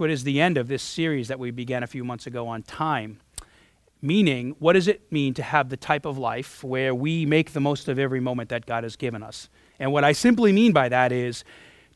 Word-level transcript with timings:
what 0.00 0.10
is 0.10 0.24
the 0.24 0.40
end 0.40 0.58
of 0.58 0.68
this 0.68 0.82
series 0.82 1.28
that 1.28 1.38
we 1.38 1.50
began 1.50 1.82
a 1.82 1.86
few 1.86 2.04
months 2.04 2.26
ago 2.26 2.46
on 2.48 2.62
time. 2.62 3.20
Meaning, 4.02 4.54
what 4.58 4.74
does 4.74 4.88
it 4.88 5.10
mean 5.10 5.34
to 5.34 5.42
have 5.42 5.68
the 5.68 5.76
type 5.76 6.04
of 6.04 6.18
life 6.18 6.62
where 6.62 6.94
we 6.94 7.26
make 7.26 7.52
the 7.52 7.60
most 7.60 7.88
of 7.88 7.98
every 7.98 8.20
moment 8.20 8.50
that 8.50 8.66
God 8.66 8.84
has 8.84 8.94
given 8.96 9.22
us? 9.22 9.48
And 9.78 9.92
what 9.92 10.04
I 10.04 10.12
simply 10.12 10.52
mean 10.52 10.72
by 10.72 10.88
that 10.88 11.12
is, 11.12 11.44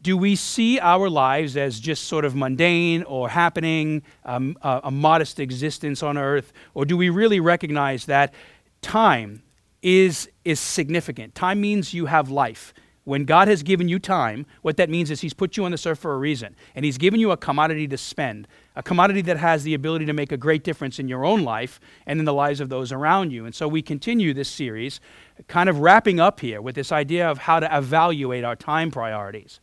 do 0.02 0.16
we 0.16 0.34
see 0.34 0.78
our 0.78 1.10
lives 1.10 1.56
as 1.56 1.78
just 1.78 2.04
sort 2.06 2.24
of 2.24 2.34
mundane 2.34 3.02
or 3.02 3.28
happening, 3.28 4.02
um, 4.24 4.56
a, 4.62 4.80
a 4.84 4.90
modest 4.90 5.38
existence 5.38 6.02
on 6.02 6.16
earth? 6.16 6.52
Or 6.72 6.86
do 6.86 6.96
we 6.96 7.10
really 7.10 7.38
recognize 7.38 8.06
that 8.06 8.32
time 8.80 9.42
is, 9.82 10.28
is 10.44 10.58
significant? 10.58 11.34
Time 11.34 11.60
means 11.60 11.92
you 11.92 12.06
have 12.06 12.30
life. 12.30 12.72
When 13.10 13.24
God 13.24 13.48
has 13.48 13.64
given 13.64 13.88
you 13.88 13.98
time, 13.98 14.46
what 14.62 14.76
that 14.76 14.88
means 14.88 15.10
is 15.10 15.20
He's 15.20 15.34
put 15.34 15.56
you 15.56 15.64
on 15.64 15.72
this 15.72 15.84
earth 15.84 15.98
for 15.98 16.14
a 16.14 16.16
reason. 16.16 16.54
And 16.76 16.84
He's 16.84 16.96
given 16.96 17.18
you 17.18 17.32
a 17.32 17.36
commodity 17.36 17.88
to 17.88 17.96
spend, 17.96 18.46
a 18.76 18.84
commodity 18.84 19.20
that 19.22 19.36
has 19.36 19.64
the 19.64 19.74
ability 19.74 20.06
to 20.06 20.12
make 20.12 20.30
a 20.30 20.36
great 20.36 20.62
difference 20.62 21.00
in 21.00 21.08
your 21.08 21.24
own 21.24 21.42
life 21.42 21.80
and 22.06 22.20
in 22.20 22.24
the 22.24 22.32
lives 22.32 22.60
of 22.60 22.68
those 22.68 22.92
around 22.92 23.32
you. 23.32 23.46
And 23.46 23.52
so 23.52 23.66
we 23.66 23.82
continue 23.82 24.32
this 24.32 24.48
series, 24.48 25.00
kind 25.48 25.68
of 25.68 25.80
wrapping 25.80 26.20
up 26.20 26.38
here 26.38 26.62
with 26.62 26.76
this 26.76 26.92
idea 26.92 27.28
of 27.28 27.38
how 27.38 27.58
to 27.58 27.76
evaluate 27.76 28.44
our 28.44 28.54
time 28.54 28.92
priorities. 28.92 29.58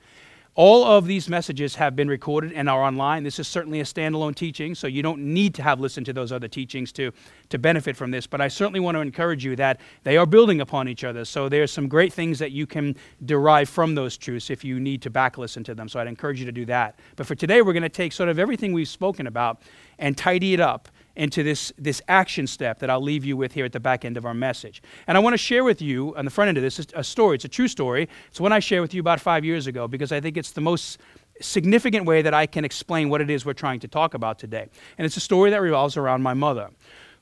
All 0.58 0.84
of 0.84 1.06
these 1.06 1.30
messages 1.30 1.76
have 1.76 1.96
been 1.96 2.08
recorded 2.08 2.52
and 2.52 2.68
are 2.68 2.82
online. 2.82 3.22
This 3.22 3.38
is 3.38 3.48
certainly 3.48 3.80
a 3.80 3.84
standalone 3.84 4.34
teaching, 4.34 4.74
so 4.74 4.88
you 4.88 5.04
don't 5.04 5.22
need 5.22 5.54
to 5.54 5.62
have 5.62 5.80
listened 5.80 6.08
to 6.08 6.14
those 6.14 6.32
other 6.32 6.48
teachings 6.48 6.92
to, 6.94 7.12
to 7.50 7.60
benefit 7.60 7.96
from 7.96 8.10
this. 8.10 8.26
But 8.26 8.42
I 8.42 8.48
certainly 8.48 8.80
want 8.80 8.96
to 8.96 9.02
encourage 9.02 9.46
you 9.46 9.56
that 9.58 9.80
they 10.04 10.18
are 10.18 10.26
building 10.26 10.60
upon 10.60 10.88
each 10.88 11.04
other. 11.04 11.26
So 11.26 11.48
there's 11.48 11.72
some 11.72 11.88
great 11.88 12.12
things 12.12 12.40
that 12.40 12.54
you 12.54 12.66
can 12.66 12.96
derive 13.24 13.70
from 13.70 13.94
those 13.94 14.18
truths 14.18 14.50
if 14.50 14.64
you 14.64 14.80
need 14.80 15.04
to 15.04 15.12
back 15.12 15.38
listen 15.38 15.64
to 15.64 15.76
them. 15.76 15.88
So 15.88 16.00
I'd 16.00 16.08
encourage 16.08 16.40
you 16.40 16.48
to 16.48 16.52
do 16.52 16.66
that. 16.66 16.98
But 17.18 17.28
for 17.28 17.36
today, 17.36 17.62
we're 17.62 17.74
going 17.74 17.84
to 17.84 17.90
take 17.90 18.12
sort 18.12 18.28
of 18.28 18.40
everything 18.40 18.74
we've 18.74 18.88
spoken 18.88 19.28
about 19.28 19.62
and 20.00 20.18
tidy 20.18 20.56
it 20.56 20.60
up 20.60 20.90
into 21.18 21.44
this, 21.44 21.74
this 21.78 22.02
action 22.08 22.48
step 22.48 22.80
that 22.80 22.90
I'll 22.90 23.02
leave 23.02 23.26
you 23.26 23.36
with 23.36 23.54
here 23.54 23.66
at 23.66 23.74
the 23.74 23.80
back 23.80 24.06
end 24.06 24.18
of 24.18 24.26
our 24.26 24.34
message. 24.34 24.82
And 25.08 25.18
I 25.18 25.20
want 25.20 25.34
to 25.34 25.38
share 25.38 25.64
with 25.64 25.82
you 25.82 26.16
on 26.16 26.26
the 26.26 26.32
front 26.32 26.50
end 26.50 26.58
of 26.58 26.64
this 26.64 26.80
a 26.94 27.04
story. 27.04 27.36
It's 27.36 27.46
a 27.46 27.50
true 27.50 27.68
story. 27.68 28.08
It's 28.30 28.40
one 28.40 28.54
I 28.54 28.60
shared 28.60 28.82
with 28.82 28.94
you 28.94 29.02
about 29.02 29.20
five 29.20 29.44
years 29.44 29.68
ago 29.68 29.88
because 29.88 30.12
I 30.12 30.22
think 30.22 30.38
it's 30.38 30.52
the 30.52 30.62
most 30.62 31.00
significant 31.42 32.06
way 32.06 32.22
that 32.22 32.34
I 32.34 32.46
can 32.46 32.64
explain 32.64 33.10
what 33.10 33.22
it 33.22 33.30
is 33.30 33.46
we're 33.46 33.54
trying 33.54 33.80
to 33.82 33.88
talk 33.88 34.14
about 34.14 34.40
today. 34.40 34.68
And 34.98 35.06
it's 35.06 35.18
a 35.18 35.22
story 35.22 35.50
that 35.52 35.62
revolves 35.62 35.98
around 35.98 36.22
my 36.22 36.34
mother, 36.34 36.70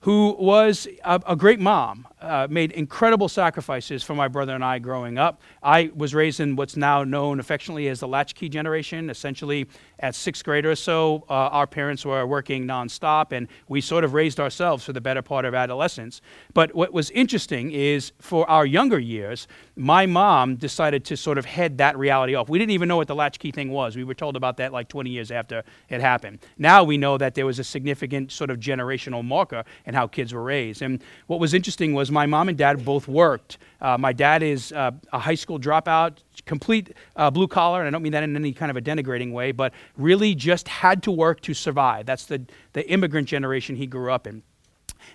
who 0.02 0.36
was 0.38 0.88
a, 1.04 1.20
a 1.28 1.36
great 1.36 1.60
mom 1.60 2.08
uh, 2.22 2.48
made 2.50 2.72
incredible 2.74 3.28
sacrifices 3.28 4.04
for 4.04 4.14
my 4.14 4.28
brother 4.28 4.54
and 4.54 4.64
I 4.64 4.78
growing 4.80 5.18
up. 5.18 5.42
I 5.64 5.90
was 5.96 6.14
raised 6.14 6.40
in 6.40 6.56
what's 6.56 6.78
now 6.78 7.04
known 7.04 7.40
affectionately 7.40 7.88
as 7.88 8.02
the 8.02 8.08
latchkey 8.08 8.50
generation. 8.50 9.10
Essentially, 9.10 9.68
at 10.00 10.16
sixth 10.16 10.44
grade 10.44 10.66
or 10.66 10.76
so, 10.76 11.24
uh, 11.30 11.34
our 11.34 11.68
parents 11.68 12.06
were 12.06 12.26
working 12.26 12.66
nonstop, 12.66 13.32
and 13.32 13.48
we 13.68 13.82
sort 13.82 14.04
of 14.04 14.14
raised 14.14 14.40
ourselves 14.40 14.84
for 14.84 14.94
the 14.94 15.02
better 15.02 15.22
part 15.22 15.46
of 15.46 15.54
adolescence. 15.54 16.22
But 16.54 16.76
what 16.76 16.94
was 16.94 17.10
interesting 17.12 17.72
is 17.72 18.12
for 18.20 18.50
our 18.50 18.66
younger 18.66 19.00
years, 19.00 19.48
my 19.76 20.06
mom 20.06 20.56
decided 20.56 21.06
to 21.06 21.18
sort 21.18 21.38
of 21.38 21.46
head 21.46 21.78
that 21.78 21.98
reality 21.98 22.36
off. 22.36 22.50
We 22.50 22.60
didn't 22.60 22.72
even 22.72 22.88
know 22.88 22.98
what 22.98 23.08
the 23.08 23.16
latchkey 23.16 23.52
thing 23.52 23.72
was. 23.72 23.96
We 23.96 24.04
were 24.04 24.14
told 24.14 24.36
about 24.36 24.58
that 24.58 24.72
like 24.72 24.88
20 24.88 25.10
years 25.10 25.32
after 25.32 25.64
it 25.90 26.02
happened. 26.02 26.40
Now 26.58 26.84
we 26.84 26.98
know 26.98 27.18
that 27.18 27.36
there 27.36 27.46
was 27.46 27.60
a 27.60 27.64
significant 27.64 28.32
sort 28.32 28.50
of 28.50 28.60
generational 28.60 29.24
marker 29.24 29.64
in 29.86 29.94
how 29.94 30.08
kids 30.08 30.34
were 30.34 30.44
raised. 30.44 30.82
And 30.82 31.02
what 31.28 31.40
was 31.40 31.54
interesting 31.54 31.94
was 31.94 32.12
my 32.12 32.26
mom 32.26 32.50
and 32.50 32.58
dad 32.58 32.84
both 32.86 33.08
worked. 33.08 33.58
Uh, 33.82 33.98
my 33.98 34.14
dad 34.14 34.42
is 34.42 34.72
uh, 34.72 34.92
a 35.12 35.20
high 35.20 35.36
school 35.36 35.60
dropout, 35.60 36.18
complete 36.46 36.94
uh, 37.16 37.30
blue 37.30 37.48
collar, 37.48 37.82
and 37.82 37.88
I 37.88 37.92
don't 37.92 38.02
mean 38.02 38.14
that 38.14 38.24
in 38.24 38.36
any 38.36 38.54
kind 38.54 38.72
of 38.72 38.78
a 38.78 38.82
denigrating 38.82 39.32
way, 39.32 39.52
but 39.52 39.74
really 39.98 40.36
just 40.36 40.68
had 40.68 41.04
to 41.04 41.12
work 41.12 41.42
to 41.42 41.54
survive. 41.54 42.06
That's 42.06 42.26
the, 42.26 42.46
the 42.74 42.88
immigrant 42.90 43.28
generation 43.28 43.76
he 43.76 43.88
grew 43.88 44.12
up 44.12 44.28
in. 44.28 44.44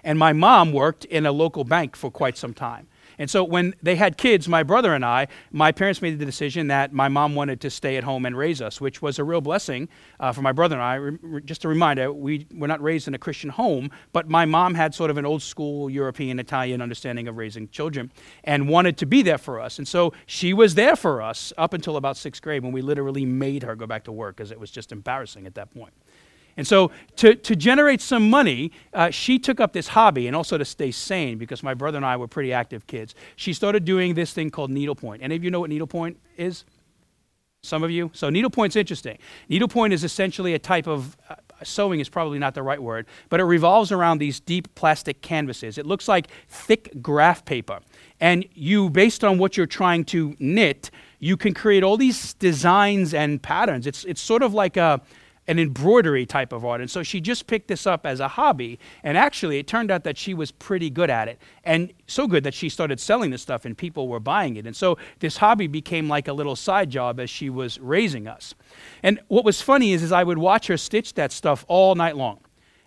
And 0.05 0.19
my 0.19 0.33
mom 0.33 0.73
worked 0.73 1.05
in 1.05 1.27
a 1.27 1.33
local 1.33 1.65
bank 1.65 1.97
for 1.97 2.11
quite 2.11 2.37
some 2.37 2.55
time. 2.55 2.89
And 3.21 3.29
so 3.29 3.45
when 3.45 3.75
they 3.83 3.97
had 3.97 4.17
kids, 4.17 4.49
my 4.49 4.63
brother 4.63 4.95
and 4.95 5.05
I, 5.05 5.29
my 5.53 5.73
parents 5.73 6.01
made 6.01 6.19
the 6.19 6.25
decision 6.25 6.69
that 6.69 6.95
my 6.95 7.09
mom 7.09 7.35
wanted 7.35 7.61
to 7.61 7.69
stay 7.69 7.99
at 7.99 8.03
home 8.03 8.25
and 8.25 8.35
raise 8.35 8.63
us, 8.63 8.81
which 8.81 9.03
was 9.03 9.19
a 9.19 9.25
real 9.25 9.43
blessing 9.43 9.91
uh, 10.19 10.33
for 10.33 10.41
my 10.41 10.53
brother 10.53 10.77
and 10.77 10.83
I. 10.83 10.95
Re- 10.95 11.43
just 11.43 11.67
a 11.67 11.69
reminder, 11.69 12.11
we 12.11 12.47
were 12.55 12.67
not 12.67 12.83
raised 12.83 13.09
in 13.09 13.15
a 13.15 13.19
Christian 13.19 13.51
home, 13.51 13.91
but 14.15 14.31
my 14.31 14.47
mom 14.47 14.75
had 14.75 14.95
sort 14.95 15.11
of 15.11 15.19
an 15.19 15.27
old 15.27 15.43
school 15.43 15.91
European 15.91 16.41
Italian 16.41 16.81
understanding 16.81 17.29
of 17.29 17.37
raising 17.37 17.69
children 17.69 18.11
and 18.43 18.71
wanted 18.71 18.97
to 18.97 19.05
be 19.05 19.21
there 19.21 19.37
for 19.39 19.61
us. 19.61 19.77
And 19.77 19.87
so 19.87 20.15
she 20.25 20.55
was 20.55 20.75
there 20.75 20.97
for 20.97 21.21
us 21.21 21.53
up 21.59 21.75
until 21.75 21.99
about 21.99 22.17
sixth 22.17 22.41
grade 22.41 22.63
when 22.63 22.73
we 22.73 22.81
literally 22.81 23.27
made 23.27 23.65
her 23.65 23.77
go 23.77 23.87
back 23.87 24.05
to 24.05 24.13
work 24.13 24.37
because 24.37 24.51
it 24.51 24.59
was 24.59 24.71
just 24.71 24.93
embarrassing 24.93 25.47
at 25.47 25.55
that 25.57 25.75
point. 25.75 25.93
And 26.61 26.67
so, 26.67 26.91
to, 27.17 27.35
to 27.37 27.57
generate 27.57 28.03
some 28.03 28.29
money, 28.29 28.71
uh, 28.93 29.09
she 29.09 29.39
took 29.39 29.61
up 29.61 29.73
this 29.73 29.89
hobby 29.89 30.27
and 30.27 30.37
also 30.37 30.59
to 30.59 30.65
stay 30.67 30.91
sane 30.91 31.39
because 31.39 31.63
my 31.63 31.73
brother 31.73 31.97
and 31.97 32.05
I 32.05 32.19
were 32.19 32.29
pretty 32.29 32.53
active 32.53 32.87
kids. 32.87 33.15
She 33.37 33.55
started 33.55 33.87
doing 33.87 34.13
this 34.13 34.35
thing 34.35 34.51
called 34.51 34.71
needlepoint. 34.71 35.23
Any 35.23 35.37
of 35.37 35.43
you 35.43 35.51
know 35.51 35.61
what 35.61 35.71
needlepoint 35.71 36.19
is? 36.37 36.67
Some 37.63 37.83
of 37.83 37.91
you? 37.91 38.11
So, 38.13 38.29
needlepoint's 38.29 38.77
interesting. 38.77 39.17
Needlepoint 39.49 39.95
is 39.95 40.05
essentially 40.05 40.53
a 40.53 40.59
type 40.59 40.87
of 40.87 41.17
uh, 41.31 41.37
sewing, 41.63 41.99
is 41.99 42.11
probably 42.11 42.39
not 42.39 42.53
the 42.53 42.63
right 42.63 42.83
word, 42.83 43.07
but 43.31 43.41
it 43.41 43.45
revolves 43.45 43.91
around 43.91 44.19
these 44.19 44.39
deep 44.39 44.75
plastic 44.75 45.23
canvases. 45.23 45.79
It 45.79 45.87
looks 45.87 46.09
like 46.09 46.27
thick 46.49 46.91
graph 47.01 47.43
paper. 47.47 47.81
And 48.21 48.45
you, 48.53 48.91
based 48.91 49.25
on 49.25 49.39
what 49.39 49.57
you're 49.57 49.65
trying 49.65 50.05
to 50.05 50.37
knit, 50.39 50.91
you 51.21 51.39
can 51.39 51.55
create 51.55 51.83
all 51.83 51.97
these 51.97 52.35
designs 52.35 53.15
and 53.15 53.43
patterns. 53.43 53.87
It's, 53.87 54.05
it's 54.05 54.21
sort 54.21 54.43
of 54.43 54.53
like 54.53 54.77
a 54.77 55.01
an 55.51 55.59
embroidery 55.59 56.25
type 56.25 56.53
of 56.53 56.65
art. 56.65 56.81
And 56.81 56.89
so 56.89 57.03
she 57.03 57.21
just 57.21 57.49
picked 57.49 57.67
this 57.67 57.85
up 57.85 58.07
as 58.07 58.21
a 58.21 58.29
hobby. 58.29 58.79
And 59.03 59.19
actually, 59.19 59.59
it 59.59 59.67
turned 59.67 59.91
out 59.91 60.05
that 60.05 60.17
she 60.17 60.33
was 60.33 60.53
pretty 60.53 60.91
good 60.91 61.11
at 61.11 61.27
it. 61.27 61.41
And 61.65 61.93
so 62.07 62.29
good 62.29 62.45
that 62.45 62.55
she 62.55 62.69
started 62.69 63.01
selling 63.01 63.33
this 63.33 63.43
stuff 63.43 63.65
and 63.65 63.77
people 63.77 64.07
were 64.07 64.21
buying 64.21 64.55
it. 64.57 64.65
And 64.65 64.77
so 64.77 64.97
this 65.19 65.39
hobby 65.39 65.67
became 65.67 66.09
like 66.09 66.29
a 66.29 66.33
little 66.33 66.55
side 66.55 66.89
job 66.89 67.19
as 67.19 67.29
she 67.29 67.51
was 67.51 67.81
raising 67.81 68.29
us. 68.29 68.55
And 69.03 69.19
what 69.27 69.45
was 69.45 69.61
funny 69.61 69.93
is, 69.93 70.05
is 70.05 70.13
I 70.13 70.23
would 70.23 70.39
watch 70.39 70.69
her 70.69 70.77
stitch 70.77 71.15
that 71.15 71.33
stuff 71.33 71.65
all 71.67 71.97
night 71.97 72.17
long. 72.17 72.39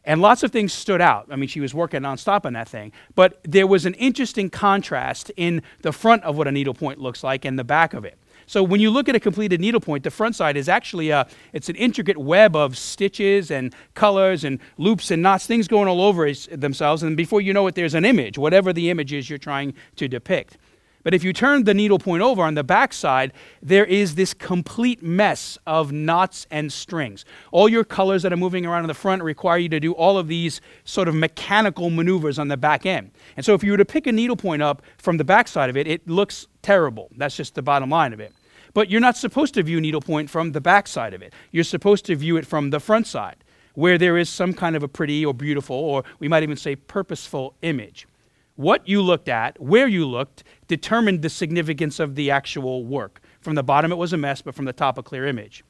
And 0.06 0.22
lots 0.22 0.42
of 0.42 0.52
things 0.52 0.72
stood 0.72 1.02
out. 1.02 1.28
I 1.30 1.36
mean, 1.36 1.50
she 1.50 1.60
was 1.60 1.74
working 1.74 2.02
nonstop 2.02 2.46
on 2.46 2.54
that 2.54 2.70
thing. 2.70 2.94
But 3.14 3.42
there 3.44 3.68
was 3.68 3.86
an 3.86 3.94
interesting 3.96 4.50
contrast 4.50 5.34
in 5.36 5.64
the 5.82 5.92
front 5.92 6.24
of 6.24 6.38
what 6.38 6.48
a 6.48 6.52
needlepoint 6.52 7.00
looks 7.00 7.26
like 7.26 7.44
and 7.44 7.60
the 7.60 7.66
back 7.66 7.94
of 7.94 8.06
it. 8.06 8.18
So 8.46 8.64
when 8.64 8.82
you 8.82 8.90
look 8.90 9.10
at 9.10 9.16
a 9.16 9.20
completed 9.20 9.60
needlepoint, 9.60 10.04
the 10.04 10.12
front 10.12 10.36
side 10.36 10.58
is 10.58 10.70
actually 10.70 11.10
a, 11.10 11.28
it's 11.54 11.70
an 11.70 11.76
intricate 11.76 12.18
web 12.18 12.56
of 12.56 12.78
stitches 12.78 13.52
and 13.52 13.74
colors 13.94 14.44
and 14.44 14.60
loops 14.78 15.12
and 15.12 15.22
knots, 15.22 15.46
things 15.46 15.68
going 15.68 15.88
all 15.88 16.02
over 16.02 16.32
themselves. 16.52 17.04
And 17.04 17.18
before 17.18 17.42
you 17.42 17.54
know 17.54 17.68
it, 17.68 17.76
there's 17.76 17.94
an 17.94 18.06
image, 18.06 18.38
whatever 18.38 18.74
the 18.74 18.90
image 18.90 19.14
is 19.14 19.30
you're 19.30 19.40
trying 19.40 19.74
to 19.96 20.08
depict. 20.08 20.58
But 21.04 21.14
if 21.14 21.24
you 21.24 21.34
turn 21.34 21.66
the 21.66 21.74
needlepoint 21.74 22.24
over 22.24 22.42
on 22.44 22.56
the 22.56 22.64
back 22.64 22.94
side, 22.94 23.34
there 23.62 23.86
is 23.86 24.16
this 24.16 24.34
complete 24.34 25.04
mess 25.04 25.58
of 25.68 25.92
knots 25.92 26.48
and 26.50 26.72
strings. 26.72 27.26
All 27.52 27.68
your 27.68 27.84
colors 27.84 28.24
that 28.24 28.32
are 28.32 28.38
moving 28.38 28.66
around 28.66 28.84
in 28.84 28.88
the 28.88 28.94
front 28.94 29.22
require 29.22 29.58
you 29.58 29.70
to 29.70 29.80
do 29.80 29.92
all 29.94 30.18
of 30.18 30.28
these 30.28 30.62
sort 30.86 31.08
of 31.08 31.16
mechanical 31.16 31.90
maneuvers 31.90 32.40
on 32.40 32.48
the 32.48 32.58
back 32.58 32.86
end. 32.86 33.12
And 33.36 33.46
so 33.46 33.54
if 33.54 33.64
you 33.64 33.72
were 33.72 33.78
to 33.78 33.86
pick 33.86 34.08
a 34.08 34.12
needlepoint 34.12 34.62
up 34.62 34.82
from 34.98 35.18
the 35.18 35.24
back 35.24 35.48
side 35.48 35.70
of 35.70 35.78
it, 35.78 35.88
it 35.88 36.08
looks 36.08 36.48
terrible. 36.62 37.10
That's 37.18 37.36
just 37.36 37.56
the 37.56 37.62
bottom 37.62 37.90
line 37.90 38.14
of 38.14 38.20
it. 38.20 38.34
But 38.74 38.90
you're 38.90 39.02
not 39.02 39.18
supposed 39.18 39.54
to 39.56 39.64
view 39.64 39.80
needlepoint 39.80 40.30
from 40.30 40.52
the 40.52 40.62
back 40.62 40.88
side 40.88 41.14
of 41.14 41.22
it. 41.22 41.34
You're 41.52 41.64
supposed 41.64 42.06
to 42.06 42.16
view 42.16 42.38
it 42.38 42.48
from 42.48 42.72
the 42.72 42.80
front 42.80 43.06
side, 43.08 43.44
where 43.76 43.98
there 43.98 44.18
is 44.18 44.30
some 44.30 44.54
kind 44.54 44.76
of 44.76 44.84
a 44.84 44.88
pretty 44.88 45.26
or 45.26 45.34
beautiful, 45.34 45.76
or 45.76 46.04
we 46.20 46.28
might 46.28 46.44
even 46.44 46.58
say 46.58 46.76
purposeful 46.76 47.54
image. 47.62 48.08
What 48.56 48.88
you 48.88 49.02
looked 49.02 49.30
at, 49.30 49.60
where 49.60 49.88
you 49.88 50.06
looked, 50.06 50.44
determined 50.76 51.22
the 51.22 51.30
significance 51.30 52.00
of 52.00 52.16
the 52.16 52.32
actual 52.32 52.84
work. 52.84 53.22
From 53.42 53.56
the 53.56 53.64
bottom, 53.64 53.92
it 53.92 53.98
was 53.98 54.14
a 54.14 54.18
mess, 54.18 54.42
but 54.42 54.56
from 54.56 54.66
the 54.66 54.74
top, 54.74 54.98
a 54.98 55.04
clear 55.04 55.28
image. 55.28 55.64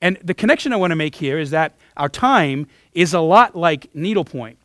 And 0.00 0.18
the 0.22 0.34
connection 0.34 0.72
I 0.72 0.76
want 0.76 0.92
to 0.92 0.96
make 0.96 1.14
here 1.14 1.38
is 1.38 1.50
that 1.50 1.74
our 1.96 2.08
time 2.08 2.66
is 2.92 3.12
a 3.12 3.20
lot 3.20 3.56
like 3.56 3.94
needlepoint. 3.94 4.58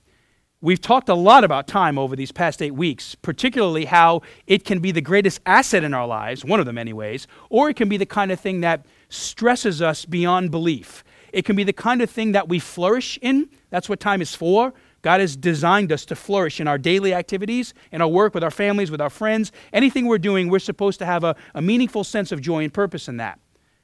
We've 0.61 0.81
talked 0.81 1.09
a 1.09 1.15
lot 1.15 1.43
about 1.43 1.67
time 1.67 1.97
over 1.97 2.15
these 2.15 2.31
past 2.31 2.61
eight 2.61 2.75
weeks, 2.75 3.15
particularly 3.15 3.85
how 3.85 4.21
it 4.47 4.65
can 4.65 4.79
be 4.79 4.91
the 4.91 5.01
greatest 5.01 5.39
asset 5.45 5.83
in 5.83 5.93
our 5.93 6.07
lives, 6.07 6.45
one 6.45 6.59
of 6.59 6.65
them, 6.65 6.77
anyways, 6.77 7.27
or 7.49 7.69
it 7.69 7.75
can 7.75 7.89
be 7.89 7.97
the 7.97 8.05
kind 8.05 8.31
of 8.31 8.39
thing 8.39 8.61
that 8.61 8.85
stresses 9.09 9.81
us 9.81 10.05
beyond 10.05 10.51
belief. 10.51 11.03
It 11.33 11.43
can 11.43 11.55
be 11.55 11.63
the 11.63 11.73
kind 11.73 12.01
of 12.01 12.09
thing 12.09 12.31
that 12.31 12.47
we 12.47 12.59
flourish 12.59 13.19
in. 13.21 13.49
That's 13.69 13.89
what 13.89 13.99
time 13.99 14.21
is 14.21 14.33
for. 14.33 14.73
God 15.05 15.19
has 15.19 15.35
designed 15.35 15.91
us 15.91 16.03
to 16.05 16.15
flourish 16.15 16.59
in 16.59 16.67
our 16.67 16.79
daily 16.79 17.13
activities, 17.13 17.75
in 17.91 18.01
our 18.01 18.07
work, 18.07 18.33
with 18.33 18.43
our 18.43 18.49
families, 18.49 18.89
with 18.89 18.99
our 18.99 19.11
friends. 19.11 19.51
Anything 19.71 20.07
we're 20.07 20.17
doing, 20.17 20.49
we're 20.49 20.57
supposed 20.57 20.97
to 20.97 21.05
have 21.05 21.23
a, 21.23 21.35
a 21.53 21.61
meaningful 21.61 22.03
sense 22.03 22.31
of 22.31 22.41
joy 22.41 22.63
and 22.63 22.73
purpose 22.73 23.07
in 23.07 23.17
that. 23.17 23.39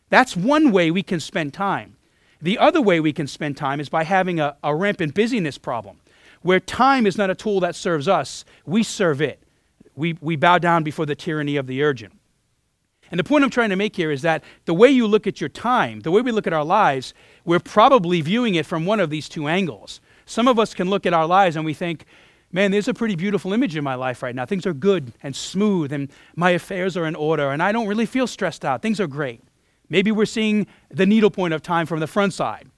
That's 0.10 0.36
one 0.36 0.72
way 0.72 0.90
we 0.90 1.04
can 1.04 1.20
spend 1.20 1.54
time. 1.54 1.96
The 2.42 2.58
other 2.58 2.82
way 2.82 3.00
we 3.00 3.14
can 3.14 3.28
spend 3.28 3.56
time 3.56 3.80
is 3.80 3.88
by 3.88 4.04
having 4.04 4.40
a, 4.40 4.58
a 4.64 4.76
rampant 4.76 5.14
busyness 5.14 5.60
problem 5.60 5.98
where 6.42 6.60
time 6.60 7.06
is 7.06 7.20
not 7.20 7.30
a 7.30 7.36
tool 7.36 7.60
that 7.60 7.76
serves 7.76 8.08
us, 8.08 8.44
we 8.66 8.82
serve 8.82 9.22
it. 9.22 9.44
We, 9.96 10.18
we 10.22 10.36
bow 10.38 10.58
down 10.58 10.82
before 10.82 11.06
the 11.06 11.14
tyranny 11.14 11.56
of 11.56 11.68
the 11.68 11.84
urgent. 11.84 12.14
And 13.12 13.20
the 13.20 13.24
point 13.24 13.44
I'm 13.44 13.52
trying 13.52 13.70
to 13.70 13.76
make 13.76 13.96
here 13.96 14.10
is 14.10 14.24
that 14.24 14.44
the 14.66 14.74
way 14.74 14.90
you 14.90 15.06
look 15.06 15.28
at 15.28 15.40
your 15.40 15.50
time, 15.50 16.00
the 16.00 16.10
way 16.10 16.22
we 16.22 16.32
look 16.32 16.48
at 16.48 16.54
our 16.54 16.66
lives, 16.66 17.14
we're 17.46 17.60
probably 17.60 18.22
viewing 18.22 18.56
it 18.56 18.66
from 18.66 18.88
one 18.88 19.00
of 19.00 19.12
these 19.12 19.30
two 19.30 19.48
angles. 19.48 20.02
Some 20.26 20.48
of 20.48 20.60
us 20.60 20.74
can 20.74 20.90
look 20.90 21.06
at 21.06 21.14
our 21.14 21.26
lives 21.26 21.56
and 21.56 21.66
we 21.66 21.74
think, 21.74 22.06
man, 22.52 22.72
there's 22.72 22.88
a 22.88 22.94
pretty 22.94 23.16
beautiful 23.16 23.54
image 23.54 23.76
in 23.76 23.84
my 23.84 23.96
life 23.96 24.22
right 24.22 24.36
now. 24.36 24.46
Things 24.46 24.66
are 24.66 24.74
good 24.74 25.14
and 25.24 25.36
smooth, 25.36 25.92
and 25.94 26.10
my 26.36 26.52
affairs 26.52 26.98
are 26.98 27.06
in 27.06 27.16
order, 27.16 27.52
and 27.52 27.64
I 27.64 27.72
don't 27.72 27.88
really 27.88 28.06
feel 28.06 28.28
stressed 28.28 28.66
out. 28.66 28.82
Things 28.82 29.00
are 29.00 29.08
great. 29.08 29.42
Maybe 29.90 30.12
we're 30.12 30.26
seeing 30.26 30.68
the 30.90 31.06
needlepoint 31.06 31.54
of 31.54 31.62
time 31.62 31.86
from 31.86 32.00
the 32.00 32.08
front 32.08 32.34
side. 32.34 32.70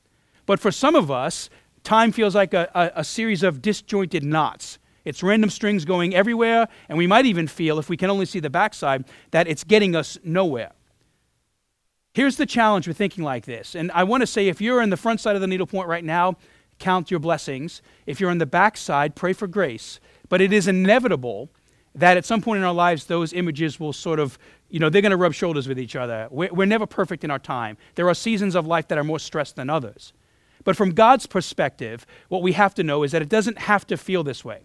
But 0.46 0.60
for 0.60 0.72
some 0.72 0.96
of 0.96 1.10
us, 1.10 1.50
time 1.84 2.12
feels 2.12 2.36
like 2.36 2.54
a, 2.54 2.70
a, 2.76 3.00
a 3.00 3.04
series 3.04 3.44
of 3.44 3.62
disjointed 3.62 4.24
knots. 4.24 4.78
It's 5.06 5.22
random 5.22 5.50
strings 5.50 5.86
going 5.86 6.16
everywhere, 6.16 6.68
and 6.88 6.98
we 6.98 7.08
might 7.08 7.26
even 7.26 7.48
feel, 7.48 7.78
if 7.78 7.90
we 7.90 7.98
can 7.98 8.10
only 8.10 8.26
see 8.26 8.40
the 8.40 8.50
backside, 8.50 9.06
that 9.32 9.48
it's 9.48 9.64
getting 9.64 9.96
us 9.96 10.18
nowhere. 10.24 10.72
Here's 12.14 12.38
the 12.38 12.46
challenge 12.46 12.88
with 12.88 12.98
thinking 12.98 13.24
like 13.24 13.46
this. 13.46 13.76
And 13.76 13.92
I 13.92 14.04
want 14.04 14.22
to 14.22 14.28
say 14.28 14.48
if 14.48 14.62
you're 14.62 14.82
in 14.82 14.92
the 14.92 14.98
front 14.98 15.20
side 15.20 15.36
of 15.36 15.42
the 15.42 15.48
needlepoint 15.48 15.88
right 15.88 16.04
now, 16.04 16.38
count 16.84 17.10
your 17.10 17.20
blessings. 17.20 17.82
If 18.06 18.20
you're 18.20 18.30
on 18.30 18.40
the 18.40 18.46
backside, 18.46 19.16
pray 19.16 19.32
for 19.32 19.48
grace. 19.48 20.02
But 20.28 20.42
it 20.42 20.52
is 20.52 20.68
inevitable 20.68 21.50
that 21.96 22.18
at 22.18 22.26
some 22.26 22.42
point 22.42 22.58
in 22.58 22.64
our 22.64 22.74
lives, 22.74 23.06
those 23.06 23.32
images 23.32 23.80
will 23.80 23.94
sort 23.94 24.20
of, 24.20 24.38
you 24.70 24.80
know, 24.80 24.90
they're 24.90 25.02
going 25.02 25.12
to 25.12 25.18
rub 25.18 25.34
shoulders 25.34 25.68
with 25.68 25.80
each 25.80 25.96
other. 25.96 26.28
We're, 26.30 26.52
we're 26.52 26.66
never 26.66 26.86
perfect 26.86 27.24
in 27.24 27.32
our 27.32 27.40
time. 27.40 27.78
There 27.96 28.10
are 28.10 28.14
seasons 28.14 28.54
of 28.54 28.68
life 28.68 28.90
that 28.90 28.98
are 28.98 29.04
more 29.04 29.20
stressed 29.20 29.56
than 29.56 29.70
others. 29.70 30.12
But 30.66 30.76
from 30.76 30.92
God's 30.92 31.26
perspective, 31.26 32.06
what 32.28 32.42
we 32.42 32.52
have 32.54 32.74
to 32.76 32.84
know 32.84 33.04
is 33.04 33.12
that 33.14 33.22
it 33.22 33.30
doesn't 33.30 33.60
have 33.60 33.88
to 33.88 33.98
feel 33.98 34.24
this 34.24 34.44
way. 34.44 34.64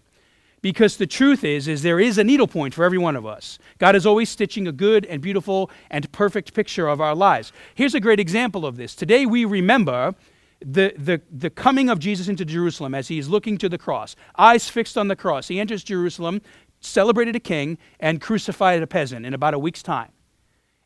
Because 0.61 0.97
the 0.97 1.07
truth 1.07 1.45
is, 1.45 1.69
is 1.69 1.83
there 1.83 2.01
is 2.01 2.17
a 2.17 2.23
needle 2.23 2.47
point 2.47 2.73
for 2.73 2.83
every 2.83 2.97
one 2.97 3.15
of 3.15 3.25
us. 3.25 3.59
God 3.77 3.95
is 3.95 4.05
always 4.05 4.29
stitching 4.29 4.67
a 4.67 4.73
good 4.73 5.05
and 5.05 5.21
beautiful 5.21 5.71
and 5.89 6.11
perfect 6.11 6.53
picture 6.53 6.89
of 6.89 6.99
our 6.99 7.15
lives. 7.15 7.53
Here's 7.75 7.95
a 7.95 8.01
great 8.01 8.19
example 8.19 8.65
of 8.65 8.75
this. 8.75 8.93
Today 8.93 9.25
we 9.25 9.45
remember 9.45 10.15
the, 10.61 10.93
the, 10.97 11.21
the 11.31 11.49
coming 11.49 11.89
of 11.89 11.99
Jesus 11.99 12.27
into 12.27 12.45
Jerusalem 12.45 12.93
as 12.93 13.07
he's 13.07 13.27
looking 13.27 13.57
to 13.59 13.69
the 13.69 13.77
cross, 13.77 14.15
eyes 14.37 14.69
fixed 14.69 14.97
on 14.97 15.07
the 15.07 15.15
cross. 15.15 15.47
He 15.47 15.59
enters 15.59 15.83
Jerusalem, 15.83 16.41
celebrated 16.79 17.35
a 17.35 17.39
king, 17.39 17.77
and 17.99 18.19
crucified 18.19 18.81
a 18.81 18.87
peasant 18.87 19.25
in 19.25 19.33
about 19.33 19.53
a 19.53 19.59
week's 19.59 19.83
time. 19.83 20.11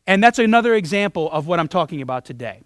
And 0.06 0.22
that's 0.22 0.38
another 0.38 0.74
example 0.74 1.30
of 1.30 1.46
what 1.46 1.58
I'm 1.58 1.68
talking 1.68 2.02
about 2.02 2.24
today 2.24 2.60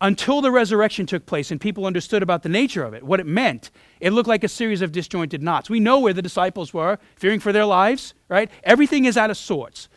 until 0.00 0.42
the 0.42 0.50
resurrection 0.50 1.06
took 1.06 1.24
place 1.24 1.50
and 1.50 1.60
people 1.60 1.86
understood 1.86 2.22
about 2.22 2.42
the 2.42 2.48
nature 2.48 2.84
of 2.84 2.92
it, 2.92 3.02
what 3.02 3.20
it 3.20 3.26
meant, 3.26 3.70
it 4.00 4.10
looked 4.10 4.28
like 4.28 4.44
a 4.44 4.48
series 4.48 4.82
of 4.82 4.92
disjointed 4.92 5.42
knots. 5.42 5.70
We 5.70 5.80
know 5.80 5.98
where 5.98 6.12
the 6.12 6.20
disciples 6.20 6.74
were, 6.74 6.98
fearing 7.16 7.40
for 7.40 7.52
their 7.52 7.64
lives, 7.64 8.12
right? 8.28 8.50
Everything 8.64 9.06
is 9.06 9.16
out 9.16 9.30
of 9.30 9.36
sorts. 9.38 9.88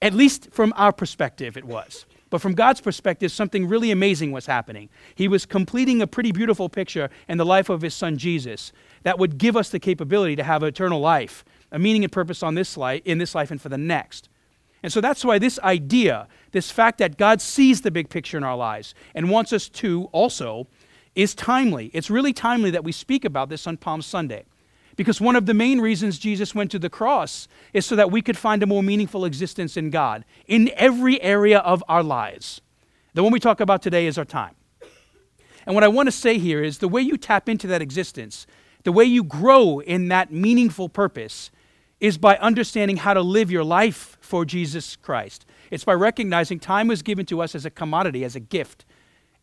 At 0.00 0.14
least 0.14 0.48
from 0.50 0.72
our 0.76 0.92
perspective, 0.92 1.56
it 1.56 1.64
was. 1.64 2.06
But 2.32 2.40
from 2.40 2.54
God's 2.54 2.80
perspective, 2.80 3.30
something 3.30 3.68
really 3.68 3.90
amazing 3.90 4.32
was 4.32 4.46
happening. 4.46 4.88
He 5.14 5.28
was 5.28 5.44
completing 5.44 6.00
a 6.00 6.06
pretty 6.06 6.32
beautiful 6.32 6.70
picture 6.70 7.10
in 7.28 7.36
the 7.36 7.44
life 7.44 7.68
of 7.68 7.82
his 7.82 7.92
son 7.92 8.16
Jesus 8.16 8.72
that 9.02 9.18
would 9.18 9.36
give 9.36 9.54
us 9.54 9.68
the 9.68 9.78
capability 9.78 10.34
to 10.36 10.42
have 10.42 10.62
eternal 10.62 10.98
life, 10.98 11.44
a 11.70 11.78
meaning 11.78 12.04
and 12.04 12.10
purpose 12.10 12.42
on 12.42 12.54
this 12.54 12.74
life, 12.78 13.02
in 13.04 13.18
this 13.18 13.34
life 13.34 13.50
and 13.50 13.60
for 13.60 13.68
the 13.68 13.76
next. 13.76 14.30
And 14.82 14.90
so 14.90 15.02
that's 15.02 15.26
why 15.26 15.38
this 15.38 15.58
idea, 15.58 16.26
this 16.52 16.70
fact 16.70 16.96
that 17.00 17.18
God 17.18 17.42
sees 17.42 17.82
the 17.82 17.90
big 17.90 18.08
picture 18.08 18.38
in 18.38 18.44
our 18.44 18.56
lives 18.56 18.94
and 19.14 19.28
wants 19.28 19.52
us 19.52 19.68
to 19.68 20.08
also, 20.12 20.66
is 21.14 21.34
timely. 21.34 21.90
It's 21.92 22.08
really 22.08 22.32
timely 22.32 22.70
that 22.70 22.82
we 22.82 22.92
speak 22.92 23.26
about 23.26 23.50
this 23.50 23.66
on 23.66 23.76
Palm 23.76 24.00
Sunday. 24.00 24.46
Because 24.96 25.20
one 25.20 25.36
of 25.36 25.46
the 25.46 25.54
main 25.54 25.80
reasons 25.80 26.18
Jesus 26.18 26.54
went 26.54 26.70
to 26.72 26.78
the 26.78 26.90
cross 26.90 27.48
is 27.72 27.86
so 27.86 27.96
that 27.96 28.10
we 28.10 28.22
could 28.22 28.36
find 28.36 28.62
a 28.62 28.66
more 28.66 28.82
meaningful 28.82 29.24
existence 29.24 29.76
in 29.76 29.90
God 29.90 30.24
in 30.46 30.70
every 30.76 31.20
area 31.22 31.58
of 31.60 31.82
our 31.88 32.02
lives. 32.02 32.60
The 33.14 33.22
one 33.22 33.32
we 33.32 33.40
talk 33.40 33.60
about 33.60 33.82
today 33.82 34.06
is 34.06 34.18
our 34.18 34.24
time. 34.24 34.54
And 35.66 35.74
what 35.74 35.84
I 35.84 35.88
want 35.88 36.08
to 36.08 36.12
say 36.12 36.38
here 36.38 36.62
is 36.62 36.78
the 36.78 36.88
way 36.88 37.02
you 37.02 37.16
tap 37.16 37.48
into 37.48 37.66
that 37.68 37.82
existence, 37.82 38.46
the 38.84 38.92
way 38.92 39.04
you 39.04 39.22
grow 39.22 39.78
in 39.80 40.08
that 40.08 40.32
meaningful 40.32 40.88
purpose, 40.88 41.50
is 42.00 42.18
by 42.18 42.36
understanding 42.38 42.96
how 42.96 43.14
to 43.14 43.22
live 43.22 43.50
your 43.50 43.62
life 43.62 44.18
for 44.20 44.44
Jesus 44.44 44.96
Christ. 44.96 45.46
It's 45.70 45.84
by 45.84 45.94
recognizing 45.94 46.58
time 46.58 46.88
was 46.88 47.00
given 47.00 47.24
to 47.26 47.40
us 47.40 47.54
as 47.54 47.64
a 47.64 47.70
commodity, 47.70 48.24
as 48.24 48.34
a 48.34 48.40
gift. 48.40 48.84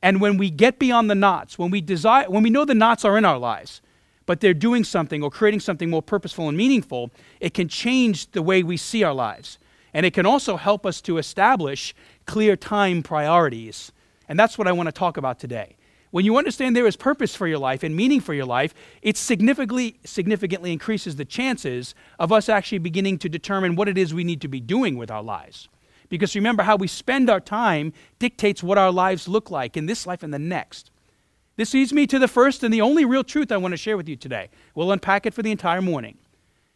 And 0.01 0.19
when 0.19 0.37
we 0.37 0.49
get 0.49 0.77
beyond 0.77 1.09
the 1.09 1.15
knots, 1.15 1.57
when 1.57 1.71
we 1.71 1.79
desire 1.79 2.29
when 2.29 2.43
we 2.43 2.49
know 2.49 2.65
the 2.65 2.75
knots 2.75 3.05
are 3.05 3.17
in 3.17 3.23
our 3.23 3.37
lives, 3.37 3.81
but 4.29 4.41
they're 4.41 4.53
doing 4.53 4.83
something 4.83 5.23
or 5.23 5.31
creating 5.31 5.59
something 5.59 5.89
more 5.89 6.03
purposeful 6.03 6.47
and 6.47 6.55
meaningful, 6.55 7.09
it 7.39 7.55
can 7.55 7.67
change 7.67 8.29
the 8.29 8.43
way 8.43 8.61
we 8.61 8.77
see 8.77 9.01
our 9.01 9.11
lives. 9.11 9.57
And 9.91 10.05
it 10.05 10.13
can 10.13 10.27
also 10.27 10.55
help 10.55 10.85
us 10.85 11.01
to 11.01 11.17
establish 11.17 11.95
clear 12.27 12.55
time 12.55 13.01
priorities. 13.01 13.91
And 14.27 14.39
that's 14.39 14.55
what 14.55 14.67
I 14.67 14.71
want 14.71 14.85
to 14.85 14.91
talk 14.91 15.17
about 15.17 15.39
today. 15.39 15.77
When 16.11 16.25
you 16.25 16.37
understand 16.37 16.75
there 16.75 16.85
is 16.85 16.95
purpose 16.95 17.35
for 17.35 17.47
your 17.47 17.57
life 17.57 17.81
and 17.81 17.95
meaning 17.95 18.19
for 18.19 18.35
your 18.35 18.45
life, 18.45 18.75
it 19.01 19.17
significantly, 19.17 19.95
significantly 20.05 20.71
increases 20.71 21.15
the 21.15 21.25
chances 21.25 21.95
of 22.19 22.31
us 22.31 22.49
actually 22.49 22.77
beginning 22.77 23.17
to 23.17 23.29
determine 23.29 23.75
what 23.75 23.89
it 23.89 23.97
is 23.97 24.13
we 24.13 24.23
need 24.23 24.41
to 24.41 24.47
be 24.47 24.59
doing 24.59 24.95
with 24.95 25.09
our 25.09 25.23
lives. 25.23 25.69
Because 26.07 26.35
remember, 26.35 26.61
how 26.61 26.75
we 26.75 26.87
spend 26.87 27.31
our 27.31 27.39
time 27.39 27.93
dictates 28.19 28.61
what 28.61 28.77
our 28.77 28.91
lives 28.91 29.27
look 29.27 29.49
like 29.49 29.75
in 29.75 29.87
this 29.87 30.05
life 30.05 30.21
and 30.21 30.31
the 30.31 30.37
next. 30.37 30.91
This 31.59 31.73
leads 31.73 31.91
me 31.91 32.07
to 32.07 32.19
the 32.19 32.29
first 32.29 32.63
and 32.63 32.73
the 32.73 32.79
only 32.79 33.03
real 33.03 33.21
truth 33.21 33.51
I 33.51 33.57
want 33.57 33.73
to 33.73 33.77
share 33.77 33.97
with 33.97 34.07
you 34.07 34.15
today. 34.15 34.47
We'll 34.75 34.93
unpack 34.93 35.25
it 35.25 35.33
for 35.33 35.43
the 35.43 35.51
entire 35.51 35.81
morning. 35.81 36.17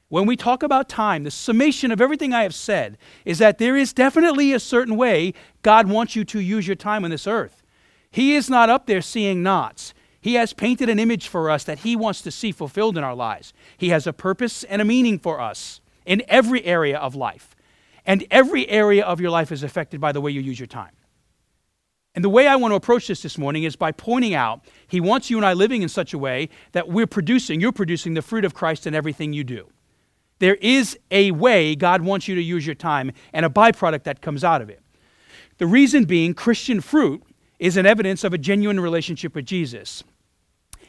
When 0.10 0.26
we 0.26 0.36
talk 0.36 0.62
about 0.62 0.90
time, 0.90 1.24
the 1.24 1.32
summation 1.32 1.90
of 1.90 2.02
everything 2.02 2.34
I 2.34 2.44
have 2.44 2.54
said 2.54 2.98
is 3.24 3.38
that 3.38 3.60
there 3.60 3.78
is 3.78 3.94
definitely 3.94 4.52
a 4.52 4.60
certain 4.60 4.98
way 4.98 5.36
God 5.62 5.88
wants 5.88 6.18
you 6.18 6.26
to 6.26 6.40
use 6.42 6.68
your 6.68 6.76
time 6.76 7.06
on 7.06 7.12
this 7.12 7.28
earth. 7.28 7.64
He 8.12 8.36
is 8.36 8.50
not 8.50 8.70
up 8.70 8.86
there 8.86 9.02
seeing 9.02 9.42
knots. 9.42 9.94
He 10.20 10.34
has 10.34 10.52
painted 10.52 10.90
an 10.90 11.00
image 11.00 11.30
for 11.30 11.50
us 11.50 11.64
that 11.64 11.80
He 11.80 11.96
wants 11.96 12.22
to 12.24 12.30
see 12.30 12.52
fulfilled 12.52 12.98
in 12.98 13.06
our 13.06 13.16
lives. 13.16 13.54
He 13.78 13.88
has 13.88 14.06
a 14.06 14.12
purpose 14.12 14.66
and 14.66 14.82
a 14.82 14.86
meaning 14.86 15.18
for 15.18 15.40
us 15.40 15.80
in 16.06 16.24
every 16.28 16.62
area 16.66 16.98
of 16.98 17.16
life. 17.16 17.56
And 18.06 18.28
every 18.30 18.68
area 18.68 19.06
of 19.06 19.22
your 19.22 19.32
life 19.32 19.50
is 19.50 19.64
affected 19.64 20.02
by 20.02 20.12
the 20.12 20.20
way 20.20 20.32
you 20.32 20.42
use 20.42 20.60
your 20.60 20.68
time. 20.68 20.92
And 22.16 22.24
the 22.24 22.30
way 22.30 22.48
I 22.48 22.56
want 22.56 22.72
to 22.72 22.76
approach 22.76 23.08
this 23.08 23.24
this 23.24 23.38
morning 23.38 23.64
is 23.64 23.76
by 23.76 23.92
pointing 23.92 24.34
out 24.34 24.64
He 24.88 25.02
wants 25.02 25.30
you 25.30 25.38
and 25.38 25.46
I 25.46 25.54
living 25.54 25.82
in 25.82 25.90
such 25.90 26.14
a 26.14 26.18
way 26.18 26.50
that 26.74 26.88
we're 26.88 27.08
producing, 27.08 27.60
you're 27.60 27.72
producing 27.72 28.14
the 28.14 28.22
fruit 28.22 28.46
of 28.46 28.54
Christ 28.54 28.86
in 28.86 28.94
everything 28.94 29.34
you 29.34 29.44
do. 29.44 29.68
There 30.40 30.56
is 30.56 30.98
a 31.10 31.32
way 31.32 31.76
God 31.76 32.02
wants 32.02 32.28
you 32.28 32.36
to 32.36 32.42
use 32.42 32.66
your 32.66 32.76
time 32.76 33.12
and 33.32 33.46
a 33.46 33.50
byproduct 33.50 34.04
that 34.04 34.22
comes 34.22 34.44
out 34.44 34.62
of 34.62 34.70
it. 34.70 34.82
The 35.58 35.68
reason 35.68 36.06
being, 36.06 36.34
Christian 36.34 36.82
fruit 36.82 37.24
is 37.60 37.78
an 37.78 37.86
evidence 37.86 38.24
of 38.24 38.34
a 38.34 38.38
genuine 38.38 38.80
relationship 38.80 39.36
with 39.36 39.46
Jesus. 39.46 40.04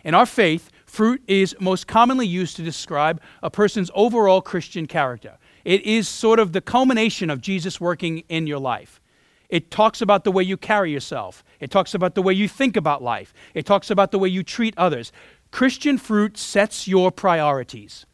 In 0.03 0.15
our 0.15 0.27
faith, 0.27 0.71
fruit 0.85 1.23
is 1.27 1.55
most 1.61 1.87
commonly 1.87 2.27
used 2.27 2.57
to 2.57 2.63
describe 2.63 3.21
a 3.43 3.51
person's 3.51 3.91
overall 3.95 4.43
Christian 4.43 4.87
character. 4.87 5.39
It 5.65 5.83
is 5.83 6.09
sort 6.09 6.39
of 6.39 6.53
the 6.53 6.61
culmination 6.61 7.31
of 7.31 7.41
Jesus 7.41 7.81
working 7.81 8.25
in 8.29 8.47
your 8.47 8.59
life. 8.59 9.01
It 9.49 9.71
talks 9.71 10.01
about 10.01 10.25
the 10.25 10.33
way 10.33 10.43
you 10.43 10.57
carry 10.57 10.91
yourself. 10.91 11.45
It 11.61 11.71
talks 11.71 11.95
about 11.95 12.15
the 12.15 12.23
way 12.23 12.33
you 12.33 12.49
think 12.49 12.77
about 12.77 13.03
life. 13.03 13.33
It 13.55 13.67
talks 13.67 13.91
about 13.91 14.11
the 14.11 14.19
way 14.19 14.29
you 14.29 14.43
treat 14.43 14.75
others. 14.77 15.13
Christian 15.51 15.99
fruit 15.99 16.37
sets 16.37 16.89
your 16.89 17.13
priorities. 17.13 18.07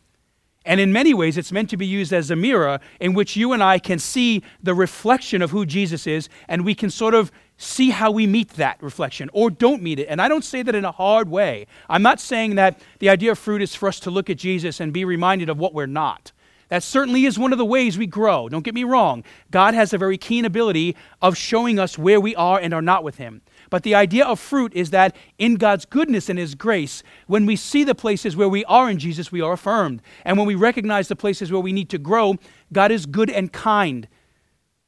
And 0.67 0.79
in 0.79 0.93
many 0.93 1.15
ways, 1.15 1.39
it's 1.39 1.53
meant 1.53 1.71
to 1.71 1.79
be 1.79 1.87
used 1.87 2.13
as 2.13 2.31
a 2.31 2.37
mirror 2.37 2.81
in 3.01 3.15
which 3.15 3.35
you 3.35 3.53
and 3.53 3.63
I 3.63 3.79
can 3.79 3.99
see 3.99 4.43
the 4.63 4.75
reflection 4.75 5.41
of 5.41 5.51
who 5.51 5.65
Jesus 5.65 6.07
is, 6.07 6.29
and 6.49 6.67
we 6.67 6.75
can 6.75 6.91
sort 6.91 7.15
of 7.15 7.33
see 7.57 7.91
how 7.91 8.11
we 8.11 8.27
meet 8.27 8.51
that 8.51 8.83
reflection 8.83 9.31
or 9.33 9.51
don't 9.51 9.83
meet 9.83 9.99
it. 9.99 10.07
And 10.07 10.21
I 10.21 10.29
don't 10.29 10.45
say 10.45 10.63
that 10.63 10.75
in 10.75 10.85
a 10.85 10.93
hard 10.93 11.31
way. 11.31 11.67
I'm 11.89 12.03
not 12.03 12.21
saying 12.21 12.57
that 12.57 12.81
the 12.99 13.09
idea 13.09 13.33
of 13.33 13.39
fruit 13.39 13.63
is 13.63 13.75
for 13.75 13.89
us 13.89 14.01
to 14.01 14.11
look 14.11 14.29
at 14.29 14.37
Jesus 14.37 14.81
and 14.81 14.93
be 14.93 15.05
reminded 15.05 15.49
of 15.49 15.59
what 15.59 15.73
we're 15.73 15.87
not. 15.87 16.33
That 16.71 16.85
certainly 16.85 17.27
is 17.27 17.39
one 17.39 17.53
of 17.53 17.59
the 17.59 17.65
ways 17.65 17.99
we 17.99 18.07
grow. 18.07 18.49
Don't 18.49 18.65
get 18.65 18.75
me 18.75 18.85
wrong. 18.85 19.25
God 19.51 19.75
has 19.75 19.93
a 19.93 19.99
very 19.99 20.17
keen 20.17 20.45
ability 20.45 20.97
of 21.21 21.37
showing 21.37 21.79
us 21.79 21.99
where 21.99 22.21
we 22.21 22.35
are 22.37 22.59
and 22.59 22.73
are 22.73 22.81
not 22.81 23.05
with 23.05 23.17
Him. 23.17 23.43
But 23.71 23.83
the 23.83 23.97
idea 23.97 24.25
of 24.25 24.39
fruit 24.39 24.73
is 24.75 24.91
that 24.91 25.15
in 25.37 25.57
God's 25.57 25.85
goodness 25.85 26.29
and 26.29 26.39
His 26.39 26.55
grace, 26.55 27.03
when 27.27 27.45
we 27.45 27.57
see 27.57 27.83
the 27.83 27.95
places 27.95 28.37
where 28.37 28.49
we 28.49 28.65
are 28.67 28.89
in 28.89 28.99
Jesus, 28.99 29.33
we 29.33 29.41
are 29.41 29.53
affirmed. 29.53 30.01
And 30.25 30.39
when 30.39 30.47
we 30.47 30.55
recognize 30.55 31.09
the 31.09 31.17
places 31.17 31.51
where 31.51 31.61
we 31.61 31.73
need 31.73 31.91
to 31.91 31.99
grow, 31.99 32.37
God 32.73 32.93
is 32.93 33.05
good 33.05 33.31
and 33.31 33.53
kind 33.53 34.09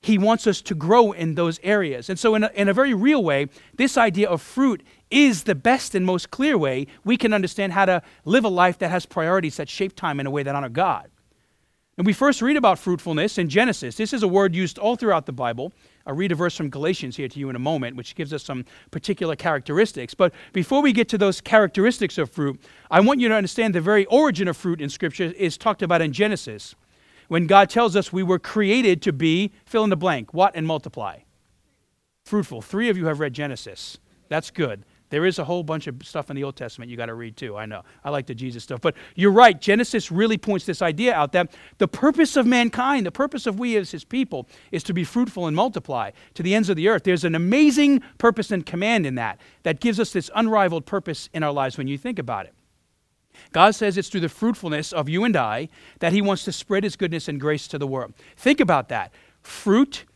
he 0.05 0.19
wants 0.19 0.49
us 0.49 0.61
to 0.63 0.75
grow 0.75 1.13
in 1.13 1.37
those 1.37 1.61
areas. 1.63 2.11
And 2.11 2.19
so, 2.19 2.35
in 2.35 2.43
a, 2.43 2.51
in 2.55 2.69
a 2.69 2.75
very 2.75 2.93
real 2.93 3.23
way, 3.23 3.47
this 3.77 3.97
idea 3.97 4.29
of 4.29 4.43
fruit 4.43 4.83
is 5.11 5.45
the 5.45 5.55
best 5.55 5.95
and 5.95 6.05
most 6.05 6.33
clear 6.33 6.59
way 6.59 6.89
we 7.05 7.17
can 7.17 7.33
understand 7.33 7.73
how 7.73 7.85
to 7.85 8.03
live 8.25 8.45
a 8.45 8.49
life 8.49 8.79
that 8.79 8.91
has 8.91 9.07
priorities 9.07 9.57
that 9.59 9.69
shape 9.69 9.95
time 9.95 10.19
in 10.19 10.27
a 10.27 10.31
way 10.31 10.43
that 10.43 10.57
honor 10.57 10.69
God. 10.69 11.09
And 11.99 12.07
we 12.07 12.15
first 12.15 12.41
read 12.41 12.57
about 12.57 12.79
fruitfulness 12.79 13.37
in 13.37 13.51
Genesis. 13.51 13.97
This 13.97 14.15
is 14.15 14.23
a 14.23 14.29
word 14.29 14.55
used 14.55 14.79
all 14.79 14.97
throughout 14.97 15.27
the 15.27 15.33
Bible. 15.33 15.73
I'll 16.07 16.15
read 16.15 16.33
a 16.33 16.35
verse 16.35 16.57
from 16.57 16.71
Galatians 16.71 17.17
here 17.17 17.29
to 17.29 17.39
you 17.39 17.51
in 17.51 17.55
a 17.55 17.61
moment, 17.61 17.97
which 17.97 18.15
gives 18.15 18.33
us 18.33 18.43
some 18.43 18.65
particular 18.91 19.37
characteristics. 19.37 20.15
But 20.15 20.33
before 20.55 20.81
we 20.81 20.95
get 20.95 21.09
to 21.11 21.19
those 21.19 21.43
characteristics 21.43 22.17
of 22.17 22.31
fruit, 22.31 22.59
I 22.91 23.01
want 23.01 23.21
you 23.21 23.29
to 23.29 23.35
understand 23.35 23.75
the 23.75 23.83
very 23.83 24.07
origin 24.07 24.49
of 24.49 24.57
fruit 24.57 24.81
in 24.81 24.89
Scripture 24.89 25.35
is 25.37 25.59
talked 25.59 25.83
about 25.83 26.01
in 26.01 26.15
Genesis. 26.15 26.75
when 27.33 27.47
God 27.47 27.71
tells 27.71 27.97
us 27.97 28.13
we 28.13 28.23
were 28.23 28.39
created 28.39 29.01
to 29.01 29.11
be 29.11 29.53
fill 29.65 29.85
in 29.85 29.89
the 29.89 29.97
blank, 29.97 30.35
what 30.35 30.55
and 30.55 30.67
multiply? 30.67 31.21
Fruitful. 32.25 32.61
Three 32.61 32.91
of 32.91 32.99
you 32.99 33.07
have 33.07 33.21
read 33.21 33.33
Genesis. 33.33 33.97
That's 34.29 34.51
good. 34.51 34.85
There 35.13 35.27
is 35.27 35.39
a 35.39 35.45
whole 35.45 35.63
bunch 35.63 35.89
of 35.89 35.97
stuff 36.03 36.31
in 36.31 36.37
the 36.37 36.43
Old 36.43 36.57
Testament 36.57 36.91
you 36.91 36.97
got 36.97 37.07
to 37.07 37.15
read 37.15 37.37
too. 37.37 37.55
I 37.55 37.67
know. 37.67 37.83
I 38.03 38.09
like 38.09 38.25
the 38.25 38.35
Jesus 38.35 38.65
stuff. 38.65 38.81
But 38.81 38.95
you're 39.15 39.31
right. 39.31 39.61
Genesis 39.61 40.11
really 40.11 40.39
points 40.39 40.65
this 40.65 40.81
idea 40.81 41.13
out 41.13 41.33
that 41.33 41.53
the 41.77 41.87
purpose 41.87 42.35
of 42.35 42.47
mankind, 42.47 43.05
the 43.05 43.13
purpose 43.13 43.47
of 43.47 43.59
we 43.59 43.77
as 43.77 43.91
his 43.91 44.05
people, 44.05 44.49
is 44.71 44.83
to 44.85 44.95
be 44.95 45.05
fruitful 45.05 45.47
and 45.47 45.55
multiply 45.55 46.13
to 46.33 46.43
the 46.43 46.55
ends 46.55 46.71
of 46.71 46.77
the 46.77 46.89
earth. 46.89 47.03
There's 47.05 47.25
an 47.25 47.35
amazing 47.35 48.01
purpose 48.17 48.51
and 48.51 48.65
command 48.65 49.05
in 49.05 49.17
that 49.17 49.39
that 49.65 49.81
gives 49.81 50.01
us 50.01 50.15
this 50.15 50.31
unrivaled 50.35 50.87
purpose 50.87 51.29
in 51.35 51.43
our 51.43 51.53
lives 51.53 51.77
when 51.77 51.89
you 51.89 51.99
think 51.99 52.19
about 52.19 52.47
it. 52.47 52.55
God 53.53 53.75
says 53.75 53.99
it's 53.99 54.09
through 54.09 54.21
the 54.21 54.31
fruitfulness 54.31 54.95
of 54.95 55.11
you 55.11 55.25
and 55.25 55.37
I 55.37 55.69
that 55.99 56.15
he 56.15 56.23
wants 56.23 56.43
to 56.45 56.53
spread 56.53 56.85
his 56.85 56.97
goodness 56.97 57.29
and 57.29 57.39
grace 57.39 57.69
to 57.69 57.77
the 57.77 57.87
world. 57.87 58.15
Think 58.35 58.61
about 58.61 58.89
that. 58.89 59.13
Fruit, 59.43 60.07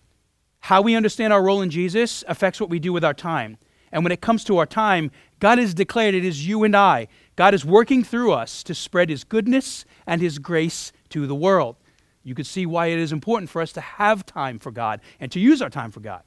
how 0.60 0.80
we 0.80 0.94
understand 0.94 1.34
our 1.34 1.42
role 1.42 1.60
in 1.60 1.68
Jesus, 1.68 2.24
affects 2.28 2.62
what 2.62 2.70
we 2.70 2.78
do 2.78 2.94
with 2.94 3.04
our 3.04 3.12
time. 3.12 3.58
And 3.96 4.04
when 4.04 4.12
it 4.12 4.20
comes 4.20 4.44
to 4.44 4.58
our 4.58 4.66
time, 4.66 5.10
God 5.40 5.56
has 5.56 5.72
declared 5.72 6.14
it 6.14 6.22
is 6.22 6.46
you 6.46 6.64
and 6.64 6.76
I. 6.76 7.08
God 7.34 7.54
is 7.54 7.64
working 7.64 8.04
through 8.04 8.30
us 8.30 8.62
to 8.64 8.74
spread 8.74 9.08
His 9.08 9.24
goodness 9.24 9.86
and 10.06 10.20
His 10.20 10.38
grace 10.38 10.92
to 11.08 11.26
the 11.26 11.34
world. 11.34 11.76
You 12.22 12.34
can 12.34 12.44
see 12.44 12.66
why 12.66 12.88
it 12.88 12.98
is 12.98 13.10
important 13.10 13.48
for 13.48 13.62
us 13.62 13.72
to 13.72 13.80
have 13.80 14.26
time 14.26 14.58
for 14.58 14.70
God 14.70 15.00
and 15.18 15.32
to 15.32 15.40
use 15.40 15.62
our 15.62 15.70
time 15.70 15.90
for 15.90 16.00
God. 16.00 16.20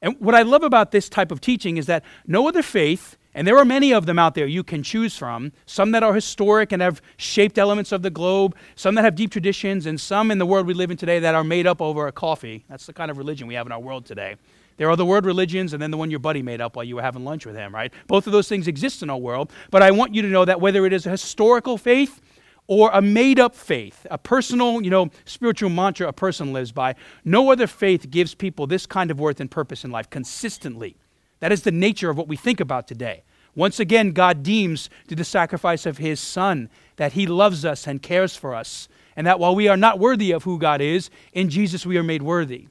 And 0.00 0.18
what 0.18 0.34
I 0.34 0.42
love 0.42 0.64
about 0.64 0.90
this 0.90 1.08
type 1.08 1.30
of 1.30 1.40
teaching 1.40 1.76
is 1.76 1.86
that 1.86 2.02
no 2.26 2.48
other 2.48 2.64
faith, 2.64 3.16
and 3.32 3.46
there 3.46 3.58
are 3.58 3.64
many 3.64 3.94
of 3.94 4.06
them 4.06 4.18
out 4.18 4.34
there 4.34 4.48
you 4.48 4.64
can 4.64 4.82
choose 4.82 5.16
from, 5.16 5.52
some 5.66 5.92
that 5.92 6.02
are 6.02 6.14
historic 6.14 6.72
and 6.72 6.82
have 6.82 7.00
shaped 7.16 7.58
elements 7.58 7.92
of 7.92 8.02
the 8.02 8.10
globe, 8.10 8.56
some 8.74 8.96
that 8.96 9.04
have 9.04 9.14
deep 9.14 9.30
traditions, 9.30 9.86
and 9.86 10.00
some 10.00 10.32
in 10.32 10.38
the 10.38 10.46
world 10.46 10.66
we 10.66 10.74
live 10.74 10.90
in 10.90 10.96
today 10.96 11.20
that 11.20 11.36
are 11.36 11.44
made 11.44 11.68
up 11.68 11.80
over 11.80 12.08
a 12.08 12.12
coffee. 12.12 12.64
That's 12.68 12.86
the 12.86 12.92
kind 12.92 13.08
of 13.08 13.18
religion 13.18 13.46
we 13.46 13.54
have 13.54 13.66
in 13.66 13.72
our 13.72 13.78
world 13.78 14.04
today. 14.04 14.34
There 14.82 14.90
are 14.90 14.96
the 14.96 15.06
word 15.06 15.26
religions 15.26 15.72
and 15.72 15.80
then 15.80 15.92
the 15.92 15.96
one 15.96 16.10
your 16.10 16.18
buddy 16.18 16.42
made 16.42 16.60
up 16.60 16.74
while 16.74 16.84
you 16.84 16.96
were 16.96 17.02
having 17.02 17.24
lunch 17.24 17.46
with 17.46 17.54
him, 17.54 17.72
right? 17.72 17.92
Both 18.08 18.26
of 18.26 18.32
those 18.32 18.48
things 18.48 18.66
exist 18.66 19.00
in 19.00 19.10
our 19.10 19.16
world, 19.16 19.52
but 19.70 19.80
I 19.80 19.92
want 19.92 20.12
you 20.12 20.22
to 20.22 20.28
know 20.28 20.44
that 20.44 20.60
whether 20.60 20.84
it 20.84 20.92
is 20.92 21.06
a 21.06 21.10
historical 21.10 21.78
faith 21.78 22.20
or 22.66 22.90
a 22.92 23.00
made 23.00 23.38
up 23.38 23.54
faith, 23.54 24.04
a 24.10 24.18
personal, 24.18 24.82
you 24.82 24.90
know, 24.90 25.08
spiritual 25.24 25.70
mantra 25.70 26.08
a 26.08 26.12
person 26.12 26.52
lives 26.52 26.72
by, 26.72 26.96
no 27.24 27.52
other 27.52 27.68
faith 27.68 28.10
gives 28.10 28.34
people 28.34 28.66
this 28.66 28.84
kind 28.84 29.12
of 29.12 29.20
worth 29.20 29.38
and 29.38 29.52
purpose 29.52 29.84
in 29.84 29.92
life 29.92 30.10
consistently. 30.10 30.96
That 31.38 31.52
is 31.52 31.62
the 31.62 31.70
nature 31.70 32.10
of 32.10 32.16
what 32.16 32.26
we 32.26 32.34
think 32.34 32.58
about 32.58 32.88
today. 32.88 33.22
Once 33.54 33.78
again, 33.78 34.10
God 34.10 34.42
deems 34.42 34.90
through 35.06 35.18
the 35.18 35.22
sacrifice 35.22 35.86
of 35.86 35.98
his 35.98 36.18
Son 36.18 36.68
that 36.96 37.12
he 37.12 37.28
loves 37.28 37.64
us 37.64 37.86
and 37.86 38.02
cares 38.02 38.34
for 38.34 38.52
us, 38.52 38.88
and 39.14 39.28
that 39.28 39.38
while 39.38 39.54
we 39.54 39.68
are 39.68 39.76
not 39.76 40.00
worthy 40.00 40.32
of 40.32 40.42
who 40.42 40.58
God 40.58 40.80
is, 40.80 41.08
in 41.32 41.50
Jesus 41.50 41.86
we 41.86 41.96
are 41.96 42.02
made 42.02 42.22
worthy. 42.22 42.66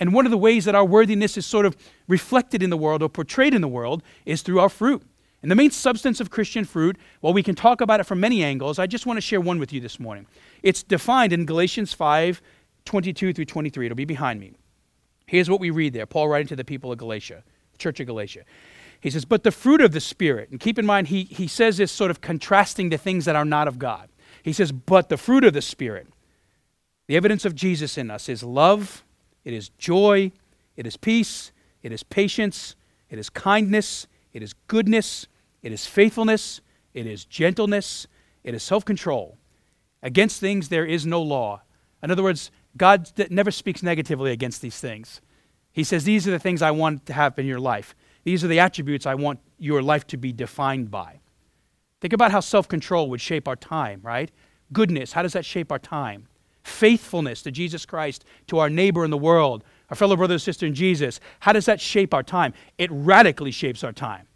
And 0.00 0.14
one 0.14 0.24
of 0.24 0.30
the 0.30 0.38
ways 0.38 0.64
that 0.64 0.74
our 0.74 0.84
worthiness 0.84 1.36
is 1.36 1.46
sort 1.46 1.66
of 1.66 1.76
reflected 2.08 2.62
in 2.62 2.70
the 2.70 2.76
world 2.76 3.02
or 3.02 3.08
portrayed 3.08 3.54
in 3.54 3.60
the 3.60 3.68
world 3.68 4.02
is 4.24 4.40
through 4.40 4.58
our 4.58 4.70
fruit. 4.70 5.02
And 5.42 5.50
the 5.50 5.54
main 5.54 5.70
substance 5.70 6.20
of 6.20 6.30
Christian 6.30 6.64
fruit, 6.64 6.96
while 7.20 7.32
we 7.32 7.42
can 7.42 7.54
talk 7.54 7.80
about 7.80 8.00
it 8.00 8.04
from 8.04 8.18
many 8.18 8.42
angles, 8.42 8.78
I 8.78 8.86
just 8.86 9.06
want 9.06 9.18
to 9.18 9.22
share 9.22 9.40
one 9.40 9.58
with 9.58 9.72
you 9.72 9.80
this 9.80 10.00
morning. 10.00 10.26
It's 10.62 10.82
defined 10.82 11.32
in 11.32 11.46
Galatians 11.46 11.92
5 11.92 12.42
22 12.86 13.34
through 13.34 13.44
23. 13.44 13.86
It'll 13.86 13.94
be 13.94 14.06
behind 14.06 14.40
me. 14.40 14.54
Here's 15.26 15.50
what 15.50 15.60
we 15.60 15.70
read 15.70 15.92
there 15.92 16.06
Paul 16.06 16.28
writing 16.28 16.48
to 16.48 16.56
the 16.56 16.64
people 16.64 16.90
of 16.90 16.98
Galatia, 16.98 17.44
the 17.72 17.78
Church 17.78 18.00
of 18.00 18.06
Galatia. 18.06 18.44
He 19.00 19.10
says, 19.10 19.24
But 19.24 19.44
the 19.44 19.52
fruit 19.52 19.80
of 19.80 19.92
the 19.92 20.00
Spirit, 20.00 20.50
and 20.50 20.58
keep 20.58 20.78
in 20.78 20.86
mind, 20.86 21.08
he, 21.08 21.24
he 21.24 21.46
says 21.46 21.76
this 21.76 21.92
sort 21.92 22.10
of 22.10 22.20
contrasting 22.20 22.88
the 22.88 22.98
things 22.98 23.26
that 23.26 23.36
are 23.36 23.44
not 23.44 23.68
of 23.68 23.78
God. 23.78 24.08
He 24.42 24.52
says, 24.52 24.72
But 24.72 25.08
the 25.08 25.16
fruit 25.16 25.44
of 25.44 25.52
the 25.52 25.62
Spirit, 25.62 26.08
the 27.06 27.16
evidence 27.16 27.44
of 27.44 27.54
Jesus 27.54 27.96
in 27.96 28.10
us, 28.10 28.28
is 28.28 28.42
love 28.42 29.04
it 29.44 29.52
is 29.52 29.70
joy, 29.70 30.32
it 30.76 30.86
is 30.86 30.96
peace, 30.96 31.52
it 31.82 31.92
is 31.92 32.02
patience, 32.02 32.76
it 33.08 33.18
is 33.18 33.30
kindness, 33.30 34.06
it 34.32 34.42
is 34.42 34.54
goodness, 34.66 35.26
it 35.62 35.72
is 35.72 35.86
faithfulness, 35.86 36.60
it 36.94 37.06
is 37.06 37.24
gentleness, 37.24 38.06
it 38.44 38.54
is 38.54 38.62
self 38.62 38.84
control. 38.84 39.36
Against 40.02 40.40
things 40.40 40.68
there 40.68 40.86
is 40.86 41.04
no 41.04 41.20
law. 41.20 41.62
In 42.02 42.10
other 42.10 42.22
words, 42.22 42.50
God 42.76 43.10
never 43.30 43.50
speaks 43.50 43.82
negatively 43.82 44.32
against 44.32 44.62
these 44.62 44.78
things. 44.78 45.20
He 45.72 45.84
says, 45.84 46.04
These 46.04 46.26
are 46.26 46.30
the 46.30 46.38
things 46.38 46.62
I 46.62 46.70
want 46.70 47.06
to 47.06 47.12
have 47.12 47.38
in 47.38 47.46
your 47.46 47.60
life. 47.60 47.94
These 48.24 48.44
are 48.44 48.48
the 48.48 48.60
attributes 48.60 49.06
I 49.06 49.14
want 49.14 49.40
your 49.58 49.82
life 49.82 50.06
to 50.08 50.16
be 50.16 50.32
defined 50.32 50.90
by. 50.90 51.20
Think 52.00 52.12
about 52.12 52.30
how 52.30 52.40
self 52.40 52.68
control 52.68 53.10
would 53.10 53.20
shape 53.20 53.46
our 53.46 53.56
time, 53.56 54.00
right? 54.02 54.30
Goodness, 54.72 55.12
how 55.12 55.22
does 55.22 55.32
that 55.32 55.44
shape 55.44 55.70
our 55.72 55.78
time? 55.78 56.28
Faithfulness 56.70 57.42
to 57.42 57.50
Jesus 57.50 57.84
Christ, 57.84 58.24
to 58.46 58.58
our 58.58 58.70
neighbor 58.70 59.04
in 59.04 59.10
the 59.10 59.18
world, 59.18 59.64
our 59.90 59.96
fellow 59.96 60.16
brother 60.16 60.34
and 60.34 60.42
sister 60.42 60.66
in 60.66 60.74
Jesus, 60.74 61.20
how 61.40 61.52
does 61.52 61.66
that 61.66 61.80
shape 61.80 62.14
our 62.14 62.22
time? 62.22 62.54
It 62.78 62.90
radically 62.92 63.50
shapes 63.50 63.84
our 63.84 63.92
time. 63.92 64.26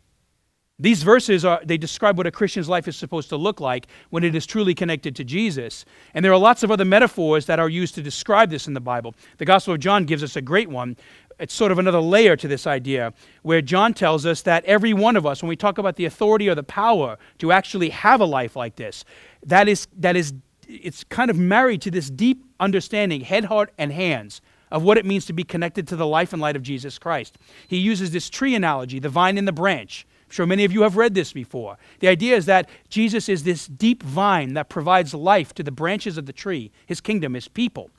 These 0.78 1.04
verses 1.04 1.44
are 1.44 1.60
they 1.64 1.78
describe 1.78 2.18
what 2.18 2.26
a 2.26 2.32
Christian's 2.32 2.68
life 2.68 2.88
is 2.88 2.96
supposed 2.96 3.28
to 3.28 3.36
look 3.36 3.60
like 3.60 3.86
when 4.10 4.24
it 4.24 4.34
is 4.34 4.44
truly 4.44 4.74
connected 4.74 5.14
to 5.16 5.24
Jesus. 5.24 5.84
And 6.14 6.24
there 6.24 6.32
are 6.32 6.38
lots 6.38 6.64
of 6.64 6.72
other 6.72 6.84
metaphors 6.84 7.46
that 7.46 7.60
are 7.60 7.68
used 7.68 7.94
to 7.94 8.02
describe 8.02 8.50
this 8.50 8.66
in 8.66 8.74
the 8.74 8.80
Bible. 8.80 9.14
The 9.38 9.44
Gospel 9.44 9.74
of 9.74 9.80
John 9.80 10.04
gives 10.04 10.24
us 10.24 10.34
a 10.34 10.42
great 10.42 10.68
one. 10.68 10.96
It's 11.38 11.54
sort 11.54 11.70
of 11.70 11.78
another 11.78 12.00
layer 12.00 12.34
to 12.36 12.48
this 12.48 12.66
idea 12.66 13.12
where 13.42 13.62
John 13.62 13.94
tells 13.94 14.26
us 14.26 14.42
that 14.42 14.64
every 14.64 14.92
one 14.92 15.14
of 15.14 15.24
us 15.24 15.42
when 15.42 15.48
we 15.48 15.56
talk 15.56 15.78
about 15.78 15.94
the 15.94 16.06
authority 16.06 16.48
or 16.48 16.56
the 16.56 16.64
power 16.64 17.18
to 17.38 17.52
actually 17.52 17.90
have 17.90 18.20
a 18.20 18.24
life 18.24 18.56
like 18.56 18.74
this, 18.74 19.04
that 19.44 19.68
is 19.68 19.86
that 19.98 20.16
is 20.16 20.34
it's 20.68 21.04
kind 21.04 21.30
of 21.30 21.38
married 21.38 21.83
to 21.83 21.90
this 21.90 22.11
deep 22.11 22.44
understanding, 22.61 23.23
head, 23.23 23.47
heart, 23.47 23.73
and 23.78 23.92
hands, 23.92 24.40
of 24.71 24.83
what 24.83 24.99
it 24.99 25.06
means 25.06 25.26
to 25.26 25.33
be 25.33 25.44
connected 25.44 25.87
to 25.88 25.97
the 25.97 26.06
life 26.06 26.33
and 26.33 26.42
light 26.42 26.56
of 26.56 26.62
Jesus 26.62 26.99
Christ. 26.99 27.38
He 27.68 27.76
uses 27.76 28.11
this 28.11 28.28
tree 28.28 28.54
analogy, 28.54 28.99
the 28.99 29.09
vine 29.09 29.38
and 29.38 29.47
the 29.47 29.52
branch. 29.52 30.06
I'm 30.25 30.30
sure 30.30 30.47
many 30.47 30.64
of 30.64 30.73
you 30.73 30.83
have 30.83 30.97
read 30.97 31.14
this 31.14 31.33
before. 31.33 31.78
The 32.00 32.09
idea 32.09 32.35
is 32.35 32.47
that 32.47 32.68
Jesus 32.88 33.28
is 33.28 33.44
this 33.44 33.66
deep 33.66 34.02
vine 34.02 34.54
that 34.54 34.68
provides 34.68 35.14
life 35.14 35.54
to 35.54 35.62
the 35.62 35.71
branches 35.71 36.18
of 36.18 36.26
the 36.26 36.33
tree, 36.33 36.73
his 36.87 37.00
kingdom, 37.00 37.35
his 37.35 37.47
people. 37.47 37.90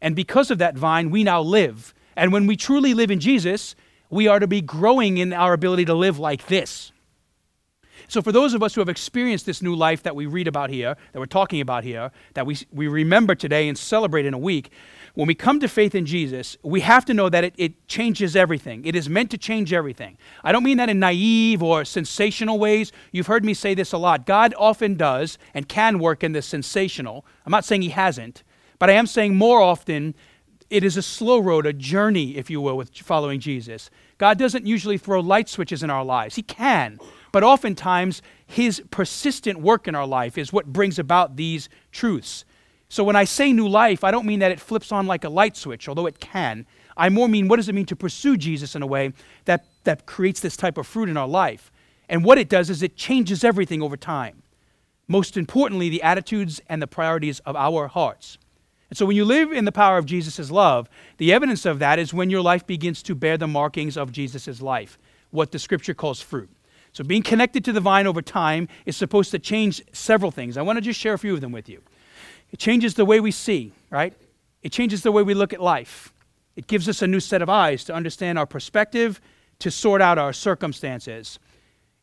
And 0.00 0.16
because 0.16 0.50
of 0.50 0.58
that 0.58 0.76
vine, 0.76 1.10
we 1.10 1.22
now 1.22 1.40
live. 1.40 1.94
And 2.16 2.32
when 2.32 2.46
we 2.46 2.56
truly 2.56 2.92
live 2.92 3.10
in 3.10 3.20
Jesus, 3.20 3.76
we 4.10 4.26
are 4.26 4.40
to 4.40 4.46
be 4.46 4.60
growing 4.60 5.18
in 5.18 5.32
our 5.32 5.52
ability 5.52 5.84
to 5.84 5.94
live 5.94 6.18
like 6.18 6.46
this. 6.46 6.92
So, 8.08 8.22
for 8.22 8.32
those 8.32 8.54
of 8.54 8.62
us 8.62 8.74
who 8.74 8.80
have 8.80 8.88
experienced 8.88 9.46
this 9.46 9.62
new 9.62 9.74
life 9.74 10.02
that 10.04 10.14
we 10.14 10.26
read 10.26 10.48
about 10.48 10.70
here, 10.70 10.96
that 11.12 11.18
we're 11.18 11.26
talking 11.26 11.60
about 11.60 11.84
here, 11.84 12.10
that 12.34 12.46
we, 12.46 12.56
we 12.72 12.88
remember 12.88 13.34
today 13.34 13.68
and 13.68 13.76
celebrate 13.76 14.26
in 14.26 14.34
a 14.34 14.38
week, 14.38 14.70
when 15.14 15.26
we 15.26 15.34
come 15.34 15.60
to 15.60 15.68
faith 15.68 15.94
in 15.94 16.06
Jesus, 16.06 16.56
we 16.62 16.80
have 16.80 17.04
to 17.06 17.14
know 17.14 17.28
that 17.28 17.42
it, 17.42 17.54
it 17.56 17.88
changes 17.88 18.36
everything. 18.36 18.84
It 18.84 18.94
is 18.94 19.08
meant 19.08 19.30
to 19.30 19.38
change 19.38 19.72
everything. 19.72 20.18
I 20.44 20.52
don't 20.52 20.62
mean 20.62 20.76
that 20.76 20.90
in 20.90 20.98
naive 20.98 21.62
or 21.62 21.84
sensational 21.84 22.58
ways. 22.58 22.92
You've 23.12 23.26
heard 23.26 23.44
me 23.44 23.54
say 23.54 23.74
this 23.74 23.92
a 23.92 23.98
lot. 23.98 24.26
God 24.26 24.54
often 24.58 24.94
does 24.94 25.38
and 25.54 25.68
can 25.68 25.98
work 25.98 26.22
in 26.22 26.32
the 26.32 26.42
sensational. 26.42 27.24
I'm 27.44 27.50
not 27.50 27.64
saying 27.64 27.82
He 27.82 27.88
hasn't, 27.88 28.42
but 28.78 28.90
I 28.90 28.92
am 28.92 29.06
saying 29.06 29.34
more 29.34 29.60
often 29.60 30.14
it 30.68 30.84
is 30.84 30.96
a 30.96 31.02
slow 31.02 31.38
road, 31.38 31.64
a 31.64 31.72
journey, 31.72 32.36
if 32.36 32.50
you 32.50 32.60
will, 32.60 32.76
with 32.76 32.96
following 32.96 33.40
Jesus. 33.40 33.88
God 34.18 34.38
doesn't 34.38 34.66
usually 34.66 34.98
throw 34.98 35.20
light 35.20 35.48
switches 35.48 35.82
in 35.82 35.90
our 35.90 36.04
lives. 36.04 36.34
He 36.34 36.42
can, 36.42 36.98
but 37.32 37.42
oftentimes, 37.42 38.22
His 38.46 38.82
persistent 38.90 39.60
work 39.60 39.88
in 39.88 39.94
our 39.94 40.06
life 40.06 40.38
is 40.38 40.52
what 40.52 40.72
brings 40.72 40.98
about 40.98 41.36
these 41.36 41.68
truths. 41.92 42.44
So 42.88 43.02
when 43.02 43.16
I 43.16 43.24
say 43.24 43.52
new 43.52 43.68
life, 43.68 44.04
I 44.04 44.10
don't 44.10 44.26
mean 44.26 44.38
that 44.40 44.52
it 44.52 44.60
flips 44.60 44.92
on 44.92 45.06
like 45.06 45.24
a 45.24 45.28
light 45.28 45.56
switch, 45.56 45.88
although 45.88 46.06
it 46.06 46.20
can. 46.20 46.66
I 46.96 47.08
more 47.08 47.28
mean 47.28 47.48
what 47.48 47.56
does 47.56 47.68
it 47.68 47.74
mean 47.74 47.86
to 47.86 47.96
pursue 47.96 48.36
Jesus 48.36 48.74
in 48.74 48.82
a 48.82 48.86
way 48.86 49.12
that, 49.44 49.64
that 49.84 50.06
creates 50.06 50.40
this 50.40 50.56
type 50.56 50.78
of 50.78 50.86
fruit 50.86 51.08
in 51.08 51.16
our 51.16 51.28
life? 51.28 51.72
And 52.08 52.24
what 52.24 52.38
it 52.38 52.48
does 52.48 52.70
is 52.70 52.82
it 52.82 52.96
changes 52.96 53.42
everything 53.42 53.82
over 53.82 53.96
time. 53.96 54.42
Most 55.08 55.36
importantly, 55.36 55.88
the 55.88 56.02
attitudes 56.02 56.60
and 56.68 56.80
the 56.80 56.86
priorities 56.86 57.40
of 57.40 57.56
our 57.56 57.88
hearts. 57.88 58.38
And 58.88 58.96
so 58.96 59.06
when 59.06 59.16
you 59.16 59.24
live 59.24 59.52
in 59.52 59.64
the 59.64 59.72
power 59.72 59.98
of 59.98 60.06
Jesus' 60.06 60.50
love, 60.50 60.88
the 61.18 61.32
evidence 61.32 61.66
of 61.66 61.80
that 61.80 61.98
is 61.98 62.14
when 62.14 62.30
your 62.30 62.40
life 62.40 62.66
begins 62.66 63.02
to 63.04 63.14
bear 63.14 63.36
the 63.36 63.48
markings 63.48 63.96
of 63.96 64.12
Jesus' 64.12 64.62
life, 64.62 64.96
what 65.30 65.50
the 65.50 65.58
scripture 65.58 65.94
calls 65.94 66.20
fruit. 66.20 66.48
So, 66.96 67.04
being 67.04 67.22
connected 67.22 67.62
to 67.66 67.74
the 67.74 67.80
vine 67.80 68.06
over 68.06 68.22
time 68.22 68.68
is 68.86 68.96
supposed 68.96 69.30
to 69.32 69.38
change 69.38 69.82
several 69.92 70.30
things. 70.30 70.56
I 70.56 70.62
want 70.62 70.78
to 70.78 70.80
just 70.80 70.98
share 70.98 71.12
a 71.12 71.18
few 71.18 71.34
of 71.34 71.42
them 71.42 71.52
with 71.52 71.68
you. 71.68 71.82
It 72.52 72.58
changes 72.58 72.94
the 72.94 73.04
way 73.04 73.20
we 73.20 73.32
see, 73.32 73.74
right? 73.90 74.14
It 74.62 74.72
changes 74.72 75.02
the 75.02 75.12
way 75.12 75.22
we 75.22 75.34
look 75.34 75.52
at 75.52 75.60
life. 75.60 76.14
It 76.56 76.68
gives 76.68 76.88
us 76.88 77.02
a 77.02 77.06
new 77.06 77.20
set 77.20 77.42
of 77.42 77.50
eyes 77.50 77.84
to 77.84 77.94
understand 77.94 78.38
our 78.38 78.46
perspective, 78.46 79.20
to 79.58 79.70
sort 79.70 80.00
out 80.00 80.16
our 80.16 80.32
circumstances. 80.32 81.38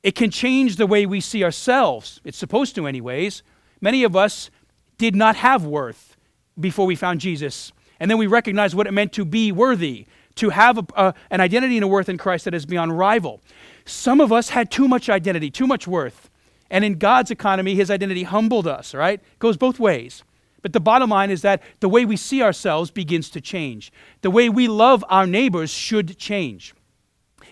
It 0.04 0.14
can 0.14 0.30
change 0.30 0.76
the 0.76 0.86
way 0.86 1.08
we 1.08 1.22
see 1.22 1.44
ourselves. 1.44 2.22
It's 2.24 2.38
supposed 2.38 2.76
to, 2.76 2.86
anyways. 2.86 3.42
Many 3.82 4.04
of 4.04 4.16
us 4.16 4.52
did 5.00 5.16
not 5.16 5.38
have 5.38 5.66
worth 5.66 6.16
before 6.60 6.86
we 6.86 6.96
found 6.96 7.20
Jesus. 7.20 7.72
And 8.00 8.12
then 8.12 8.20
we 8.20 8.28
recognized 8.28 8.76
what 8.76 8.86
it 8.86 8.94
meant 8.94 9.12
to 9.14 9.26
be 9.26 9.52
worthy, 9.52 10.06
to 10.36 10.50
have 10.50 10.88
a, 10.96 11.14
an 11.30 11.42
identity 11.42 11.78
and 11.78 11.84
a 11.84 11.88
worth 11.88 12.10
in 12.10 12.18
Christ 12.18 12.46
that 12.46 12.54
is 12.54 12.66
beyond 12.66 12.98
rival. 12.98 13.42
Some 13.86 14.22
of 14.22 14.32
us 14.32 14.50
had 14.50 14.72
too 14.72 14.88
much 14.88 15.10
identity, 15.10 15.52
too 15.52 15.68
much 15.68 15.88
worth. 15.88 16.30
And 16.70 16.84
in 16.84 16.98
God's 16.98 17.30
economy, 17.30 17.76
his 17.76 17.92
identity 17.92 18.24
humbled 18.24 18.68
us, 18.68 18.94
right? 18.94 19.20
It 19.20 19.40
goes 19.40 19.58
both 19.58 19.80
ways. 19.80 20.24
But 20.64 20.74
the 20.74 20.80
bottom 20.80 21.10
line 21.10 21.30
is 21.30 21.42
that 21.42 21.62
the 21.82 21.90
way 21.90 22.06
we 22.06 22.16
see 22.16 22.42
ourselves 22.42 22.90
begins 22.90 23.30
to 23.32 23.42
change. 23.42 23.92
The 24.22 24.32
way 24.32 24.50
we 24.50 24.68
love 24.68 25.04
our 25.10 25.28
neighbors 25.28 25.70
should 25.70 26.18
change. 26.18 26.74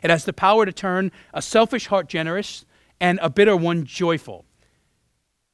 It 0.02 0.10
has 0.10 0.26
the 0.26 0.34
power 0.34 0.66
to 0.66 0.72
turn 0.72 1.12
a 1.34 1.42
selfish 1.42 1.88
heart 1.88 2.08
generous 2.08 2.66
and 3.00 3.20
a 3.22 3.30
bitter 3.30 3.56
one 3.56 3.84
joyful. 3.86 4.46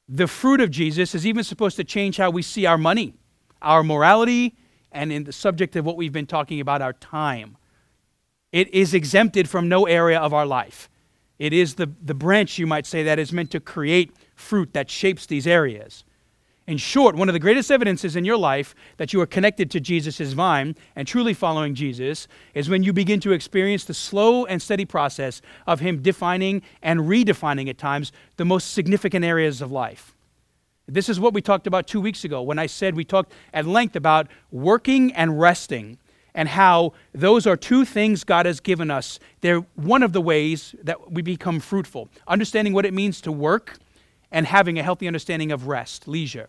The 0.08 0.28
fruit 0.28 0.60
of 0.60 0.70
Jesus 0.70 1.14
is 1.14 1.26
even 1.26 1.44
supposed 1.44 1.76
to 1.76 1.84
change 1.84 2.16
how 2.16 2.30
we 2.30 2.42
see 2.42 2.64
our 2.64 2.78
money, 2.78 3.14
our 3.60 3.82
morality, 3.82 4.56
and 4.92 5.12
in 5.12 5.24
the 5.24 5.32
subject 5.32 5.76
of 5.76 5.84
what 5.84 5.96
we've 5.96 6.12
been 6.12 6.26
talking 6.26 6.60
about, 6.60 6.82
our 6.82 6.92
time. 6.92 7.56
It 8.52 8.72
is 8.72 8.94
exempted 8.94 9.48
from 9.48 9.68
no 9.68 9.86
area 9.86 10.18
of 10.18 10.32
our 10.32 10.46
life. 10.46 10.88
It 11.38 11.52
is 11.52 11.74
the, 11.74 11.90
the 12.02 12.14
branch, 12.14 12.58
you 12.58 12.66
might 12.66 12.86
say, 12.86 13.02
that 13.04 13.18
is 13.18 13.32
meant 13.32 13.50
to 13.52 13.60
create 13.60 14.12
fruit 14.34 14.72
that 14.72 14.90
shapes 14.90 15.26
these 15.26 15.46
areas. 15.46 16.04
In 16.66 16.76
short, 16.76 17.16
one 17.16 17.30
of 17.30 17.32
the 17.32 17.38
greatest 17.38 17.70
evidences 17.70 18.14
in 18.14 18.26
your 18.26 18.36
life 18.36 18.74
that 18.98 19.14
you 19.14 19.22
are 19.22 19.26
connected 19.26 19.70
to 19.70 19.80
Jesus' 19.80 20.32
vine 20.34 20.76
and 20.94 21.08
truly 21.08 21.32
following 21.32 21.74
Jesus 21.74 22.28
is 22.52 22.68
when 22.68 22.82
you 22.82 22.92
begin 22.92 23.20
to 23.20 23.32
experience 23.32 23.86
the 23.86 23.94
slow 23.94 24.44
and 24.44 24.60
steady 24.60 24.84
process 24.84 25.40
of 25.66 25.80
Him 25.80 26.02
defining 26.02 26.60
and 26.82 27.00
redefining 27.00 27.70
at 27.70 27.78
times 27.78 28.12
the 28.36 28.44
most 28.44 28.74
significant 28.74 29.24
areas 29.24 29.62
of 29.62 29.72
life. 29.72 30.14
This 30.88 31.08
is 31.08 31.20
what 31.20 31.34
we 31.34 31.42
talked 31.42 31.66
about 31.66 31.86
two 31.86 32.00
weeks 32.00 32.24
ago 32.24 32.42
when 32.42 32.58
I 32.58 32.66
said 32.66 32.94
we 32.94 33.04
talked 33.04 33.32
at 33.52 33.66
length 33.66 33.94
about 33.94 34.28
working 34.50 35.12
and 35.12 35.38
resting 35.38 35.98
and 36.34 36.48
how 36.48 36.94
those 37.12 37.46
are 37.46 37.56
two 37.56 37.84
things 37.84 38.24
God 38.24 38.46
has 38.46 38.60
given 38.60 38.90
us. 38.90 39.20
They're 39.40 39.60
one 39.74 40.02
of 40.02 40.12
the 40.12 40.20
ways 40.20 40.74
that 40.82 41.12
we 41.12 41.22
become 41.22 41.60
fruitful. 41.60 42.08
Understanding 42.26 42.72
what 42.72 42.86
it 42.86 42.94
means 42.94 43.20
to 43.22 43.32
work 43.32 43.78
and 44.30 44.46
having 44.46 44.78
a 44.78 44.82
healthy 44.82 45.06
understanding 45.06 45.52
of 45.52 45.66
rest, 45.66 46.08
leisure 46.08 46.48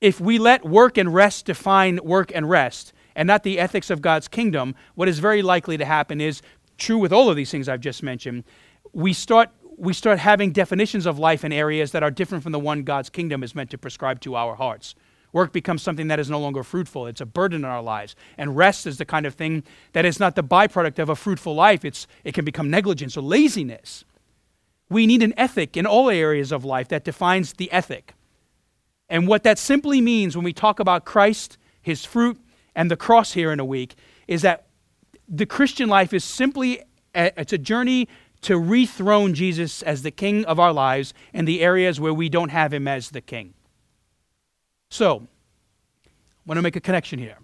if 0.00 0.20
we 0.20 0.38
let 0.38 0.64
work 0.64 0.98
and 0.98 1.12
rest 1.12 1.46
define 1.46 1.98
work 2.02 2.30
and 2.34 2.48
rest 2.48 2.92
and 3.14 3.26
not 3.26 3.42
the 3.42 3.58
ethics 3.58 3.90
of 3.90 4.02
God's 4.02 4.28
kingdom, 4.28 4.74
what 4.94 5.08
is 5.08 5.18
very 5.18 5.42
likely 5.42 5.76
to 5.78 5.84
happen 5.84 6.20
is 6.20 6.42
true 6.76 6.98
with 6.98 7.12
all 7.12 7.30
of 7.30 7.36
these 7.36 7.50
things 7.50 7.68
I've 7.68 7.80
just 7.80 8.02
mentioned. 8.02 8.44
We 8.92 9.12
start 9.12 9.50
we 9.76 9.92
start 9.92 10.18
having 10.18 10.52
definitions 10.52 11.06
of 11.06 11.18
life 11.18 11.44
in 11.44 11.52
areas 11.52 11.92
that 11.92 12.02
are 12.02 12.10
different 12.10 12.42
from 12.42 12.52
the 12.52 12.58
one 12.58 12.82
God's 12.82 13.10
kingdom 13.10 13.42
is 13.42 13.54
meant 13.54 13.70
to 13.70 13.78
prescribe 13.78 14.20
to 14.20 14.34
our 14.34 14.54
hearts. 14.54 14.94
Work 15.32 15.52
becomes 15.52 15.82
something 15.82 16.08
that 16.08 16.18
is 16.18 16.30
no 16.30 16.40
longer 16.40 16.62
fruitful. 16.62 17.06
It's 17.06 17.20
a 17.20 17.26
burden 17.26 17.60
in 17.60 17.64
our 17.66 17.82
lives. 17.82 18.16
And 18.38 18.56
rest 18.56 18.86
is 18.86 18.96
the 18.96 19.04
kind 19.04 19.26
of 19.26 19.34
thing 19.34 19.64
that 19.92 20.06
is 20.06 20.18
not 20.18 20.34
the 20.34 20.42
byproduct 20.42 20.98
of 20.98 21.10
a 21.10 21.16
fruitful 21.16 21.54
life. 21.54 21.84
It's, 21.84 22.06
it 22.24 22.32
can 22.32 22.44
become 22.44 22.70
negligence 22.70 23.16
or 23.16 23.20
laziness. 23.20 24.04
We 24.88 25.06
need 25.06 25.22
an 25.22 25.34
ethic 25.36 25.76
in 25.76 25.84
all 25.84 26.08
areas 26.08 26.52
of 26.52 26.64
life 26.64 26.88
that 26.88 27.04
defines 27.04 27.54
the 27.54 27.70
ethic. 27.70 28.14
And 29.10 29.28
what 29.28 29.42
that 29.42 29.58
simply 29.58 30.00
means 30.00 30.36
when 30.36 30.44
we 30.44 30.52
talk 30.52 30.80
about 30.80 31.04
Christ, 31.04 31.58
his 31.82 32.04
fruit, 32.04 32.40
and 32.74 32.90
the 32.90 32.96
cross 32.96 33.32
here 33.32 33.52
in 33.52 33.60
a 33.60 33.64
week 33.64 33.94
is 34.26 34.42
that 34.42 34.66
the 35.28 35.46
Christian 35.46 35.88
life 35.88 36.14
is 36.14 36.24
simply 36.24 36.80
a, 37.14 37.40
it's 37.40 37.52
a 37.52 37.58
journey 37.58 38.08
to 38.46 38.60
rethrone 38.60 39.32
Jesus 39.32 39.82
as 39.82 40.02
the 40.02 40.12
king 40.12 40.44
of 40.44 40.60
our 40.60 40.72
lives 40.72 41.12
in 41.32 41.46
the 41.46 41.60
areas 41.60 41.98
where 41.98 42.14
we 42.14 42.28
don't 42.28 42.50
have 42.50 42.72
him 42.72 42.86
as 42.86 43.10
the 43.10 43.20
king. 43.20 43.54
So, 44.88 45.26
I 46.06 46.10
want 46.46 46.58
to 46.58 46.62
make 46.62 46.76
a 46.76 46.80
connection 46.80 47.18
here. 47.18 47.38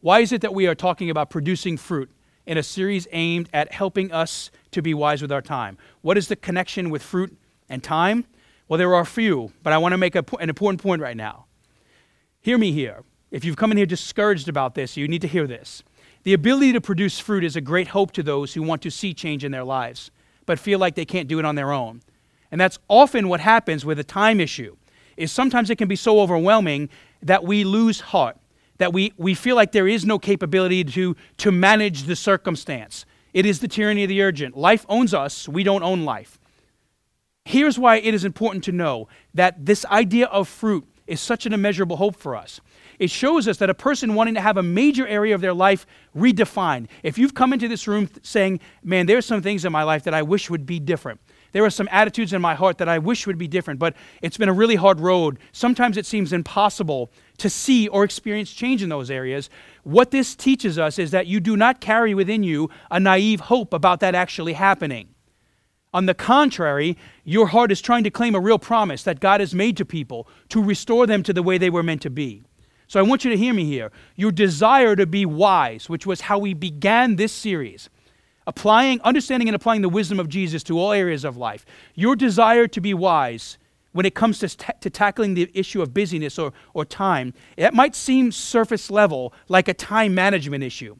Why 0.00 0.18
is 0.18 0.32
it 0.32 0.40
that 0.40 0.52
we 0.52 0.66
are 0.66 0.74
talking 0.74 1.10
about 1.10 1.30
producing 1.30 1.76
fruit 1.76 2.10
in 2.44 2.58
a 2.58 2.64
series 2.64 3.06
aimed 3.12 3.48
at 3.52 3.72
helping 3.72 4.10
us 4.10 4.50
to 4.72 4.82
be 4.82 4.94
wise 4.94 5.22
with 5.22 5.30
our 5.30 5.40
time? 5.40 5.78
What 6.00 6.18
is 6.18 6.26
the 6.26 6.34
connection 6.34 6.90
with 6.90 7.04
fruit 7.04 7.38
and 7.68 7.80
time? 7.80 8.24
Well, 8.66 8.78
there 8.78 8.92
are 8.96 9.02
a 9.02 9.06
few, 9.06 9.52
but 9.62 9.72
I 9.72 9.78
want 9.78 9.92
to 9.92 9.96
make 9.96 10.16
a, 10.16 10.24
an 10.40 10.48
important 10.48 10.82
point 10.82 11.00
right 11.00 11.16
now. 11.16 11.46
Hear 12.40 12.58
me 12.58 12.72
here. 12.72 13.04
If 13.30 13.44
you've 13.44 13.56
come 13.56 13.70
in 13.70 13.76
here 13.76 13.86
discouraged 13.86 14.48
about 14.48 14.74
this, 14.74 14.96
you 14.96 15.06
need 15.06 15.22
to 15.22 15.28
hear 15.28 15.46
this. 15.46 15.84
The 16.24 16.34
ability 16.34 16.72
to 16.72 16.80
produce 16.80 17.20
fruit 17.20 17.44
is 17.44 17.54
a 17.54 17.60
great 17.60 17.88
hope 17.88 18.10
to 18.12 18.24
those 18.24 18.54
who 18.54 18.62
want 18.62 18.82
to 18.82 18.90
see 18.90 19.14
change 19.14 19.44
in 19.44 19.52
their 19.52 19.62
lives, 19.62 20.10
but 20.48 20.58
feel 20.58 20.78
like 20.78 20.94
they 20.94 21.04
can't 21.04 21.28
do 21.28 21.38
it 21.38 21.44
on 21.44 21.56
their 21.56 21.72
own. 21.72 22.00
And 22.50 22.58
that's 22.58 22.78
often 22.88 23.28
what 23.28 23.38
happens 23.40 23.84
with 23.84 23.98
a 23.98 24.04
time 24.04 24.40
issue. 24.40 24.76
Is 25.18 25.30
sometimes 25.30 25.68
it 25.68 25.76
can 25.76 25.88
be 25.88 25.96
so 25.96 26.20
overwhelming 26.20 26.88
that 27.22 27.44
we 27.44 27.64
lose 27.64 28.00
heart, 28.00 28.38
that 28.78 28.94
we, 28.94 29.12
we 29.18 29.34
feel 29.34 29.56
like 29.56 29.72
there 29.72 29.86
is 29.86 30.06
no 30.06 30.18
capability 30.18 30.82
to, 30.84 31.14
to 31.36 31.52
manage 31.52 32.04
the 32.04 32.16
circumstance. 32.16 33.04
It 33.34 33.44
is 33.44 33.60
the 33.60 33.68
tyranny 33.68 34.04
of 34.04 34.08
the 34.08 34.22
urgent. 34.22 34.56
Life 34.56 34.86
owns 34.88 35.12
us, 35.12 35.46
we 35.46 35.64
don't 35.64 35.82
own 35.82 36.06
life. 36.06 36.40
Here's 37.44 37.78
why 37.78 37.96
it 37.96 38.14
is 38.14 38.24
important 38.24 38.64
to 38.64 38.72
know 38.72 39.06
that 39.34 39.66
this 39.66 39.84
idea 39.86 40.28
of 40.28 40.48
fruit 40.48 40.88
is 41.06 41.20
such 41.20 41.44
an 41.44 41.52
immeasurable 41.52 41.98
hope 41.98 42.16
for 42.16 42.34
us. 42.34 42.62
It 42.98 43.10
shows 43.10 43.46
us 43.46 43.58
that 43.58 43.70
a 43.70 43.74
person 43.74 44.14
wanting 44.14 44.34
to 44.34 44.40
have 44.40 44.56
a 44.56 44.62
major 44.62 45.06
area 45.06 45.34
of 45.34 45.40
their 45.40 45.54
life 45.54 45.86
redefined. 46.16 46.88
If 47.02 47.16
you've 47.16 47.34
come 47.34 47.52
into 47.52 47.68
this 47.68 47.86
room 47.86 48.10
saying, 48.22 48.60
Man, 48.82 49.06
there's 49.06 49.26
some 49.26 49.42
things 49.42 49.64
in 49.64 49.72
my 49.72 49.84
life 49.84 50.02
that 50.04 50.14
I 50.14 50.22
wish 50.22 50.50
would 50.50 50.66
be 50.66 50.80
different. 50.80 51.20
There 51.52 51.64
are 51.64 51.70
some 51.70 51.88
attitudes 51.90 52.32
in 52.32 52.42
my 52.42 52.54
heart 52.54 52.78
that 52.78 52.88
I 52.88 52.98
wish 52.98 53.26
would 53.26 53.38
be 53.38 53.48
different, 53.48 53.80
but 53.80 53.94
it's 54.20 54.36
been 54.36 54.50
a 54.50 54.52
really 54.54 54.76
hard 54.76 55.00
road. 55.00 55.38
Sometimes 55.52 55.96
it 55.96 56.04
seems 56.04 56.32
impossible 56.32 57.10
to 57.38 57.48
see 57.48 57.88
or 57.88 58.04
experience 58.04 58.52
change 58.52 58.82
in 58.82 58.90
those 58.90 59.10
areas. 59.10 59.48
What 59.82 60.10
this 60.10 60.36
teaches 60.36 60.78
us 60.78 60.98
is 60.98 61.10
that 61.12 61.26
you 61.26 61.40
do 61.40 61.56
not 61.56 61.80
carry 61.80 62.14
within 62.14 62.42
you 62.42 62.68
a 62.90 63.00
naive 63.00 63.40
hope 63.40 63.72
about 63.72 64.00
that 64.00 64.14
actually 64.14 64.52
happening. 64.54 65.08
On 65.94 66.04
the 66.04 66.14
contrary, 66.14 66.98
your 67.24 67.46
heart 67.46 67.72
is 67.72 67.80
trying 67.80 68.04
to 68.04 68.10
claim 68.10 68.34
a 68.34 68.40
real 68.40 68.58
promise 68.58 69.02
that 69.04 69.20
God 69.20 69.40
has 69.40 69.54
made 69.54 69.76
to 69.78 69.86
people 69.86 70.28
to 70.50 70.62
restore 70.62 71.06
them 71.06 71.22
to 71.22 71.32
the 71.32 71.42
way 71.42 71.56
they 71.56 71.70
were 71.70 71.82
meant 71.82 72.02
to 72.02 72.10
be. 72.10 72.44
So 72.88 72.98
I 72.98 73.02
want 73.02 73.22
you 73.22 73.30
to 73.30 73.36
hear 73.36 73.52
me 73.52 73.66
here. 73.66 73.92
Your 74.16 74.32
desire 74.32 74.96
to 74.96 75.06
be 75.06 75.26
wise, 75.26 75.88
which 75.88 76.06
was 76.06 76.22
how 76.22 76.38
we 76.38 76.54
began 76.54 77.16
this 77.16 77.32
series, 77.32 77.90
applying, 78.46 79.00
understanding, 79.02 79.46
and 79.48 79.54
applying 79.54 79.82
the 79.82 79.90
wisdom 79.90 80.18
of 80.18 80.28
Jesus 80.28 80.62
to 80.64 80.78
all 80.78 80.92
areas 80.92 81.22
of 81.22 81.36
life. 81.36 81.66
Your 81.94 82.16
desire 82.16 82.66
to 82.66 82.80
be 82.80 82.94
wise 82.94 83.58
when 83.92 84.06
it 84.06 84.14
comes 84.14 84.38
to, 84.38 84.48
to 84.48 84.88
tackling 84.88 85.34
the 85.34 85.50
issue 85.54 85.82
of 85.82 85.92
busyness 85.92 86.38
or, 86.38 86.52
or 86.72 86.84
time, 86.84 87.34
it 87.56 87.74
might 87.74 87.94
seem 87.94 88.32
surface 88.32 88.90
level, 88.90 89.34
like 89.48 89.68
a 89.68 89.74
time 89.74 90.14
management 90.14 90.64
issue. 90.64 90.96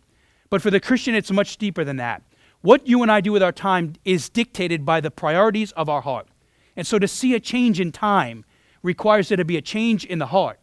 But 0.51 0.61
for 0.61 0.71
the 0.71 0.81
Christian, 0.81 1.15
it's 1.15 1.31
much 1.31 1.57
deeper 1.57 1.85
than 1.85 1.97
that. 1.97 2.23
What 2.61 2.87
you 2.87 3.03
and 3.03 3.11
I 3.11 3.21
do 3.21 3.33
with 3.33 3.43
our 3.43 3.53
time 3.53 3.95
is 4.05 4.29
dictated 4.29 4.85
by 4.85 5.01
the 5.01 5.11
priorities 5.11 5.73
of 5.73 5.89
our 5.89 6.01
heart. 6.03 6.29
And 6.77 6.87
so 6.87 6.99
to 6.99 7.09
see 7.09 7.35
a 7.35 7.41
change 7.41 7.81
in 7.81 7.93
time 7.93 8.45
requires 8.83 9.29
there 9.29 9.37
to 9.37 9.45
be 9.45 9.57
a 9.57 9.63
change 9.63 10.05
in 10.05 10.19
the 10.19 10.27
heart. 10.27 10.59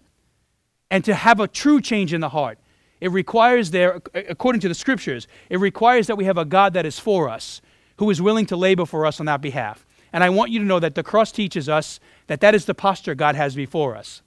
And 0.95 1.03
to 1.03 1.13
have 1.13 1.41
a 1.41 1.47
true 1.49 1.81
change 1.81 2.13
in 2.13 2.21
the 2.21 2.29
heart, 2.29 2.58
it 3.01 3.12
requires 3.12 3.71
there, 3.71 4.01
according 4.13 4.62
to 4.62 4.69
the 4.69 4.73
scriptures, 4.73 5.27
it 5.49 5.60
requires 5.60 6.08
that 6.08 6.15
we 6.15 6.23
have 6.23 6.38
a 6.38 6.45
God 6.45 6.71
that 6.71 6.86
is 6.86 6.97
for 6.97 7.27
us, 7.27 7.60
who 7.97 8.10
is 8.10 8.21
willing 8.21 8.45
to 8.45 8.55
labor 8.55 8.86
for 8.86 9.05
us 9.05 9.19
on 9.19 9.25
that 9.25 9.41
behalf. 9.41 9.86
And 10.13 10.23
I 10.23 10.29
want 10.29 10.51
you 10.51 10.60
to 10.60 10.63
know 10.63 10.79
that 10.79 10.95
the 10.95 11.03
cross 11.03 11.34
teaches 11.34 11.67
us 11.67 11.99
that 12.27 12.39
that 12.39 12.55
is 12.55 12.63
the 12.63 12.73
posture 12.73 13.13
God 13.13 13.36
has 13.36 13.55
before 13.55 13.97
us. 13.97 14.21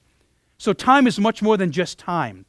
So 0.59 0.75
time 0.75 1.07
is 1.07 1.19
much 1.19 1.41
more 1.41 1.57
than 1.57 1.73
just 1.73 1.99
time 1.99 2.45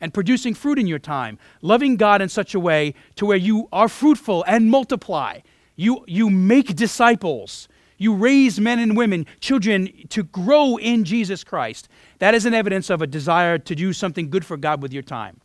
and 0.00 0.14
producing 0.14 0.54
fruit 0.54 0.78
in 0.78 0.86
your 0.86 1.00
time, 1.00 1.36
loving 1.62 1.96
God 1.96 2.22
in 2.22 2.28
such 2.28 2.54
a 2.54 2.60
way 2.60 2.94
to 3.16 3.26
where 3.26 3.36
you 3.36 3.68
are 3.72 3.88
fruitful 3.88 4.44
and 4.46 4.70
multiply. 4.70 5.40
You, 5.74 6.04
you 6.06 6.30
make 6.30 6.76
disciples. 6.76 7.66
You 8.02 8.14
raise 8.14 8.58
men 8.58 8.80
and 8.80 8.96
women, 8.96 9.26
children, 9.38 9.88
to 10.08 10.24
grow 10.24 10.76
in 10.76 11.04
Jesus 11.04 11.44
Christ. 11.44 11.88
That 12.18 12.34
is 12.34 12.44
an 12.44 12.52
evidence 12.52 12.90
of 12.90 13.00
a 13.00 13.06
desire 13.06 13.58
to 13.58 13.74
do 13.76 13.92
something 13.92 14.28
good 14.28 14.44
for 14.44 14.56
God 14.56 14.82
with 14.82 14.92
your 14.92 15.04
time. 15.04 15.40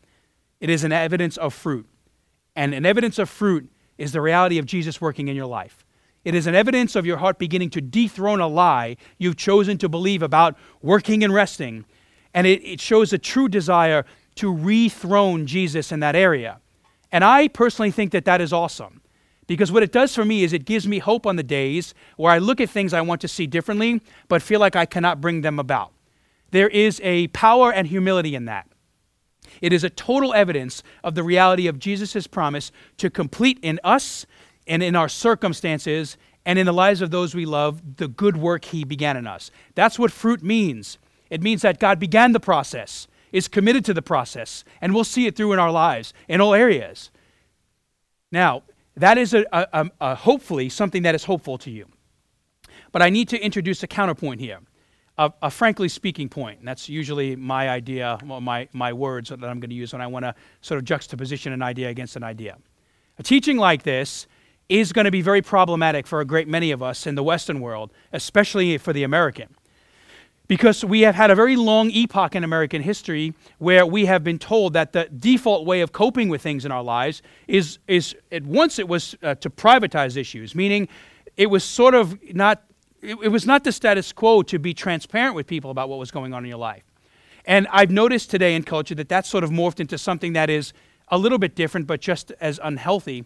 It 0.59 0.71
is 0.71 0.83
an 0.83 0.91
evidence 0.91 1.37
of 1.37 1.53
fruit. 1.53 1.87
And 2.55 2.73
an 2.73 2.83
evidence 2.83 3.19
of 3.19 3.29
fruit 3.29 3.69
is 3.99 4.11
the 4.11 4.21
reality 4.21 4.57
of 4.57 4.65
Jesus 4.65 4.99
working 4.99 5.27
in 5.27 5.35
your 5.35 5.45
life. 5.45 5.85
It 6.25 6.33
is 6.33 6.47
an 6.47 6.55
evidence 6.55 6.95
of 6.95 7.05
your 7.05 7.17
heart 7.17 7.37
beginning 7.37 7.69
to 7.69 7.79
dethrone 7.79 8.41
a 8.41 8.47
lie 8.47 8.97
you've 9.19 9.37
chosen 9.37 9.77
to 9.77 9.87
believe 9.87 10.23
about 10.23 10.57
working 10.81 11.23
and 11.23 11.31
resting. 11.31 11.85
And 12.33 12.47
it, 12.47 12.63
it 12.63 12.81
shows 12.81 13.13
a 13.13 13.19
true 13.19 13.49
desire 13.49 14.03
to 14.37 14.51
rethrone 14.51 15.45
Jesus 15.45 15.91
in 15.91 15.99
that 15.99 16.15
area. 16.15 16.59
And 17.11 17.23
I 17.23 17.49
personally 17.49 17.91
think 17.91 18.11
that 18.13 18.25
that 18.25 18.41
is 18.41 18.51
awesome. 18.51 19.01
Because 19.47 19.71
what 19.71 19.83
it 19.83 19.91
does 19.91 20.13
for 20.13 20.25
me 20.25 20.43
is 20.43 20.53
it 20.53 20.65
gives 20.65 20.87
me 20.87 20.99
hope 20.99 21.25
on 21.25 21.37
the 21.37 21.43
days 21.43 21.93
where 22.17 22.31
I 22.31 22.37
look 22.37 22.59
at 22.59 22.69
things 22.69 22.93
I 22.93 23.01
want 23.01 23.21
to 23.21 23.27
see 23.27 23.47
differently, 23.47 24.01
but 24.27 24.41
feel 24.41 24.59
like 24.59 24.75
I 24.75 24.85
cannot 24.85 25.21
bring 25.21 25.41
them 25.41 25.57
about. 25.57 25.91
There 26.51 26.67
is 26.67 27.01
a 27.03 27.27
power 27.29 27.71
and 27.71 27.87
humility 27.87 28.35
in 28.35 28.45
that. 28.45 28.67
It 29.61 29.71
is 29.73 29.83
a 29.83 29.89
total 29.89 30.33
evidence 30.33 30.83
of 31.03 31.15
the 31.15 31.23
reality 31.23 31.67
of 31.67 31.79
Jesus' 31.79 32.27
promise 32.27 32.71
to 32.97 33.09
complete 33.09 33.57
in 33.61 33.79
us 33.83 34.25
and 34.67 34.83
in 34.83 34.95
our 34.95 35.09
circumstances 35.09 36.17
and 36.45 36.59
in 36.59 36.65
the 36.65 36.73
lives 36.73 37.01
of 37.01 37.11
those 37.11 37.33
we 37.33 37.45
love 37.45 37.97
the 37.97 38.07
good 38.07 38.37
work 38.37 38.65
he 38.65 38.83
began 38.83 39.17
in 39.17 39.27
us. 39.27 39.49
That's 39.75 39.97
what 39.97 40.11
fruit 40.11 40.43
means. 40.43 40.97
It 41.29 41.41
means 41.41 41.61
that 41.61 41.79
God 41.79 41.99
began 41.99 42.33
the 42.33 42.39
process 42.39 43.07
is 43.31 43.47
committed 43.47 43.83
to 43.85 43.93
the 43.93 44.01
process, 44.01 44.63
and 44.81 44.93
we'll 44.93 45.03
see 45.03 45.27
it 45.27 45.35
through 45.35 45.53
in 45.53 45.59
our 45.59 45.71
lives 45.71 46.13
in 46.27 46.41
all 46.41 46.53
areas. 46.53 47.11
Now, 48.31 48.63
that 48.97 49.17
is 49.17 49.33
a, 49.33 49.45
a, 49.53 49.89
a, 50.01 50.15
hopefully 50.15 50.69
something 50.69 51.03
that 51.03 51.15
is 51.15 51.23
hopeful 51.23 51.57
to 51.59 51.71
you. 51.71 51.85
But 52.91 53.01
I 53.01 53.09
need 53.09 53.29
to 53.29 53.39
introduce 53.39 53.83
a 53.83 53.87
counterpoint 53.87 54.41
here. 54.41 54.59
a, 55.17 55.31
a, 55.41 55.49
frankly 55.49 55.89
speaking 55.89 56.29
point. 56.29 56.59
And 56.59 56.67
that's 56.67 56.87
usually 56.89 57.35
my 57.35 57.69
idea, 57.69 58.17
my, 58.23 58.67
my 58.73 58.93
words 58.93 59.29
that 59.29 59.43
I'm 59.43 59.59
going 59.59 59.69
to 59.69 59.75
use 59.75 59.93
when 59.93 60.01
I 60.01 60.07
want 60.07 60.25
to 60.25 60.35
sort 60.61 60.77
of 60.77 60.85
juxtaposition 60.85 61.53
an 61.53 61.61
idea 61.61 61.89
against 61.89 62.15
an 62.15 62.23
idea. 62.23 62.57
A 63.17 63.23
teaching 63.23 63.57
like 63.57 63.83
this 63.83 64.27
is 64.69 64.93
going 64.93 65.05
to 65.05 65.11
be 65.11 65.21
very 65.21 65.41
problematic 65.41 66.05
for 66.05 66.19
a 66.19 66.25
great 66.25 66.47
many 66.47 66.71
of 66.71 66.83
us 66.83 67.07
in 67.07 67.15
the 67.15 67.23
Western 67.23 67.61
world, 67.61 67.91
especially 68.13 68.77
for 68.77 68.93
the 68.93 69.03
American. 69.03 69.55
Because 70.47 70.85
we 70.85 71.01
have 71.01 71.15
had 71.15 71.29
a 71.29 71.35
very 71.35 71.57
long 71.57 71.91
epoch 71.91 72.35
in 72.35 72.43
American 72.43 72.81
history 72.81 73.33
where 73.57 73.85
we 73.85 74.05
have 74.05 74.23
been 74.23 74.39
told 74.39 74.73
that 74.73 74.93
the 74.93 75.05
default 75.05 75.65
way 75.65 75.81
of 75.81 75.91
coping 75.91 76.29
with 76.29 76.41
things 76.41 76.63
in 76.63 76.71
our 76.71 76.83
lives 76.83 77.21
is, 77.47 77.79
is 77.87 78.15
at 78.31 78.43
once 78.43 78.79
it 78.79 78.87
was 78.87 79.15
uh, 79.23 79.35
to 79.35 79.49
privatize 79.49 80.15
issues, 80.15 80.55
meaning 80.55 80.87
it 81.35 81.47
was 81.47 81.63
sort 81.63 81.95
of 81.95 82.17
not 82.33 82.63
it, 83.01 83.17
it 83.23 83.29
was 83.29 83.45
not 83.45 83.63
the 83.63 83.71
status 83.71 84.11
quo 84.11 84.41
to 84.43 84.59
be 84.59 84.73
transparent 84.73 85.35
with 85.35 85.47
people 85.47 85.71
about 85.71 85.89
what 85.89 85.99
was 85.99 86.11
going 86.11 86.33
on 86.33 86.43
in 86.43 86.49
your 86.49 86.57
life. 86.57 86.83
And 87.45 87.67
I've 87.71 87.91
noticed 87.91 88.29
today 88.29 88.55
in 88.55 88.63
culture 88.63 88.95
that 88.95 89.07
that's 89.07 89.29
sort 89.29 89.43
of 89.43 89.49
morphed 89.49 89.79
into 89.79 89.97
something 89.97 90.33
that 90.33 90.49
is 90.49 90.73
a 91.09 91.17
little 91.17 91.37
bit 91.37 91.55
different, 91.55 91.87
but 91.87 92.01
just 92.01 92.31
as 92.41 92.59
unhealthy. 92.61 93.23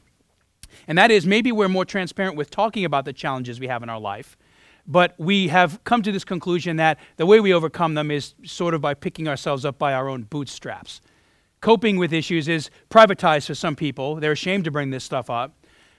And 0.88 0.98
that 0.98 1.12
is 1.12 1.26
maybe 1.26 1.52
we're 1.52 1.70
more 1.70 1.86
transparent 1.86 2.36
with 2.36 2.50
talking 2.50 2.86
about 2.86 3.06
the 3.06 3.14
challenges 3.14 3.60
we 3.60 3.68
have 3.68 3.82
in 3.82 3.90
our 3.90 4.00
life, 4.00 4.38
but 4.88 5.16
we 5.18 5.48
have 5.50 5.84
come 5.84 6.02
to 6.02 6.12
this 6.12 6.24
conclusion 6.24 6.78
that 6.78 7.00
the 7.18 7.26
way 7.26 7.40
we 7.40 7.54
overcome 7.54 7.94
them 7.94 8.12
is 8.12 8.34
sort 8.44 8.74
of 8.74 8.82
by 8.82 8.94
picking 8.94 9.28
ourselves 9.28 9.66
up 9.66 9.78
by 9.78 9.94
our 9.94 10.10
own 10.10 10.24
bootstraps. 10.24 11.02
Coping 11.62 11.98
with 11.98 12.12
issues 12.12 12.48
is 12.48 12.70
privatized 12.90 13.48
for 13.48 13.56
some 13.56 13.76
people. 13.76 14.16
They're 14.16 14.32
ashamed 14.32 14.66
to 14.66 14.72
bring 14.72 14.90
this 14.90 15.04
stuff 15.04 15.30
up. 15.30 15.54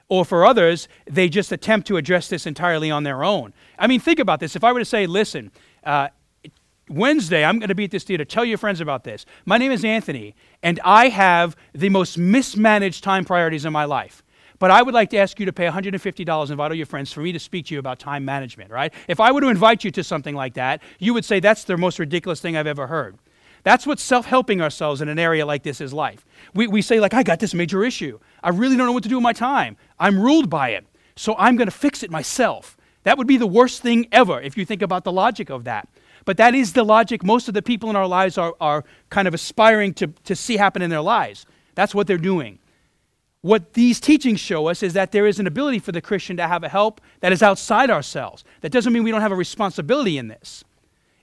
Or 0.09 0.25
for 0.25 0.45
others, 0.45 0.89
they 1.07 1.29
just 1.29 1.53
attempt 1.53 1.87
to 1.87 1.97
address 1.97 2.29
this 2.29 2.47
entirely 2.47 2.91
on 2.91 3.05
their 3.05 3.25
own. 3.25 3.55
I 3.79 3.87
mean, 3.87 4.01
think 4.01 4.19
about 4.19 4.41
this. 4.41 4.57
If 4.57 4.65
I 4.65 4.73
were 4.73 4.81
to 4.81 4.85
say, 4.85 5.07
listen, 5.07 5.51
uh, 5.85 6.09
Wednesday, 6.89 7.45
I'm 7.45 7.59
going 7.59 7.69
to 7.69 7.75
be 7.75 7.85
at 7.85 7.91
this 7.91 8.05
theater. 8.05 8.25
Tell 8.25 8.45
your 8.45 8.59
friends 8.59 8.81
about 8.81 9.05
this. 9.05 9.25
My 9.47 9.57
name 9.57 9.73
is 9.73 9.85
Anthony, 9.85 10.35
and 10.63 10.81
I 10.85 11.09
have 11.09 11.57
the 11.73 11.89
most 11.89 12.19
mismanaged 12.19 13.03
time 13.03 13.25
priorities 13.25 13.65
in 13.65 13.73
my 13.73 13.85
life. 13.85 14.23
But 14.63 14.71
I 14.71 14.81
would 14.81 14.95
like 14.95 15.11
to 15.11 15.17
ask 15.17 15.41
you 15.41 15.47
to 15.47 15.53
pay 15.53 15.67
$150 15.67 16.43
and 16.43 16.51
invite 16.53 16.71
all 16.71 16.77
your 16.77 16.87
friends 16.87 17.13
for 17.13 17.21
me 17.21 17.33
to 17.33 17.41
speak 17.41 17.67
to 17.67 17.75
you 17.75 17.81
about 17.81 17.99
time 17.99 18.25
management, 18.25 18.71
right? 18.71 18.95
If 19.09 19.19
I 19.19 19.33
were 19.33 19.41
to 19.41 19.49
invite 19.49 19.83
you 19.83 19.91
to 19.91 20.05
something 20.05 20.37
like 20.37 20.55
that, 20.55 20.83
you 21.01 21.15
would 21.15 21.25
say, 21.25 21.41
that's 21.41 21.65
the 21.65 21.77
most 21.77 21.99
ridiculous 21.99 22.41
thing 22.41 22.57
I've 22.57 22.69
ever 22.69 22.87
heard. 22.87 23.19
That's 23.65 23.89
what 23.89 23.99
self 23.99 24.25
helping 24.25 24.61
ourselves 24.61 25.01
in 25.01 25.09
an 25.09 25.19
area 25.19 25.45
like 25.45 25.65
this 25.65 25.81
is 25.81 25.93
like. 25.93 26.21
We, 26.55 26.69
we 26.69 26.81
say, 26.81 27.01
like, 27.01 27.13
I 27.13 27.25
got 27.25 27.41
this 27.41 27.55
major 27.55 27.83
issue. 27.83 28.21
I 28.41 28.51
really 28.51 28.77
don't 28.77 28.87
know 28.87 28.93
what 28.93 29.03
to 29.03 29.09
do 29.09 29.17
with 29.17 29.25
my 29.25 29.33
time. 29.33 29.77
I'm 29.99 30.17
ruled 30.17 30.49
by 30.49 30.69
it. 30.69 30.87
So 31.17 31.35
I'm 31.39 31.57
going 31.57 31.67
to 31.67 31.77
fix 31.77 32.05
it 32.05 32.13
myself. 32.13 32.77
That 33.03 33.19
would 33.19 33.27
be 33.27 33.39
the 33.39 33.49
worst 33.49 33.83
thing 33.83 34.07
ever 34.13 34.41
if 34.41 34.57
you 34.57 34.65
think 34.65 34.81
about 34.81 35.03
the 35.03 35.11
logic 35.11 35.51
of 35.51 35.65
that. 35.65 35.89
But 36.25 36.37
that 36.37 36.55
is 36.55 36.73
the 36.73 36.85
logic 36.85 37.25
most 37.25 37.49
of 37.49 37.55
the 37.55 37.63
people 37.63 37.91
in 37.91 37.97
our 37.97 38.07
lives 38.07 38.39
are, 38.39 38.55
are 38.61 38.85
kind 39.11 39.27
of 39.27 39.35
aspiring 39.35 39.93
to, 39.95 40.07
to 40.23 40.37
see 40.37 40.57
happen 40.57 40.83
in 40.83 40.91
their 40.91 41.01
lives. 41.01 41.47
That's 41.75 41.97
what 41.97 42.07
they're 42.07 42.17
doing. 42.17 42.61
What 43.43 43.75
these 43.75 43.99
teachings 43.99 44.39
show 44.39 44.69
us 44.69 44.83
is 44.85 44.93
that 44.93 45.11
there 45.11 45.27
is 45.27 45.41
an 45.41 45.49
ability 45.49 45.81
for 45.81 45.91
the 45.91 46.01
Christian 46.01 46.37
to 46.37 46.47
have 46.47 46.63
a 46.63 46.69
help 46.69 47.01
that 47.21 47.33
is 47.33 47.43
outside 47.43 47.91
ourselves. 47.91 48.45
That 48.61 48.71
doesn't 48.71 48.93
mean 48.93 49.03
we 49.03 49.11
don't 49.11 49.21
have 49.21 49.33
a 49.33 49.37
responsibility 49.37 50.17
in 50.17 50.29
this. 50.29 50.63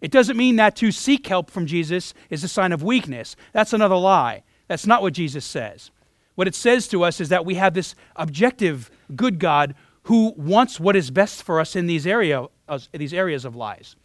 It 0.02 0.12
doesn't 0.12 0.38
mean 0.38 0.58
that 0.58 0.76
to 0.78 0.92
seek 0.92 1.28
help 1.28 1.50
from 1.50 1.66
Jesus 1.66 2.14
is 2.30 2.44
a 2.44 2.50
sign 2.50 2.74
of 2.74 2.84
weakness. 2.84 3.36
That's 3.54 3.74
another 3.74 3.96
lie. 3.96 4.44
That's 4.68 4.86
not 4.86 5.02
what 5.02 5.14
Jesus 5.14 5.46
says. 5.46 5.92
What 6.36 6.48
it 6.48 6.56
says 6.56 6.88
to 6.90 7.04
us 7.04 7.20
is 7.20 7.30
that 7.30 7.46
we 7.46 7.56
have 7.56 7.74
this 7.74 7.96
objective 8.16 8.92
good 9.16 9.40
God 9.40 9.76
who 10.04 10.34
wants 10.38 10.80
what 10.80 10.96
is 10.96 11.12
best 11.12 11.44
for 11.44 11.60
us 11.60 11.76
in 11.76 11.88
these, 11.88 12.08
area, 12.08 12.48
uh, 12.68 12.80
these 12.94 13.14
areas 13.14 13.46
of 13.46 13.56
lies. 13.56 13.96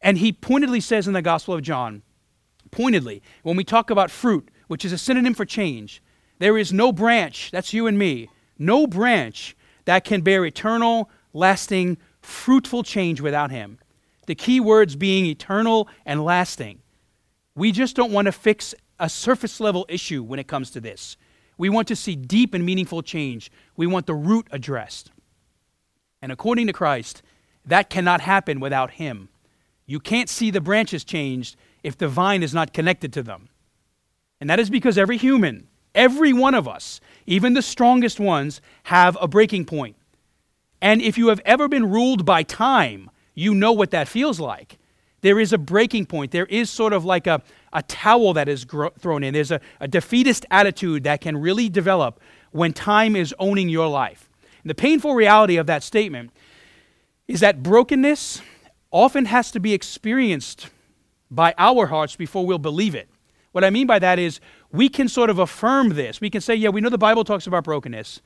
And 0.00 0.18
he 0.18 0.32
pointedly 0.32 0.80
says 0.80 1.06
in 1.06 1.14
the 1.14 1.22
Gospel 1.22 1.54
of 1.54 1.62
John, 1.62 2.02
pointedly, 2.70 3.22
when 3.42 3.56
we 3.56 3.64
talk 3.64 3.90
about 3.90 4.10
fruit, 4.10 4.48
which 4.66 4.84
is 4.84 4.92
a 4.92 4.98
synonym 4.98 5.34
for 5.34 5.44
change, 5.44 6.02
there 6.42 6.58
is 6.58 6.72
no 6.72 6.90
branch, 6.90 7.52
that's 7.52 7.72
you 7.72 7.86
and 7.86 7.96
me, 7.96 8.28
no 8.58 8.88
branch 8.88 9.56
that 9.84 10.04
can 10.04 10.22
bear 10.22 10.44
eternal, 10.44 11.08
lasting, 11.32 11.96
fruitful 12.20 12.82
change 12.82 13.20
without 13.20 13.52
him. 13.52 13.78
The 14.26 14.34
key 14.34 14.58
words 14.58 14.96
being 14.96 15.24
eternal 15.24 15.88
and 16.04 16.24
lasting. 16.24 16.80
We 17.54 17.70
just 17.70 17.94
don't 17.94 18.10
want 18.10 18.26
to 18.26 18.32
fix 18.32 18.74
a 18.98 19.08
surface 19.08 19.60
level 19.60 19.86
issue 19.88 20.24
when 20.24 20.40
it 20.40 20.48
comes 20.48 20.72
to 20.72 20.80
this. 20.80 21.16
We 21.58 21.68
want 21.68 21.86
to 21.88 21.96
see 21.96 22.16
deep 22.16 22.54
and 22.54 22.66
meaningful 22.66 23.02
change. 23.02 23.48
We 23.76 23.86
want 23.86 24.06
the 24.06 24.14
root 24.14 24.48
addressed. 24.50 25.12
And 26.20 26.32
according 26.32 26.66
to 26.66 26.72
Christ, 26.72 27.22
that 27.64 27.88
cannot 27.88 28.20
happen 28.20 28.58
without 28.58 28.92
Him. 28.92 29.28
You 29.86 30.00
can't 30.00 30.28
see 30.28 30.50
the 30.50 30.60
branches 30.60 31.04
changed 31.04 31.54
if 31.84 31.96
the 31.96 32.08
vine 32.08 32.42
is 32.42 32.52
not 32.52 32.72
connected 32.72 33.12
to 33.12 33.22
them. 33.22 33.48
And 34.40 34.50
that 34.50 34.58
is 34.58 34.70
because 34.70 34.98
every 34.98 35.18
human, 35.18 35.68
every 35.94 36.32
one 36.32 36.54
of 36.54 36.66
us, 36.68 37.00
even 37.26 37.54
the 37.54 37.62
strongest 37.62 38.18
ones, 38.20 38.60
have 38.84 39.16
a 39.20 39.28
breaking 39.28 39.64
point. 39.64 39.96
And 40.80 41.00
if 41.00 41.16
you 41.16 41.28
have 41.28 41.40
ever 41.44 41.68
been 41.68 41.90
ruled 41.90 42.24
by 42.24 42.42
time, 42.42 43.10
you 43.34 43.54
know 43.54 43.72
what 43.72 43.90
that 43.92 44.08
feels 44.08 44.40
like. 44.40 44.78
There 45.20 45.38
is 45.38 45.52
a 45.52 45.58
breaking 45.58 46.06
point. 46.06 46.32
There 46.32 46.46
is 46.46 46.68
sort 46.68 46.92
of 46.92 47.04
like 47.04 47.28
a, 47.28 47.40
a 47.72 47.82
towel 47.84 48.32
that 48.34 48.48
is 48.48 48.64
gro- 48.64 48.90
thrown 48.98 49.22
in. 49.22 49.32
There's 49.32 49.52
a, 49.52 49.60
a 49.80 49.86
defeatist 49.86 50.44
attitude 50.50 51.04
that 51.04 51.20
can 51.20 51.36
really 51.36 51.68
develop 51.68 52.20
when 52.50 52.72
time 52.72 53.14
is 53.14 53.32
owning 53.38 53.68
your 53.68 53.88
life. 53.88 54.28
And 54.62 54.70
the 54.70 54.74
painful 54.74 55.14
reality 55.14 55.56
of 55.56 55.66
that 55.66 55.84
statement 55.84 56.32
is 57.28 57.40
that 57.40 57.62
brokenness 57.62 58.42
often 58.90 59.26
has 59.26 59.52
to 59.52 59.60
be 59.60 59.72
experienced 59.72 60.68
by 61.30 61.54
our 61.56 61.86
hearts 61.86 62.16
before 62.16 62.44
we'll 62.44 62.58
believe 62.58 62.94
it. 62.94 63.08
What 63.52 63.64
I 63.64 63.70
mean 63.70 63.86
by 63.86 63.98
that 64.00 64.18
is 64.18 64.40
we 64.72 64.88
can 64.88 65.08
sort 65.08 65.30
of 65.30 65.38
affirm 65.38 65.90
this. 65.90 66.20
We 66.20 66.30
can 66.30 66.40
say, 66.40 66.54
yeah, 66.54 66.70
we 66.70 66.80
know 66.80 66.88
the 66.88 66.98
Bible 66.98 67.24
talks 67.24 67.46
about 67.46 67.64
brokenness. 67.64 68.20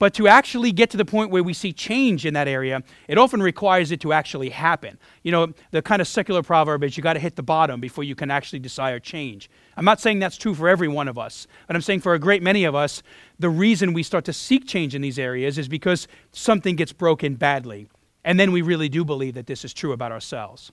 But 0.00 0.14
to 0.14 0.28
actually 0.28 0.72
get 0.72 0.88
to 0.90 0.96
the 0.96 1.04
point 1.04 1.30
where 1.30 1.42
we 1.42 1.52
see 1.52 1.74
change 1.74 2.24
in 2.24 2.32
that 2.32 2.48
area, 2.48 2.82
it 3.06 3.18
often 3.18 3.42
requires 3.42 3.90
it 3.90 4.00
to 4.00 4.14
actually 4.14 4.48
happen. 4.48 4.98
You 5.22 5.30
know, 5.30 5.52
the 5.72 5.82
kind 5.82 6.00
of 6.00 6.08
secular 6.08 6.42
proverb 6.42 6.82
is 6.84 6.96
you 6.96 7.02
got 7.02 7.12
to 7.12 7.20
hit 7.20 7.36
the 7.36 7.42
bottom 7.42 7.80
before 7.80 8.02
you 8.02 8.14
can 8.14 8.30
actually 8.30 8.60
desire 8.60 8.98
change. 8.98 9.50
I'm 9.76 9.84
not 9.84 10.00
saying 10.00 10.18
that's 10.18 10.38
true 10.38 10.54
for 10.54 10.70
every 10.70 10.88
one 10.88 11.06
of 11.06 11.18
us, 11.18 11.46
but 11.66 11.76
I'm 11.76 11.82
saying 11.82 12.00
for 12.00 12.14
a 12.14 12.18
great 12.18 12.42
many 12.42 12.64
of 12.64 12.74
us, 12.74 13.02
the 13.38 13.50
reason 13.50 13.92
we 13.92 14.02
start 14.02 14.24
to 14.24 14.32
seek 14.32 14.66
change 14.66 14.94
in 14.94 15.02
these 15.02 15.18
areas 15.18 15.58
is 15.58 15.68
because 15.68 16.08
something 16.32 16.76
gets 16.76 16.94
broken 16.94 17.34
badly. 17.34 17.90
And 18.24 18.40
then 18.40 18.52
we 18.52 18.62
really 18.62 18.88
do 18.88 19.04
believe 19.04 19.34
that 19.34 19.46
this 19.46 19.66
is 19.66 19.74
true 19.74 19.92
about 19.92 20.12
ourselves. 20.12 20.72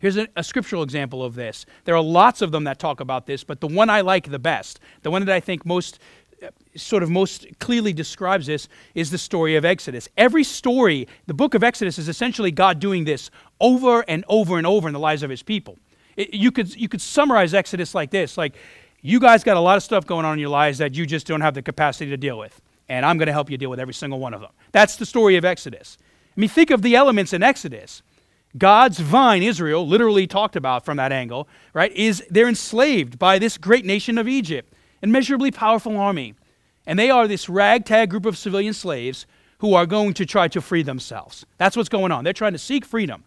Here's 0.00 0.16
a, 0.16 0.26
a, 0.34 0.42
scriptural 0.42 0.82
example 0.82 1.22
of 1.22 1.34
this. 1.34 1.66
There 1.84 1.94
are 1.94 2.02
lots 2.02 2.40
of 2.40 2.52
them 2.52 2.64
that 2.64 2.78
talk 2.78 3.00
about 3.00 3.26
this, 3.26 3.44
but 3.44 3.60
the 3.60 3.68
one 3.68 3.90
I 3.90 4.00
like 4.00 4.30
the 4.30 4.38
best, 4.38 4.80
the 5.02 5.10
one 5.10 5.24
that 5.24 5.34
I 5.34 5.40
think 5.40 5.66
most 5.66 5.98
uh, 6.42 6.48
sort 6.74 7.02
of 7.02 7.10
most 7.10 7.46
clearly 7.58 7.92
describes 7.92 8.46
this 8.46 8.66
is 8.94 9.10
the 9.10 9.18
story 9.18 9.56
of 9.56 9.64
Exodus. 9.66 10.08
Every 10.16 10.42
story, 10.42 11.06
the 11.26 11.34
book 11.34 11.54
of 11.54 11.62
Exodus 11.62 11.98
is 11.98 12.08
essentially 12.08 12.50
God 12.50 12.80
doing 12.80 13.04
this 13.04 13.30
over 13.60 14.02
and 14.08 14.24
over 14.26 14.56
and 14.56 14.66
over 14.66 14.88
in 14.88 14.94
the 14.94 15.00
lives 15.00 15.22
of 15.22 15.28
his 15.28 15.42
people. 15.42 15.78
It, 16.16 16.32
you, 16.32 16.50
could, 16.50 16.74
you 16.74 16.88
could 16.88 17.02
summarize 17.02 17.52
Exodus 17.52 17.94
like 17.94 18.10
this 18.10 18.38
like, 18.38 18.56
you 19.02 19.20
guys 19.20 19.44
got 19.44 19.56
a 19.56 19.60
lot 19.60 19.76
of 19.76 19.82
stuff 19.82 20.06
going 20.06 20.24
on 20.24 20.34
in 20.34 20.38
your 20.38 20.50
lives 20.50 20.78
that 20.78 20.94
you 20.94 21.06
just 21.06 21.26
don't 21.26 21.40
have 21.40 21.54
the 21.54 21.62
capacity 21.62 22.10
to 22.10 22.16
deal 22.16 22.38
with. 22.38 22.60
And 22.88 23.06
I'm 23.06 23.18
going 23.18 23.28
to 23.28 23.32
help 23.32 23.50
you 23.50 23.56
deal 23.56 23.70
with 23.70 23.80
every 23.80 23.94
single 23.94 24.18
one 24.18 24.34
of 24.34 24.40
them. 24.40 24.50
That's 24.72 24.96
the 24.96 25.06
story 25.06 25.36
of 25.36 25.44
Exodus. 25.44 25.96
I 26.36 26.40
mean, 26.40 26.50
think 26.50 26.70
of 26.70 26.82
the 26.82 26.96
elements 26.96 27.32
in 27.32 27.42
Exodus. 27.42 28.02
God's 28.58 28.98
vine, 28.98 29.42
Israel, 29.42 29.86
literally 29.86 30.26
talked 30.26 30.56
about 30.56 30.84
from 30.84 30.96
that 30.96 31.12
angle, 31.12 31.48
right, 31.72 31.92
is 31.92 32.24
they're 32.30 32.48
enslaved 32.48 33.18
by 33.18 33.38
this 33.38 33.56
great 33.56 33.84
nation 33.84 34.18
of 34.18 34.28
Egypt 34.28 34.74
immeasurably 35.02 35.50
powerful 35.50 35.96
army. 35.96 36.34
And 36.86 36.98
they 36.98 37.10
are 37.10 37.26
this 37.26 37.48
ragtag 37.48 38.10
group 38.10 38.26
of 38.26 38.36
civilian 38.36 38.74
slaves 38.74 39.26
who 39.58 39.74
are 39.74 39.86
going 39.86 40.14
to 40.14 40.26
try 40.26 40.48
to 40.48 40.60
free 40.60 40.82
themselves. 40.82 41.46
That's 41.58 41.76
what's 41.76 41.88
going 41.88 42.12
on. 42.12 42.24
They're 42.24 42.32
trying 42.32 42.52
to 42.52 42.58
seek 42.58 42.84
freedom. 42.84 43.24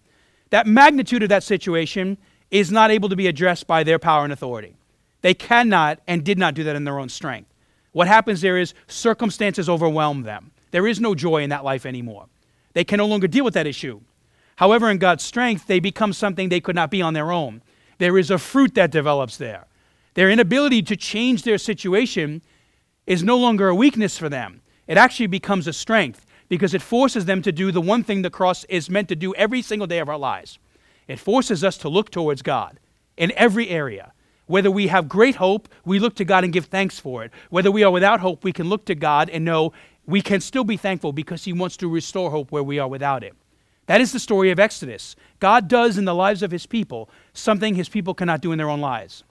That 0.50 0.68
magnitude 0.68 1.24
of 1.24 1.30
that 1.30 1.44
situation 1.44 2.18
is 2.52 2.72
not 2.72 2.92
able 2.92 3.10
to 3.10 3.16
be 3.16 3.28
addressed 3.28 3.66
by 3.68 3.84
their 3.84 4.00
power 4.00 4.24
and 4.24 4.34
authority. 4.34 4.76
They 5.22 5.34
cannot 5.34 6.00
and 6.08 6.24
did 6.24 6.38
not 6.38 6.54
do 6.54 6.64
that 6.66 6.76
in 6.76 6.84
their 6.84 7.00
own 7.00 7.10
strength. 7.10 7.50
What 7.92 8.08
happens 8.08 8.42
there 8.42 8.58
is 8.58 8.74
circumstances 8.88 9.70
overwhelm 9.70 10.24
them. 10.24 10.52
There 10.72 10.88
is 10.88 11.00
no 11.00 11.16
joy 11.16 11.44
in 11.44 11.50
that 11.52 11.64
life 11.64 11.86
anymore. 11.86 12.28
They 12.74 12.84
can 12.84 12.98
no 12.98 13.06
longer 13.06 13.28
deal 13.28 13.46
with 13.46 13.54
that 13.54 13.68
issue. 13.68 14.02
However, 14.58 14.89
in 14.89 14.98
God's 14.98 15.24
strength, 15.24 15.68
they 15.68 15.80
become 15.80 16.13
something 16.13 16.50
they 16.50 16.60
could 16.60 16.76
not 16.76 16.92
be 16.92 17.02
on 17.02 17.13
their 17.13 17.32
own. 17.32 17.62
There 17.98 18.18
is 18.18 18.32
a 18.32 18.38
fruit 18.38 18.76
that 18.76 18.92
develops 18.92 19.38
there. 19.38 19.66
Their 20.13 20.30
inability 20.30 20.82
to 20.84 20.96
change 20.96 21.44
their 21.44 21.58
situation 21.58 22.42
is 23.08 23.24
no 23.24 23.38
longer 23.38 23.70
a 23.70 23.76
weakness 23.76 24.18
for 24.18 24.30
them. 24.30 24.62
It 24.88 24.98
actually 24.98 25.28
becomes 25.28 25.68
a 25.68 25.74
strength 25.74 26.26
because 26.50 26.74
it 26.74 26.82
forces 26.82 27.26
them 27.26 27.42
to 27.42 27.52
do 27.52 27.72
the 27.72 27.82
one 27.82 28.04
thing 28.04 28.22
the 28.22 28.30
cross 28.30 28.63
is 28.66 28.89
meant 28.89 29.10
to 29.10 29.16
do 29.16 29.34
every 29.36 29.62
single 29.62 29.88
day 29.88 30.00
of 30.00 30.10
our 30.10 30.18
lives. 30.18 30.60
It 31.08 31.20
forces 31.20 31.63
us 31.63 31.78
to 31.80 31.89
look 31.89 32.12
towards 32.12 32.42
God 32.42 32.80
in 33.18 33.32
every 33.36 33.70
area. 33.70 34.13
Whether 34.46 34.70
we 34.70 34.88
have 34.88 35.08
great 35.08 35.36
hope, 35.36 35.70
we 35.86 36.00
look 36.00 36.16
to 36.16 36.26
God 36.26 36.44
and 36.44 36.54
give 36.54 36.66
thanks 36.66 37.00
for 37.00 37.24
it. 37.24 37.32
Whether 37.50 37.72
we 37.72 37.84
are 37.84 37.92
without 37.92 38.20
hope, 38.20 38.44
we 38.44 38.52
can 38.52 38.70
look 38.70 38.86
to 38.86 38.96
God 38.96 39.30
and 39.30 39.46
know 39.46 39.74
we 40.06 40.22
can 40.22 40.42
still 40.42 40.66
be 40.66 40.78
thankful 40.78 41.13
because 41.13 41.46
He 41.46 41.54
wants 41.54 41.78
to 41.78 41.88
restore 41.88 42.30
hope 42.30 42.52
where 42.52 42.63
we 42.63 42.78
are 42.78 42.88
without 42.88 43.24
it. 43.24 43.36
That 43.86 44.02
is 44.02 44.12
the 44.12 44.19
story 44.19 44.52
of 44.52 44.60
Exodus. 44.60 45.15
God 45.39 45.67
does 45.67 45.98
in 45.98 46.06
the 46.06 46.15
lives 46.15 46.41
of 46.41 46.52
his 46.52 46.65
people 46.65 47.10
something 47.34 47.76
his 47.76 47.89
people 47.89 48.13
cannot 48.13 48.41
do 48.41 48.52
in 48.52 48.58
their 48.58 48.69
own 48.69 48.82
lives. 48.82 49.24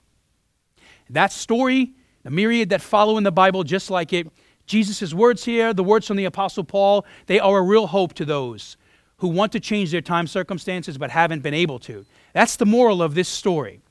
That 1.09 1.31
story, 1.31 1.93
the 2.23 2.31
myriad 2.31 2.69
that 2.69 2.81
follow 2.81 3.17
in 3.17 3.23
the 3.23 3.31
Bible 3.31 3.63
just 3.63 3.89
like 3.89 4.13
it, 4.13 4.27
Jesus' 4.65 5.13
words 5.13 5.43
here, 5.43 5.73
the 5.73 5.83
words 5.83 6.07
from 6.07 6.17
the 6.17 6.25
Apostle 6.25 6.63
Paul, 6.63 7.05
they 7.25 7.39
are 7.39 7.57
a 7.57 7.63
real 7.63 7.87
hope 7.87 8.13
to 8.13 8.25
those 8.25 8.77
who 9.17 9.27
want 9.27 9.51
to 9.53 9.59
change 9.59 9.91
their 9.91 10.01
time 10.01 10.27
circumstances 10.27 10.97
but 10.97 11.09
haven't 11.09 11.41
been 11.41 11.53
able 11.53 11.79
to. 11.79 12.05
That's 12.33 12.55
the 12.55 12.65
moral 12.65 13.01
of 13.01 13.15
this 13.15 13.29
story. 13.29 13.81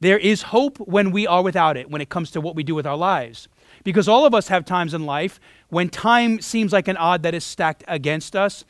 There 0.00 0.18
is 0.18 0.42
hope 0.42 0.78
when 0.78 1.12
we 1.12 1.26
are 1.26 1.42
without 1.42 1.76
it, 1.76 1.90
when 1.90 2.02
it 2.02 2.08
comes 2.08 2.30
to 2.32 2.40
what 2.40 2.56
we 2.56 2.62
do 2.62 2.74
with 2.74 2.86
our 2.86 2.96
lives. 2.96 3.48
Because 3.84 4.08
all 4.08 4.26
of 4.26 4.34
us 4.34 4.48
have 4.48 4.64
times 4.64 4.92
in 4.92 5.06
life 5.06 5.40
when 5.68 5.88
time 5.88 6.40
seems 6.40 6.72
like 6.72 6.88
an 6.88 6.96
odd 6.96 7.22
that 7.22 7.34
is 7.34 7.44
stacked 7.44 7.84
against 7.88 8.36
us. 8.36 8.64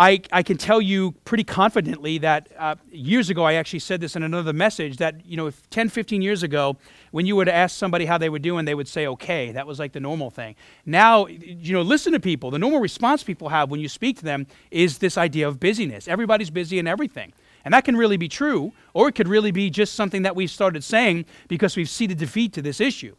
I, 0.00 0.22
I 0.32 0.42
can 0.42 0.56
tell 0.56 0.80
you 0.80 1.12
pretty 1.26 1.44
confidently 1.44 2.16
that 2.18 2.48
uh, 2.58 2.76
years 2.90 3.28
ago, 3.28 3.44
I 3.44 3.54
actually 3.54 3.80
said 3.80 4.00
this 4.00 4.16
in 4.16 4.22
another 4.22 4.54
message 4.54 4.96
that, 4.96 5.26
you 5.26 5.36
know, 5.36 5.46
if 5.46 5.68
10, 5.68 5.90
15 5.90 6.22
years 6.22 6.42
ago, 6.42 6.78
when 7.10 7.26
you 7.26 7.44
to 7.44 7.52
ask 7.52 7.76
somebody 7.76 8.06
how 8.06 8.16
they 8.16 8.30
were 8.30 8.38
doing, 8.38 8.64
they 8.64 8.74
would 8.74 8.88
say, 8.88 9.06
okay. 9.06 9.52
That 9.52 9.66
was 9.66 9.78
like 9.78 9.92
the 9.92 10.00
normal 10.00 10.30
thing. 10.30 10.54
Now, 10.86 11.26
you 11.26 11.74
know, 11.74 11.82
listen 11.82 12.14
to 12.14 12.20
people. 12.20 12.50
The 12.50 12.58
normal 12.58 12.80
response 12.80 13.22
people 13.22 13.50
have 13.50 13.70
when 13.70 13.78
you 13.78 13.90
speak 13.90 14.16
to 14.20 14.24
them 14.24 14.46
is 14.70 14.96
this 14.98 15.18
idea 15.18 15.46
of 15.46 15.60
busyness. 15.60 16.08
Everybody's 16.08 16.48
busy 16.48 16.78
in 16.78 16.86
everything. 16.86 17.34
And 17.66 17.74
that 17.74 17.84
can 17.84 17.94
really 17.94 18.16
be 18.16 18.28
true, 18.28 18.72
or 18.94 19.08
it 19.08 19.14
could 19.14 19.28
really 19.28 19.50
be 19.50 19.68
just 19.68 19.96
something 19.96 20.22
that 20.22 20.34
we've 20.34 20.50
started 20.50 20.82
saying 20.82 21.26
because 21.46 21.76
we've 21.76 21.90
ceded 21.90 22.16
defeat 22.16 22.54
to 22.54 22.62
this 22.62 22.80
issue. 22.80 23.16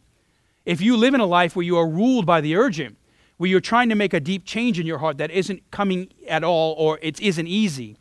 If 0.66 0.80
you 0.80 0.96
live 0.96 1.14
in 1.14 1.20
a 1.20 1.26
life 1.26 1.54
where 1.54 1.64
you 1.64 1.76
are 1.76 1.86
ruled 1.86 2.26
by 2.26 2.40
the 2.40 2.56
urgent, 2.56 2.96
where 3.42 3.50
you're 3.50 3.60
trying 3.60 3.88
to 3.88 3.96
make 3.96 4.14
a 4.14 4.20
deep 4.20 4.44
change 4.44 4.78
in 4.78 4.86
your 4.86 4.98
heart 4.98 5.18
that 5.18 5.28
isn't 5.28 5.68
coming 5.72 6.08
at 6.28 6.44
all 6.44 6.76
or 6.78 7.00
it 7.02 7.20
isn't 7.20 7.48
easy. 7.48 7.96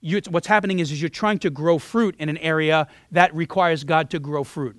You, 0.00 0.20
what's 0.30 0.46
happening 0.46 0.78
is, 0.78 0.92
is 0.92 1.02
you're 1.02 1.08
trying 1.08 1.40
to 1.40 1.50
grow 1.50 1.80
fruit 1.80 2.14
in 2.20 2.28
an 2.28 2.36
area 2.36 2.86
that 3.10 3.34
requires 3.34 3.82
God 3.82 4.08
to 4.10 4.20
grow 4.20 4.44
fruit. 4.44 4.76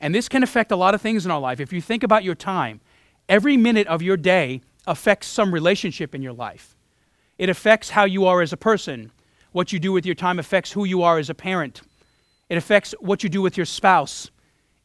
And 0.00 0.12
this 0.12 0.28
can 0.28 0.42
affect 0.42 0.72
a 0.72 0.74
lot 0.74 0.96
of 0.96 1.00
things 1.00 1.24
in 1.24 1.30
our 1.30 1.38
life. 1.38 1.60
If 1.60 1.72
you 1.72 1.80
think 1.80 2.02
about 2.02 2.24
your 2.24 2.34
time, 2.34 2.80
every 3.28 3.56
minute 3.56 3.86
of 3.86 4.02
your 4.02 4.16
day 4.16 4.62
affects 4.84 5.28
some 5.28 5.54
relationship 5.54 6.12
in 6.12 6.20
your 6.20 6.32
life. 6.32 6.74
It 7.38 7.48
affects 7.48 7.90
how 7.90 8.04
you 8.04 8.26
are 8.26 8.42
as 8.42 8.52
a 8.52 8.56
person. 8.56 9.12
What 9.52 9.72
you 9.72 9.78
do 9.78 9.92
with 9.92 10.04
your 10.04 10.16
time 10.16 10.40
affects 10.40 10.72
who 10.72 10.86
you 10.86 11.04
are 11.04 11.18
as 11.18 11.30
a 11.30 11.34
parent. 11.34 11.82
It 12.48 12.58
affects 12.58 12.96
what 12.98 13.22
you 13.22 13.28
do 13.28 13.42
with 13.42 13.56
your 13.56 13.66
spouse. 13.66 14.32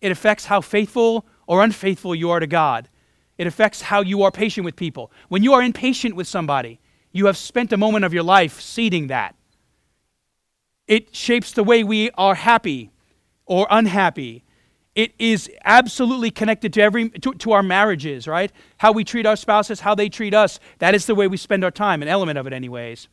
It 0.01 0.11
affects 0.11 0.45
how 0.45 0.61
faithful 0.61 1.25
or 1.47 1.63
unfaithful 1.63 2.13
you 2.13 2.29
are 2.29 2.39
to 2.39 2.45
God. 2.45 2.89
It 3.37 3.47
affects 3.47 3.81
how 3.81 4.01
you 4.01 4.23
are 4.23 4.31
patient 4.31 4.65
with 4.65 4.75
people. 4.75 5.11
When 5.29 5.43
you 5.43 5.53
are 5.53 5.61
impatient 5.61 6.15
with 6.15 6.27
somebody, 6.27 6.79
you 7.11 7.27
have 7.27 7.37
spent 7.37 7.71
a 7.71 7.77
moment 7.77 8.05
of 8.05 8.13
your 8.13 8.23
life 8.23 8.59
seeding 8.59 9.07
that. 9.07 9.35
It 10.87 11.15
shapes 11.15 11.51
the 11.51 11.63
way 11.63 11.83
we 11.83 12.11
are 12.11 12.35
happy 12.35 12.91
or 13.45 13.67
unhappy. 13.69 14.43
It 14.95 15.13
is 15.19 15.49
absolutely 15.63 16.31
connected 16.31 16.73
to 16.73 16.81
every 16.81 17.09
to, 17.09 17.33
to, 17.33 17.51
our 17.51 17.61
marriages, 17.61 18.27
right? 18.27 18.51
How 18.77 18.91
we 18.91 19.03
treat 19.03 19.25
our 19.25 19.35
spouses, 19.35 19.81
how 19.81 19.93
they 19.93 20.09
treat 20.09 20.33
us. 20.33 20.59
That 20.79 20.95
is 20.95 21.05
the 21.05 21.13
way 21.13 21.27
we 21.27 21.37
spend 21.37 21.63
our 21.63 21.71
time, 21.71 22.01
an 22.01 22.07
element 22.07 22.39
of 22.39 22.47
it 22.47 22.53
anyways. 22.53 23.07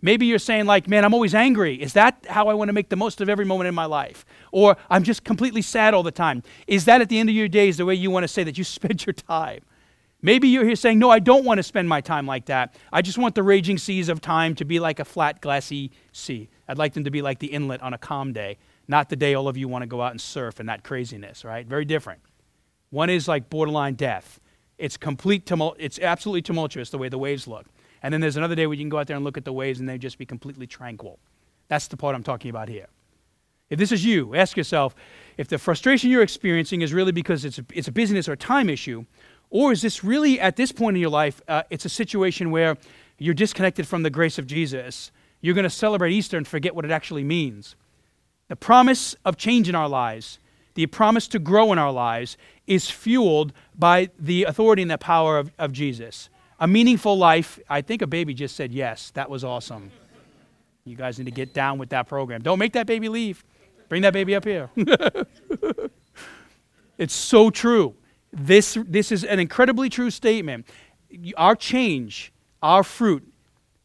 Maybe 0.00 0.26
you're 0.26 0.38
saying 0.38 0.66
like, 0.66 0.88
"Man, 0.88 1.04
I'm 1.04 1.14
always 1.14 1.34
angry." 1.34 1.74
Is 1.80 1.92
that 1.94 2.24
how 2.28 2.48
I 2.48 2.54
want 2.54 2.68
to 2.68 2.72
make 2.72 2.88
the 2.88 2.96
most 2.96 3.20
of 3.20 3.28
every 3.28 3.44
moment 3.44 3.68
in 3.68 3.74
my 3.74 3.84
life? 3.84 4.24
Or 4.52 4.76
I'm 4.88 5.02
just 5.02 5.24
completely 5.24 5.62
sad 5.62 5.94
all 5.94 6.02
the 6.02 6.12
time. 6.12 6.42
Is 6.66 6.84
that 6.84 7.00
at 7.00 7.08
the 7.08 7.18
end 7.18 7.28
of 7.28 7.34
your 7.34 7.48
days 7.48 7.78
the 7.78 7.84
way 7.84 7.94
you 7.94 8.10
want 8.10 8.24
to 8.24 8.28
say 8.28 8.44
that 8.44 8.56
you 8.56 8.64
spend 8.78 9.06
your 9.06 9.14
time? 9.14 9.62
Maybe 10.20 10.48
you're 10.48 10.64
here 10.64 10.76
saying, 10.76 10.98
No, 10.98 11.10
I 11.10 11.20
don't 11.20 11.44
want 11.44 11.58
to 11.58 11.62
spend 11.62 11.88
my 11.88 12.00
time 12.00 12.26
like 12.26 12.46
that. 12.46 12.74
I 12.92 13.02
just 13.02 13.18
want 13.18 13.34
the 13.34 13.42
raging 13.42 13.78
seas 13.78 14.08
of 14.08 14.20
time 14.20 14.54
to 14.56 14.64
be 14.64 14.80
like 14.80 14.98
a 14.98 15.04
flat, 15.04 15.40
glassy 15.40 15.92
sea. 16.12 16.48
I'd 16.66 16.78
like 16.78 16.94
them 16.94 17.04
to 17.04 17.10
be 17.10 17.22
like 17.22 17.38
the 17.38 17.48
inlet 17.48 17.82
on 17.82 17.94
a 17.94 17.98
calm 17.98 18.32
day, 18.32 18.58
not 18.88 19.10
the 19.10 19.16
day 19.16 19.34
all 19.34 19.48
of 19.48 19.56
you 19.56 19.68
want 19.68 19.82
to 19.82 19.86
go 19.86 20.02
out 20.02 20.10
and 20.10 20.20
surf 20.20 20.58
and 20.58 20.68
that 20.68 20.82
craziness, 20.82 21.44
right? 21.44 21.66
Very 21.66 21.84
different. 21.84 22.20
One 22.90 23.10
is 23.10 23.28
like 23.28 23.48
borderline 23.48 23.94
death. 23.94 24.40
It's 24.76 24.96
complete 24.96 25.46
tumult, 25.46 25.76
it's 25.78 25.98
absolutely 25.98 26.42
tumultuous 26.42 26.90
the 26.90 26.98
way 26.98 27.08
the 27.08 27.18
waves 27.18 27.46
look. 27.46 27.66
And 28.02 28.12
then 28.12 28.20
there's 28.20 28.36
another 28.36 28.54
day 28.54 28.66
where 28.66 28.74
you 28.74 28.82
can 28.82 28.88
go 28.88 28.98
out 28.98 29.06
there 29.06 29.16
and 29.16 29.24
look 29.24 29.36
at 29.36 29.44
the 29.44 29.52
waves 29.52 29.80
and 29.80 29.88
they 29.88 29.98
just 29.98 30.18
be 30.18 30.26
completely 30.26 30.66
tranquil. 30.66 31.18
That's 31.68 31.88
the 31.88 31.96
part 31.96 32.14
I'm 32.14 32.22
talking 32.22 32.50
about 32.50 32.68
here. 32.68 32.86
If 33.70 33.78
this 33.78 33.92
is 33.92 34.04
you, 34.04 34.34
ask 34.34 34.56
yourself 34.56 34.94
if 35.36 35.48
the 35.48 35.58
frustration 35.58 36.10
you're 36.10 36.22
experiencing 36.22 36.82
is 36.82 36.92
really 36.92 37.12
because 37.12 37.44
it's 37.44 37.58
a, 37.58 37.64
it's 37.74 37.88
a 37.88 37.92
business 37.92 38.28
or 38.28 38.32
a 38.32 38.36
time 38.36 38.70
issue, 38.70 39.04
or 39.50 39.72
is 39.72 39.82
this 39.82 40.02
really, 40.02 40.40
at 40.40 40.56
this 40.56 40.72
point 40.72 40.96
in 40.96 41.00
your 41.00 41.10
life, 41.10 41.42
uh, 41.48 41.62
it's 41.70 41.84
a 41.84 41.90
situation 41.90 42.50
where 42.50 42.76
you're 43.18 43.34
disconnected 43.34 43.86
from 43.86 44.02
the 44.02 44.10
grace 44.10 44.38
of 44.38 44.46
Jesus? 44.46 45.10
You're 45.40 45.54
going 45.54 45.64
to 45.64 45.70
celebrate 45.70 46.12
Easter 46.12 46.36
and 46.36 46.46
forget 46.46 46.74
what 46.74 46.84
it 46.84 46.90
actually 46.90 47.24
means. 47.24 47.76
The 48.48 48.56
promise 48.56 49.14
of 49.24 49.36
change 49.36 49.68
in 49.68 49.74
our 49.74 49.88
lives, 49.88 50.38
the 50.74 50.86
promise 50.86 51.28
to 51.28 51.38
grow 51.38 51.72
in 51.72 51.78
our 51.78 51.92
lives, 51.92 52.36
is 52.66 52.90
fueled 52.90 53.52
by 53.78 54.10
the 54.18 54.44
authority 54.44 54.82
and 54.82 54.90
the 54.90 54.98
power 54.98 55.38
of, 55.38 55.52
of 55.58 55.72
Jesus. 55.72 56.30
A 56.60 56.66
meaningful 56.66 57.16
life, 57.16 57.60
I 57.68 57.82
think 57.82 58.02
a 58.02 58.06
baby 58.06 58.34
just 58.34 58.56
said 58.56 58.72
yes. 58.72 59.10
That 59.12 59.30
was 59.30 59.44
awesome. 59.44 59.92
You 60.84 60.96
guys 60.96 61.18
need 61.18 61.26
to 61.26 61.30
get 61.30 61.54
down 61.54 61.78
with 61.78 61.90
that 61.90 62.08
program. 62.08 62.42
Don't 62.42 62.58
make 62.58 62.72
that 62.72 62.86
baby 62.86 63.08
leave. 63.08 63.44
Bring 63.88 64.02
that 64.02 64.12
baby 64.12 64.34
up 64.34 64.44
here. 64.44 64.70
it's 66.98 67.14
so 67.14 67.50
true. 67.50 67.94
This, 68.32 68.76
this 68.86 69.12
is 69.12 69.24
an 69.24 69.38
incredibly 69.38 69.88
true 69.88 70.10
statement. 70.10 70.66
Our 71.36 71.54
change, 71.54 72.32
our 72.62 72.82
fruit, 72.82 73.26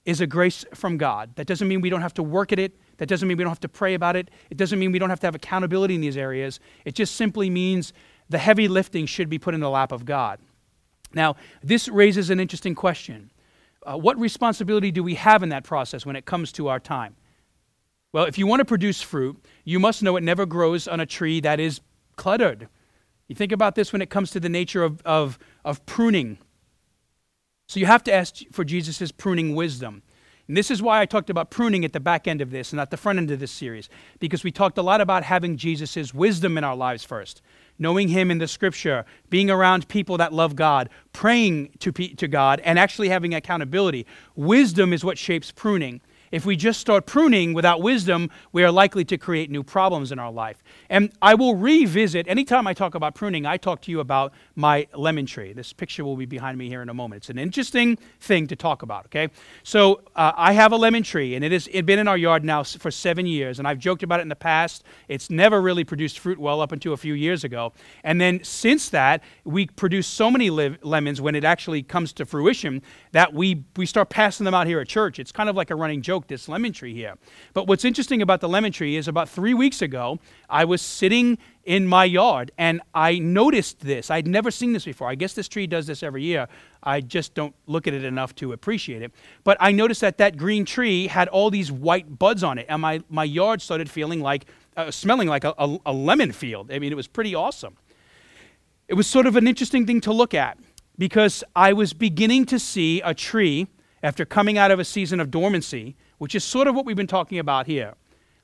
is 0.05 0.19
a 0.19 0.27
grace 0.27 0.65
from 0.73 0.97
God. 0.97 1.35
That 1.35 1.47
doesn't 1.47 1.67
mean 1.67 1.81
we 1.81 1.89
don't 1.89 2.01
have 2.01 2.13
to 2.15 2.23
work 2.23 2.51
at 2.51 2.59
it. 2.59 2.75
That 2.97 3.07
doesn't 3.07 3.27
mean 3.27 3.37
we 3.37 3.43
don't 3.43 3.51
have 3.51 3.59
to 3.61 3.69
pray 3.69 3.93
about 3.93 4.15
it. 4.15 4.29
It 4.49 4.57
doesn't 4.57 4.77
mean 4.77 4.91
we 4.91 4.99
don't 4.99 5.09
have 5.09 5.19
to 5.21 5.27
have 5.27 5.35
accountability 5.35 5.95
in 5.95 6.01
these 6.01 6.17
areas. 6.17 6.59
It 6.85 6.95
just 6.95 7.15
simply 7.15 7.49
means 7.49 7.93
the 8.29 8.37
heavy 8.37 8.67
lifting 8.67 9.05
should 9.05 9.29
be 9.29 9.39
put 9.39 9.53
in 9.53 9.59
the 9.59 9.69
lap 9.69 9.91
of 9.91 10.05
God. 10.05 10.39
Now, 11.13 11.35
this 11.61 11.87
raises 11.87 12.29
an 12.29 12.39
interesting 12.39 12.75
question. 12.75 13.29
Uh, 13.85 13.97
what 13.97 14.17
responsibility 14.17 14.91
do 14.91 15.03
we 15.03 15.15
have 15.15 15.43
in 15.43 15.49
that 15.49 15.63
process 15.63 16.05
when 16.05 16.15
it 16.15 16.25
comes 16.25 16.51
to 16.53 16.67
our 16.69 16.79
time? 16.79 17.15
Well, 18.13 18.25
if 18.25 18.37
you 18.37 18.47
want 18.47 18.59
to 18.59 18.65
produce 18.65 19.01
fruit, 19.01 19.43
you 19.65 19.79
must 19.79 20.03
know 20.03 20.15
it 20.15 20.23
never 20.23 20.45
grows 20.45 20.87
on 20.87 20.99
a 20.99 21.05
tree 21.05 21.39
that 21.41 21.59
is 21.59 21.81
cluttered. 22.15 22.67
You 23.27 23.35
think 23.35 23.51
about 23.51 23.75
this 23.75 23.91
when 23.91 24.01
it 24.01 24.09
comes 24.09 24.31
to 24.31 24.39
the 24.39 24.49
nature 24.49 24.83
of, 24.83 25.01
of, 25.03 25.39
of 25.65 25.85
pruning. 25.85 26.37
So 27.67 27.79
you 27.79 27.87
have 27.87 28.03
to 28.03 28.13
ask 28.13 28.43
for 28.51 28.63
Jesus' 28.63 29.11
pruning 29.11 29.55
wisdom. 29.55 30.03
And 30.47 30.57
this 30.57 30.69
is 30.69 30.81
why 30.81 31.01
I 31.01 31.05
talked 31.05 31.29
about 31.29 31.49
pruning 31.49 31.85
at 31.85 31.93
the 31.93 31.99
back 31.99 32.27
end 32.27 32.41
of 32.41 32.51
this 32.51 32.71
and 32.71 32.79
at 32.79 32.91
the 32.91 32.97
front 32.97 33.17
end 33.17 33.31
of 33.31 33.39
this 33.39 33.51
series, 33.51 33.89
because 34.19 34.43
we 34.43 34.51
talked 34.51 34.77
a 34.77 34.81
lot 34.83 35.01
about 35.01 35.23
having 35.23 35.57
Jesus' 35.57 36.13
wisdom 36.13 36.57
in 36.57 36.63
our 36.63 36.75
lives 36.75 37.03
first, 37.03 37.41
knowing 37.79 38.07
Him 38.07 38.31
in 38.31 38.37
the 38.37 38.47
Scripture, 38.47 39.05
being 39.29 39.49
around 39.49 39.87
people 39.87 40.17
that 40.17 40.33
love 40.33 40.55
God, 40.55 40.89
praying 41.11 41.71
to, 41.79 41.91
to 41.91 42.27
God, 42.27 42.61
and 42.63 42.77
actually 42.79 43.09
having 43.09 43.33
accountability. 43.33 44.05
Wisdom 44.35 44.93
is 44.93 45.03
what 45.03 45.17
shapes 45.17 45.51
pruning. 45.51 46.01
If 46.33 46.47
we 46.47 46.55
just 46.55 46.81
start 46.81 47.05
pruning 47.05 47.53
without 47.53 47.83
wisdom, 47.83 48.31
we 48.53 48.63
are 48.63 48.71
likely 48.71 49.05
to 49.05 49.19
create 49.19 49.51
new 49.51 49.61
problems 49.61 50.11
in 50.11 50.17
our 50.17 50.31
life. 50.31 50.63
And 50.89 51.11
I 51.21 51.35
will 51.35 51.53
revisit, 51.53 52.27
anytime 52.27 52.65
I 52.65 52.73
talk 52.73 52.95
about 52.95 53.13
pruning, 53.13 53.45
I 53.45 53.57
talk 53.57 53.83
to 53.83 53.91
you 53.91 53.99
about 53.99 54.33
my 54.55 54.87
lemon 54.95 55.27
tree. 55.27 55.53
This 55.53 55.73
picture 55.73 56.03
will 56.03 56.17
be 56.17 56.25
behind 56.25 56.57
me 56.57 56.69
here 56.69 56.81
in 56.81 56.89
a 56.89 56.93
moment. 56.93 57.19
It's 57.19 57.29
an 57.29 57.37
interesting 57.37 57.99
thing 58.19 58.47
to 58.47 58.55
talk 58.55 58.81
about, 58.81 59.05
okay? 59.05 59.29
So 59.61 60.01
uh, 60.15 60.31
I 60.35 60.53
have 60.53 60.71
a 60.71 60.75
lemon 60.75 61.03
tree, 61.03 61.35
and 61.35 61.45
it 61.45 61.51
has 61.51 61.67
been 61.67 61.99
in 61.99 62.07
our 62.07 62.17
yard 62.17 62.43
now 62.43 62.63
for 62.63 62.89
seven 62.89 63.27
years, 63.27 63.59
and 63.59 63.67
I've 63.67 63.77
joked 63.77 64.01
about 64.01 64.19
it 64.19 64.23
in 64.23 64.29
the 64.29 64.35
past. 64.35 64.83
It's 65.07 65.29
never 65.29 65.61
really 65.61 65.83
produced 65.83 66.17
fruit 66.17 66.39
well 66.39 66.61
up 66.61 66.71
until 66.71 66.93
a 66.93 66.97
few 66.97 67.13
years 67.13 67.43
ago. 67.43 67.73
And 68.03 68.19
then 68.19 68.43
since 68.43 68.89
that, 68.89 69.21
we 69.43 69.67
produce 69.67 70.07
so 70.07 70.31
many 70.31 70.49
li- 70.49 70.77
lemons 70.81 71.21
when 71.21 71.35
it 71.35 71.43
actually 71.43 71.83
comes 71.83 72.11
to 72.13 72.25
fruition 72.25 72.81
that 73.11 73.35
we, 73.35 73.65
we 73.75 73.85
start 73.85 74.09
passing 74.09 74.45
them 74.45 74.55
out 74.55 74.65
here 74.65 74.79
at 74.79 74.87
church. 74.87 75.19
It's 75.19 75.31
kind 75.31 75.47
of 75.47 75.55
like 75.55 75.69
a 75.69 75.75
running 75.75 76.01
joke 76.01 76.22
this 76.27 76.47
lemon 76.47 76.73
tree 76.73 76.93
here. 76.93 77.15
But 77.53 77.67
what's 77.67 77.85
interesting 77.85 78.21
about 78.21 78.41
the 78.41 78.49
lemon 78.49 78.71
tree 78.71 78.95
is 78.95 79.07
about 79.07 79.29
three 79.29 79.53
weeks 79.53 79.81
ago, 79.81 80.19
I 80.49 80.65
was 80.65 80.81
sitting 80.81 81.37
in 81.63 81.87
my 81.87 82.05
yard 82.05 82.51
and 82.57 82.81
I 82.93 83.19
noticed 83.19 83.79
this. 83.79 84.11
I'd 84.11 84.27
never 84.27 84.51
seen 84.51 84.73
this 84.73 84.85
before. 84.85 85.09
I 85.09 85.15
guess 85.15 85.33
this 85.33 85.47
tree 85.47 85.67
does 85.67 85.87
this 85.87 86.03
every 86.03 86.23
year. 86.23 86.47
I 86.81 87.01
just 87.01 87.33
don't 87.33 87.55
look 87.67 87.87
at 87.87 87.93
it 87.93 88.03
enough 88.03 88.35
to 88.35 88.51
appreciate 88.51 89.01
it. 89.01 89.11
But 89.43 89.57
I 89.59 89.71
noticed 89.71 90.01
that 90.01 90.17
that 90.17 90.37
green 90.37 90.65
tree 90.65 91.07
had 91.07 91.27
all 91.29 91.49
these 91.49 91.71
white 91.71 92.19
buds 92.19 92.43
on 92.43 92.57
it, 92.57 92.65
and 92.67 92.81
my, 92.81 93.01
my 93.09 93.23
yard 93.23 93.61
started 93.61 93.89
feeling 93.89 94.19
like, 94.21 94.45
uh, 94.75 94.91
smelling 94.91 95.27
like 95.27 95.43
a, 95.43 95.53
a, 95.57 95.77
a 95.85 95.93
lemon 95.93 96.31
field. 96.31 96.71
I 96.71 96.79
mean, 96.79 96.91
it 96.91 96.95
was 96.95 97.07
pretty 97.07 97.33
awesome. 97.33 97.77
It 98.87 98.95
was 98.95 99.07
sort 99.07 99.27
of 99.27 99.37
an 99.37 99.47
interesting 99.47 99.85
thing 99.85 100.01
to 100.01 100.11
look 100.11 100.33
at 100.33 100.57
because 100.97 101.43
I 101.55 101.73
was 101.73 101.93
beginning 101.93 102.45
to 102.47 102.59
see 102.59 103.01
a 103.01 103.13
tree 103.13 103.67
after 104.01 104.25
coming 104.25 104.57
out 104.57 104.71
of 104.71 104.79
a 104.79 104.85
season 104.85 105.19
of 105.19 105.31
dormancy 105.31 105.95
which 106.23 106.35
is 106.35 106.43
sort 106.45 106.69
of 106.69 106.73
what 106.73 106.85
we've 106.85 106.95
been 106.95 107.05
talking 107.05 107.37
about 107.37 107.67
here. 107.67 107.95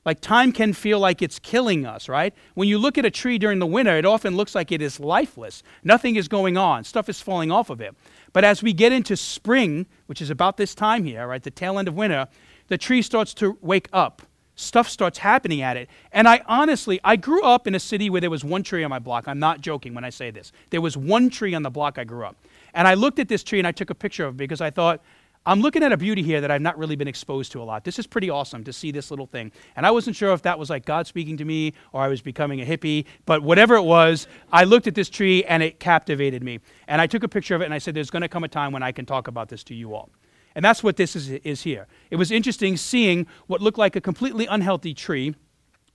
Like 0.03 0.19
time 0.19 0.51
can 0.51 0.73
feel 0.73 0.99
like 0.99 1.21
it's 1.21 1.39
killing 1.39 1.85
us, 1.85 2.09
right? 2.09 2.33
When 2.55 2.67
you 2.67 2.77
look 2.77 2.97
at 2.97 3.05
a 3.05 3.09
tree 3.09 3.37
during 3.37 3.59
the 3.59 3.65
winter, 3.65 3.97
it 3.97 4.05
often 4.05 4.35
looks 4.35 4.53
like 4.53 4.73
it 4.73 4.81
is 4.81 4.99
lifeless. 4.99 5.63
Nothing 5.81 6.17
is 6.17 6.27
going 6.27 6.57
on, 6.57 6.83
stuff 6.83 7.07
is 7.07 7.21
falling 7.21 7.51
off 7.51 7.69
of 7.69 7.79
it. 7.79 7.95
But 8.33 8.43
as 8.43 8.61
we 8.61 8.73
get 8.73 8.91
into 8.91 9.15
spring, 9.15 9.85
which 10.07 10.21
is 10.21 10.29
about 10.29 10.57
this 10.57 10.75
time 10.75 11.05
here, 11.05 11.25
right, 11.25 11.41
the 11.41 11.51
tail 11.51 11.79
end 11.79 11.87
of 11.87 11.95
winter, 11.95 12.27
the 12.67 12.77
tree 12.77 13.01
starts 13.01 13.33
to 13.35 13.57
wake 13.61 13.87
up. 13.93 14.23
Stuff 14.55 14.89
starts 14.89 15.19
happening 15.19 15.61
at 15.61 15.77
it. 15.77 15.87
And 16.11 16.27
I 16.27 16.41
honestly, 16.47 16.99
I 17.05 17.15
grew 17.15 17.43
up 17.43 17.65
in 17.65 17.75
a 17.75 17.79
city 17.79 18.09
where 18.09 18.19
there 18.19 18.29
was 18.29 18.43
one 18.43 18.61
tree 18.61 18.83
on 18.83 18.89
my 18.89 18.99
block. 18.99 19.25
I'm 19.25 19.39
not 19.39 19.61
joking 19.61 19.93
when 19.93 20.03
I 20.03 20.09
say 20.09 20.31
this. 20.31 20.51
There 20.69 20.81
was 20.81 20.97
one 20.97 21.29
tree 21.29 21.55
on 21.55 21.63
the 21.63 21.69
block 21.69 21.97
I 21.97 22.03
grew 22.03 22.25
up. 22.25 22.35
And 22.73 22.89
I 22.89 22.95
looked 22.95 23.19
at 23.19 23.29
this 23.29 23.41
tree 23.41 23.59
and 23.59 23.67
I 23.67 23.71
took 23.71 23.89
a 23.89 23.95
picture 23.95 24.25
of 24.25 24.35
it 24.35 24.37
because 24.37 24.59
I 24.59 24.69
thought, 24.69 25.01
I'm 25.45 25.61
looking 25.61 25.83
at 25.83 25.91
a 25.91 25.97
beauty 25.97 26.21
here 26.21 26.41
that 26.41 26.51
I've 26.51 26.61
not 26.61 26.77
really 26.77 26.95
been 26.95 27.07
exposed 27.07 27.51
to 27.53 27.61
a 27.61 27.63
lot. 27.63 27.83
This 27.83 27.97
is 27.97 28.05
pretty 28.05 28.29
awesome 28.29 28.63
to 28.65 28.73
see 28.73 28.91
this 28.91 29.09
little 29.09 29.25
thing. 29.25 29.51
And 29.75 29.85
I 29.85 29.91
wasn't 29.91 30.15
sure 30.15 30.33
if 30.33 30.41
that 30.43 30.59
was 30.59 30.69
like 30.69 30.85
God 30.85 31.07
speaking 31.07 31.37
to 31.37 31.45
me 31.45 31.73
or 31.93 32.01
I 32.01 32.07
was 32.07 32.21
becoming 32.21 32.61
a 32.61 32.65
hippie, 32.65 33.05
but 33.25 33.41
whatever 33.41 33.75
it 33.75 33.83
was, 33.83 34.27
I 34.51 34.65
looked 34.65 34.85
at 34.87 34.95
this 34.95 35.09
tree 35.09 35.43
and 35.45 35.63
it 35.63 35.79
captivated 35.79 36.43
me. 36.43 36.59
And 36.87 37.01
I 37.01 37.07
took 37.07 37.23
a 37.23 37.27
picture 37.27 37.55
of 37.55 37.61
it 37.61 37.65
and 37.65 37.73
I 37.73 37.77
said, 37.77 37.95
There's 37.95 38.09
going 38.09 38.21
to 38.21 38.27
come 38.27 38.43
a 38.43 38.49
time 38.49 38.73
when 38.73 38.83
I 38.83 38.91
can 38.91 39.05
talk 39.05 39.27
about 39.27 39.49
this 39.49 39.63
to 39.65 39.75
you 39.75 39.95
all. 39.95 40.09
And 40.55 40.65
that's 40.65 40.83
what 40.83 40.97
this 40.97 41.15
is, 41.15 41.29
is 41.29 41.61
here. 41.61 41.87
It 42.11 42.17
was 42.17 42.31
interesting 42.31 42.75
seeing 42.75 43.25
what 43.47 43.61
looked 43.61 43.77
like 43.77 43.95
a 43.95 44.01
completely 44.01 44.45
unhealthy 44.45 44.93
tree 44.93 45.35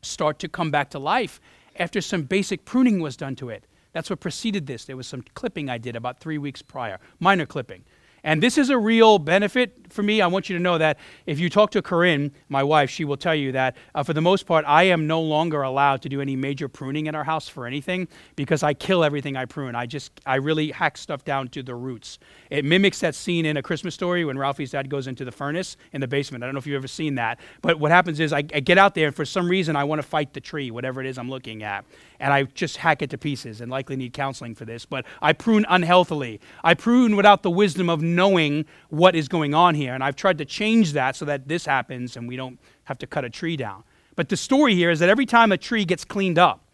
start 0.01 0.39
to 0.39 0.49
come 0.49 0.71
back 0.71 0.91
to 0.91 0.99
life 0.99 1.41
after 1.77 2.01
some 2.01 2.23
basic 2.23 2.65
pruning 2.65 3.01
was 3.01 3.17
done 3.17 3.37
to 3.37 3.51
it. 3.51 3.67
That's 3.93 4.11
what 4.11 4.21
preceded 4.21 4.67
this. 4.67 4.85
There 4.85 4.97
was 4.97 5.07
some 5.07 5.23
clipping 5.35 5.71
I 5.71 5.79
did 5.79 5.97
about 5.97 6.19
three 6.19 6.39
weeks 6.39 6.63
prior, 6.63 6.99
minor 7.21 7.47
clipping. 7.47 7.85
And 8.25 8.43
this 8.43 8.57
is 8.57 8.71
a 8.71 8.79
real 8.79 9.19
benefit 9.19 9.84
for 9.95 10.03
me. 10.03 10.21
I 10.21 10.27
want 10.27 10.51
you 10.51 10.57
to 10.57 10.63
know 10.63 10.77
that 10.77 10.99
if 11.25 11.39
you 11.39 11.49
talk 11.49 11.71
to 11.71 11.81
Corinne, 11.81 12.33
my 12.49 12.63
wife, 12.63 12.91
she 12.91 13.05
will 13.05 13.17
tell 13.17 13.35
you 13.35 13.53
that 13.53 13.77
uh, 13.95 14.03
for 14.03 14.13
the 14.13 14.21
most 14.21 14.45
part, 14.45 14.65
I 14.67 14.85
am 14.85 15.07
no 15.07 15.23
longer 15.23 15.63
allowed 15.63 16.03
to 16.03 16.09
do 16.09 16.21
any 16.21 16.37
major 16.37 16.69
pruning 16.69 17.07
in 17.07 17.15
our 17.15 17.25
house 17.25 17.49
for 17.49 17.67
anything 17.67 18.09
because 18.37 18.63
I 18.63 18.75
kill 18.75 19.05
everything 19.05 19.37
I 19.37 19.47
prune. 19.47 19.75
I 19.75 19.87
just, 19.87 20.13
I 20.27 20.37
really 20.37 20.73
hack 20.73 20.99
stuff 20.99 21.25
down 21.25 21.49
to 21.49 21.63
the 21.63 21.75
roots. 21.75 22.19
It 22.51 22.65
mimics 22.65 23.01
that 23.01 23.15
scene 23.15 23.47
in 23.47 23.57
A 23.57 23.63
Christmas 23.63 23.95
Story 23.95 24.25
when 24.25 24.37
Ralphie's 24.37 24.73
dad 24.73 24.91
goes 24.91 25.07
into 25.07 25.25
the 25.25 25.33
furnace 25.33 25.77
in 25.93 26.01
the 26.01 26.09
basement. 26.09 26.43
I 26.43 26.47
don't 26.47 26.55
know 26.55 26.59
if 26.59 26.67
you've 26.67 26.77
ever 26.77 26.89
seen 26.89 27.15
that. 27.15 27.39
But 27.63 27.79
what 27.79 27.91
happens 27.91 28.21
is 28.21 28.33
I, 28.33 28.39
I 28.39 28.61
get 28.61 28.79
out 28.79 28.95
there 28.95 29.07
and 29.07 29.17
for 29.17 29.25
some 29.25 29.49
reason 29.49 29.77
I 29.77 29.85
want 29.85 30.01
to 30.01 30.07
fight 30.07 30.33
the 30.33 30.41
tree, 30.41 30.71
whatever 30.71 31.01
it 31.01 31.07
is 31.07 31.19
I'm 31.19 31.31
looking 31.31 31.63
at. 31.63 31.85
And 32.21 32.33
I 32.33 32.45
just 32.45 32.79
hack 32.79 33.03
it 33.03 33.11
to 33.11 33.19
pieces 33.19 33.61
and 33.61 33.71
likely 33.71 33.97
need 33.97 34.13
counseling 34.13 34.55
for 34.55 34.65
this. 34.65 34.87
But 34.87 35.05
I 35.23 35.33
prune 35.33 35.67
unhealthily. 35.69 36.41
I 36.63 36.75
prune 36.75 37.17
without 37.17 37.43
the 37.43 37.51
wisdom 37.51 37.91
of 37.91 38.03
knowing 38.03 38.65
what 38.89 39.15
is 39.15 39.29
going 39.29 39.55
on 39.55 39.75
here. 39.75 39.84
And 39.93 40.03
I've 40.03 40.17
tried 40.17 40.39
to 40.39 40.47
change 40.47 40.93
that 40.93 41.17
so 41.17 41.27
that 41.27 41.49
this 41.49 41.67
happens 41.67 42.17
and 42.17 42.27
we 42.27 42.37
don't 42.37 42.59
have 42.85 42.99
to 42.99 43.07
cut 43.07 43.25
a 43.25 43.31
tree 43.31 43.57
down. 43.57 43.85
But 44.17 44.31
the 44.31 44.37
story 44.37 44.75
here 44.75 44.91
is 44.91 45.01
that 45.01 45.11
every 45.11 45.27
time 45.27 45.53
a 45.53 45.59
tree 45.59 45.85
gets 45.85 46.05
cleaned 46.05 46.39
up, 46.39 46.65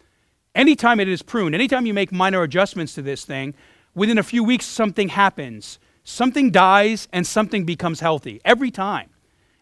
anytime 0.55 1.01
it 1.01 1.09
is 1.09 1.23
pruned, 1.23 1.55
anytime 1.55 1.87
you 1.87 1.95
make 1.95 2.13
minor 2.13 2.43
adjustments 2.43 2.95
to 2.95 3.03
this 3.03 3.25
thing, 3.25 3.55
within 3.95 4.19
a 4.19 4.23
few 4.23 4.45
weeks 4.45 4.67
something 4.67 5.09
happens. 5.09 5.79
Something 6.05 6.51
dies 6.51 7.09
and 7.13 7.27
something 7.27 7.65
becomes 7.65 8.01
healthy 8.01 8.41
every 8.45 8.71
time. 8.71 9.11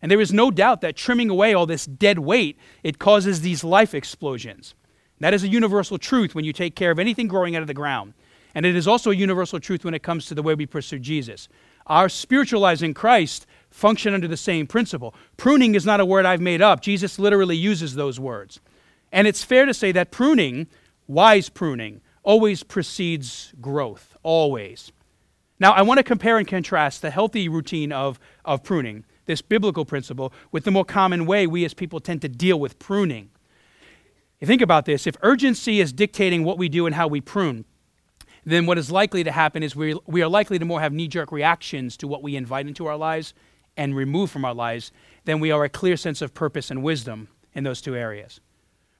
And 0.01 0.11
there 0.11 0.21
is 0.21 0.33
no 0.33 0.51
doubt 0.51 0.81
that 0.83 0.97
trimming 0.97 1.31
away 1.31 1.55
all 1.55 1.67
this 1.67 1.87
dead 1.87 2.19
weight, 2.19 2.57
it 2.83 2.99
causes 2.99 3.41
these 3.41 3.65
life 3.65 3.95
explosions. 3.95 4.75
That 5.21 5.35
is 5.35 5.43
a 5.43 5.49
universal 5.49 5.99
truth 5.99 6.35
when 6.35 6.45
you 6.45 6.53
take 6.53 6.77
care 6.77 6.93
of 6.93 6.99
anything 6.99 7.27
growing 7.27 7.57
out 7.57 7.63
of 7.63 7.69
the 7.69 7.75
ground. 7.75 8.15
And 8.55 8.65
it 8.65 8.77
is 8.77 8.89
also 8.89 9.11
a 9.11 9.17
universal 9.17 9.61
truth 9.61 9.85
when 9.85 9.95
it 9.95 10.03
comes 10.03 10.27
to 10.27 10.35
the 10.35 10.43
way 10.43 10.55
we 10.55 10.67
pursue 10.67 10.99
Jesus. 10.99 11.49
Our 11.89 12.09
spiritual 12.09 12.61
lives 12.61 12.83
in 12.83 12.95
Christ 12.95 13.47
function 13.71 14.15
under 14.15 14.29
the 14.29 14.37
same 14.37 14.67
principle. 14.67 15.15
Pruning 15.37 15.75
is 15.75 15.87
not 15.87 16.01
a 16.01 16.05
word 16.05 16.27
I've 16.27 16.41
made 16.41 16.63
up. 16.63 16.81
Jesus 16.81 17.19
literally 17.19 17.57
uses 17.57 17.95
those 17.95 18.21
words. 18.21 18.61
And 19.13 19.27
it's 19.27 19.45
fair 19.45 19.65
to 19.67 19.75
say 19.75 19.93
that 19.93 20.11
pruning, 20.11 20.67
wise 21.07 21.49
pruning, 21.49 22.01
always 22.23 22.63
precedes 22.63 23.53
growth, 23.61 24.17
always. 24.23 24.93
Now, 25.61 25.73
I 25.73 25.83
want 25.83 25.99
to 25.99 26.05
compare 26.05 26.39
and 26.39 26.47
contrast 26.47 27.03
the 27.03 27.11
healthy 27.11 27.49
routine 27.49 27.91
of, 27.91 28.21
of 28.45 28.63
pruning, 28.63 29.05
this 29.27 29.43
biblical 29.43 29.85
principle, 29.85 30.33
with 30.53 30.65
the 30.65 30.71
more 30.71 30.85
common 30.85 31.27
way 31.27 31.47
we 31.47 31.65
as 31.65 31.75
people 31.75 32.01
tend 32.01 32.23
to 32.23 32.29
deal 32.29 32.61
with 32.61 32.79
pruning. 32.79 33.31
You 34.41 34.47
think 34.47 34.63
about 34.63 34.85
this 34.85 35.07
if 35.07 35.17
urgency 35.23 35.81
is 35.81 35.93
dictating 35.93 36.45
what 36.45 36.59
we 36.59 36.69
do 36.69 36.87
and 36.87 36.95
how 36.95 37.09
we 37.09 37.21
prune, 37.21 37.65
then 38.49 38.67
what 38.67 38.79
is 38.79 38.91
likely 38.91 39.25
to 39.25 39.33
happen 39.33 39.63
is 39.63 39.77
we, 39.77 39.99
we 40.07 40.23
are 40.23 40.29
likely 40.29 40.59
to 40.59 40.65
more 40.65 40.81
have 40.81 40.93
knee 40.93 41.09
jerk 41.09 41.31
reactions 41.33 41.97
to 41.99 42.09
what 42.09 42.23
we 42.23 42.37
invite 42.37 42.67
into 42.67 42.87
our 42.87 42.97
lives 42.97 43.35
and 43.77 43.95
remove 43.95 44.31
from 44.31 44.45
our 44.45 44.55
lives 44.55 44.91
than 45.25 45.41
we 45.41 45.51
are 45.51 45.65
a 45.65 45.69
clear 45.69 45.97
sense 45.97 46.23
of 46.23 46.35
purpose 46.35 46.71
and 46.71 46.83
wisdom 46.83 47.29
in 47.55 47.65
those 47.65 47.81
two 47.81 47.95
areas. 47.95 48.41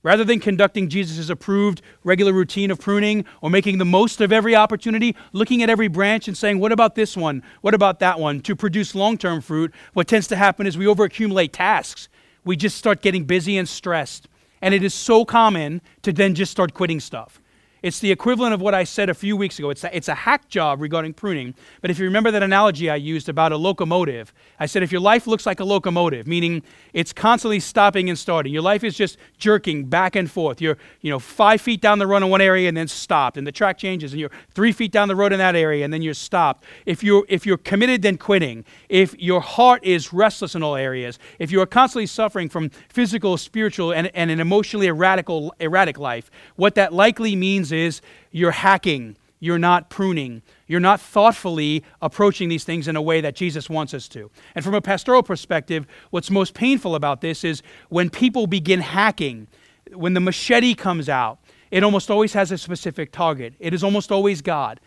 Rather 0.03 0.23
than 0.23 0.39
conducting 0.39 0.89
Jesus' 0.89 1.29
approved 1.29 1.83
regular 2.05 2.33
routine 2.33 2.71
of 2.71 2.79
pruning 2.79 3.25
or 3.41 3.51
making 3.51 3.79
the 3.79 3.85
most 3.85 4.21
of 4.21 4.33
every 4.33 4.55
opportunity, 4.55 5.17
looking 5.33 5.63
at 5.63 5.71
every 5.71 5.89
branch 5.89 6.29
and 6.29 6.37
saying, 6.37 6.61
What 6.61 6.71
about 6.71 6.95
this 6.95 7.17
one? 7.17 7.43
What 7.63 7.75
about 7.75 7.99
that 7.99 8.21
one? 8.21 8.41
to 8.43 8.55
produce 8.55 8.95
long 8.95 9.19
term 9.19 9.41
fruit, 9.41 9.75
what 9.95 10.07
tends 10.07 10.29
to 10.29 10.37
happen 10.37 10.67
is 10.67 10.79
we 10.79 10.87
overaccumulate 10.87 11.53
tasks. 11.53 12.09
We 12.45 12.55
just 12.57 12.77
start 12.77 13.03
getting 13.03 13.25
busy 13.25 13.59
and 13.59 13.69
stressed. 13.69 14.29
And 14.63 14.73
it 14.73 14.85
is 14.85 14.95
so 14.95 15.25
common 15.25 15.83
to 16.03 16.13
then 16.13 16.35
just 16.35 16.53
start 16.53 16.75
quitting 16.75 17.01
stuff. 17.01 17.41
It's 17.83 18.01
the 18.01 18.11
equivalent 18.11 18.55
of 18.55 18.61
what 18.61 18.75
I 18.75 18.85
said 18.85 19.09
a 19.09 19.15
few 19.15 19.37
weeks 19.37 19.59
ago. 19.59 19.71
It's 19.71 19.85
a, 19.85 19.97
it's 19.97 20.09
a 20.09 20.15
hack 20.15 20.49
job 20.49 20.81
regarding 20.81 21.15
pruning. 21.15 21.55
But 21.81 21.91
if 21.91 21.99
you 21.99 22.05
remember 22.05 22.31
that 22.31 22.43
analogy 22.43 22.91
I 22.91 22.97
used 22.97 23.29
about 23.29 23.53
a 23.53 23.57
locomotive, 23.57 24.33
I 24.59 24.67
said 24.67 24.83
if 24.83 24.91
your 24.91 25.01
life 25.01 25.27
looks 25.27 25.47
like 25.47 25.61
a 25.61 25.65
locomotive, 25.65 26.27
meaning 26.27 26.63
it's 26.93 27.13
constantly 27.13 27.61
stopping 27.61 28.09
and 28.09 28.19
starting, 28.19 28.53
your 28.53 28.63
life 28.63 28.83
is 28.83 28.97
just 28.97 29.17
jerking 29.39 29.85
back 29.85 30.17
and 30.17 30.31
forth. 30.31 30.61
You're 30.61 30.79
you 31.03 31.11
know 31.11 31.19
five 31.19 31.61
feet 31.61 31.81
down 31.81 31.99
the 31.99 32.07
road 32.07 32.23
in 32.23 32.31
one 32.31 32.41
area 32.41 32.69
and 32.69 32.77
then 32.77 32.89
stopped, 32.89 33.37
and 33.37 33.47
the 33.47 33.53
track 33.53 33.79
changes, 33.79 34.13
and 34.13 34.21
you're 34.21 34.33
three 34.55 34.73
feet 34.73 34.91
down 34.91 35.09
the 35.09 35.17
road 35.17 35.33
in 35.33 35.39
that 35.39 35.55
area 35.55 35.85
and 35.85 35.93
then 35.93 36.03
you're 36.03 36.15
stopped. 36.15 36.65
If 36.85 37.05
you're 37.05 37.25
if 37.29 37.47
you're 37.47 37.59
committed, 37.59 38.03
then 38.03 38.19
quitting. 38.19 38.65
If 38.89 39.19
your 39.19 39.41
heart 39.41 39.85
is 39.85 40.13
restless 40.13 40.55
in 40.55 40.63
all 40.63 40.77
areas, 40.77 41.19
if 41.39 41.51
you 41.51 41.61
are 41.61 41.67
constantly 41.67 42.07
suffering 42.07 42.49
from 42.49 42.71
physical, 42.89 43.37
spiritual, 43.37 43.93
and, 43.93 44.11
and 44.15 44.31
an 44.31 44.41
emotionally 44.41 44.87
erratic, 44.87 45.29
erratic 45.61 45.99
life, 45.99 46.31
what 46.57 46.75
that 46.75 46.93
likely 46.93 47.37
means 47.37 47.68
is 47.73 48.01
you're 48.31 48.51
hacking, 48.51 49.17
you're 49.41 49.59
not 49.59 49.89
pruning, 49.91 50.43
you're 50.67 50.81
not 50.81 51.01
thoughtfully 51.01 51.85
approaching 52.03 52.49
these 52.49 52.65
things 52.65 52.89
in 52.89 52.97
a 52.97 53.03
way 53.03 53.21
that 53.21 53.37
Jesus 53.37 53.71
wants 53.71 53.95
us 53.95 54.09
to. 54.09 54.31
And 54.55 54.65
from 54.65 54.75
a 54.75 54.81
pastoral 54.81 55.23
perspective, 55.23 55.87
what's 56.11 56.31
most 56.31 56.55
painful 56.55 56.95
about 56.95 57.21
this 57.21 57.45
is 57.45 57.63
when 57.89 58.11
people 58.11 58.47
begin 58.47 58.81
hacking, 58.81 59.49
when 59.93 60.15
the 60.15 60.21
machete 60.21 60.75
comes 60.75 61.09
out, 61.09 61.39
it 61.71 61.83
almost 61.83 62.11
always 62.11 62.33
has 62.33 62.51
a 62.51 62.59
specific 62.59 63.13
target. 63.13 63.55
It 63.59 63.75
is 63.75 63.85
almost 63.85 64.11
always 64.11 64.43
God. 64.43 64.81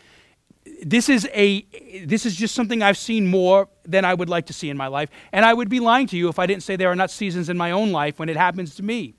This 0.84 1.10
is 1.10 1.28
a 1.34 1.62
this 2.06 2.26
is 2.26 2.36
just 2.36 2.54
something 2.54 2.84
I've 2.84 2.98
seen 2.98 3.28
more 3.28 3.67
than 3.84 4.06
I 4.06 4.13
would 4.13 4.30
like 4.30 4.46
to 4.48 4.54
see 4.54 4.70
in 4.70 4.78
my 4.78 4.88
life, 4.88 5.10
and 5.32 5.44
I 5.44 5.54
would 5.54 5.70
be 5.70 5.80
lying 5.80 6.06
to 6.08 6.17
you 6.17 6.30
if 6.30 6.38
I 6.38 6.46
didn't 6.46 6.63
say 6.63 6.76
there 6.76 6.91
are 6.91 6.96
not 6.96 7.10
seasons 7.10 7.50
in 7.50 7.58
my 7.58 7.72
own 7.72 7.91
life 7.91 8.20
when 8.20 8.30
it 8.30 8.38
happens 8.38 8.76
to 8.76 8.84
me. 8.84 9.15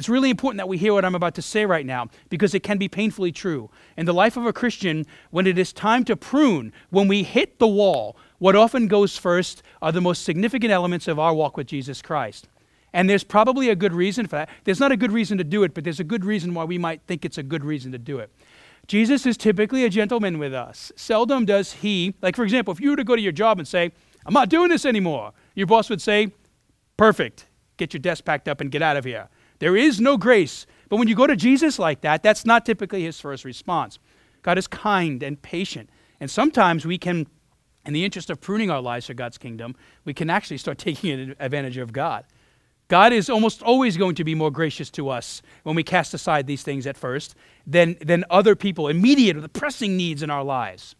It's 0.00 0.08
really 0.08 0.30
important 0.30 0.56
that 0.56 0.66
we 0.66 0.78
hear 0.78 0.94
what 0.94 1.04
I'm 1.04 1.14
about 1.14 1.34
to 1.34 1.42
say 1.42 1.66
right 1.66 1.84
now 1.84 2.08
because 2.30 2.54
it 2.54 2.62
can 2.62 2.78
be 2.78 2.88
painfully 2.88 3.32
true. 3.32 3.68
In 3.98 4.06
the 4.06 4.14
life 4.14 4.38
of 4.38 4.46
a 4.46 4.52
Christian, 4.54 5.04
when 5.30 5.46
it 5.46 5.58
is 5.58 5.74
time 5.74 6.06
to 6.06 6.16
prune, 6.16 6.72
when 6.88 7.06
we 7.06 7.22
hit 7.22 7.58
the 7.58 7.68
wall, 7.68 8.16
what 8.38 8.56
often 8.56 8.88
goes 8.88 9.18
first 9.18 9.62
are 9.82 9.92
the 9.92 10.00
most 10.00 10.22
significant 10.22 10.72
elements 10.72 11.06
of 11.06 11.18
our 11.18 11.34
walk 11.34 11.58
with 11.58 11.66
Jesus 11.66 12.00
Christ. 12.00 12.48
And 12.94 13.10
there's 13.10 13.24
probably 13.24 13.68
a 13.68 13.76
good 13.76 13.92
reason 13.92 14.24
for 14.26 14.36
that. 14.36 14.48
There's 14.64 14.80
not 14.80 14.90
a 14.90 14.96
good 14.96 15.12
reason 15.12 15.36
to 15.36 15.44
do 15.44 15.64
it, 15.64 15.74
but 15.74 15.84
there's 15.84 16.00
a 16.00 16.04
good 16.04 16.24
reason 16.24 16.54
why 16.54 16.64
we 16.64 16.78
might 16.78 17.02
think 17.02 17.26
it's 17.26 17.36
a 17.36 17.42
good 17.42 17.62
reason 17.62 17.92
to 17.92 17.98
do 17.98 18.20
it. 18.20 18.30
Jesus 18.86 19.26
is 19.26 19.36
typically 19.36 19.84
a 19.84 19.90
gentleman 19.90 20.38
with 20.38 20.54
us. 20.54 20.92
Seldom 20.96 21.44
does 21.44 21.74
he, 21.74 22.14
like 22.22 22.36
for 22.36 22.44
example, 22.44 22.72
if 22.72 22.80
you 22.80 22.88
were 22.88 22.96
to 22.96 23.04
go 23.04 23.16
to 23.16 23.22
your 23.22 23.32
job 23.32 23.58
and 23.58 23.68
say, 23.68 23.92
I'm 24.24 24.32
not 24.32 24.48
doing 24.48 24.70
this 24.70 24.86
anymore, 24.86 25.34
your 25.54 25.66
boss 25.66 25.90
would 25.90 26.00
say, 26.00 26.32
Perfect, 26.96 27.44
get 27.76 27.92
your 27.92 28.00
desk 28.00 28.24
packed 28.24 28.48
up 28.48 28.62
and 28.62 28.70
get 28.70 28.80
out 28.80 28.96
of 28.96 29.04
here. 29.04 29.28
There 29.60 29.76
is 29.76 30.00
no 30.00 30.16
grace. 30.16 30.66
But 30.88 30.96
when 30.96 31.06
you 31.06 31.14
go 31.14 31.26
to 31.26 31.36
Jesus 31.36 31.78
like 31.78 32.00
that, 32.00 32.22
that's 32.22 32.44
not 32.44 32.66
typically 32.66 33.04
his 33.04 33.20
first 33.20 33.44
response. 33.44 33.98
God 34.42 34.58
is 34.58 34.66
kind 34.66 35.22
and 35.22 35.40
patient. 35.40 35.88
And 36.18 36.30
sometimes 36.30 36.84
we 36.84 36.98
can, 36.98 37.26
in 37.86 37.92
the 37.92 38.04
interest 38.04 38.28
of 38.28 38.40
pruning 38.40 38.70
our 38.70 38.80
lives 38.80 39.06
for 39.06 39.14
God's 39.14 39.38
kingdom, 39.38 39.76
we 40.04 40.12
can 40.12 40.28
actually 40.28 40.58
start 40.58 40.78
taking 40.88 41.36
advantage 41.38 41.76
of 41.76 41.92
God. 41.92 42.24
God 42.88 43.12
is 43.12 43.30
almost 43.30 43.62
always 43.62 43.96
going 43.96 44.16
to 44.16 44.24
be 44.24 44.34
more 44.34 44.50
gracious 44.50 44.90
to 44.90 45.10
us 45.10 45.42
when 45.62 45.76
we 45.76 45.84
cast 45.84 46.12
aside 46.12 46.48
these 46.48 46.64
things 46.64 46.88
at 46.88 46.96
first 46.96 47.36
than, 47.64 47.96
than 48.04 48.24
other 48.30 48.56
people, 48.56 48.88
immediate 48.88 49.36
or 49.36 49.40
the 49.40 49.48
pressing 49.48 49.96
needs 49.96 50.24
in 50.24 50.30
our 50.30 50.42
lives. 50.42 50.96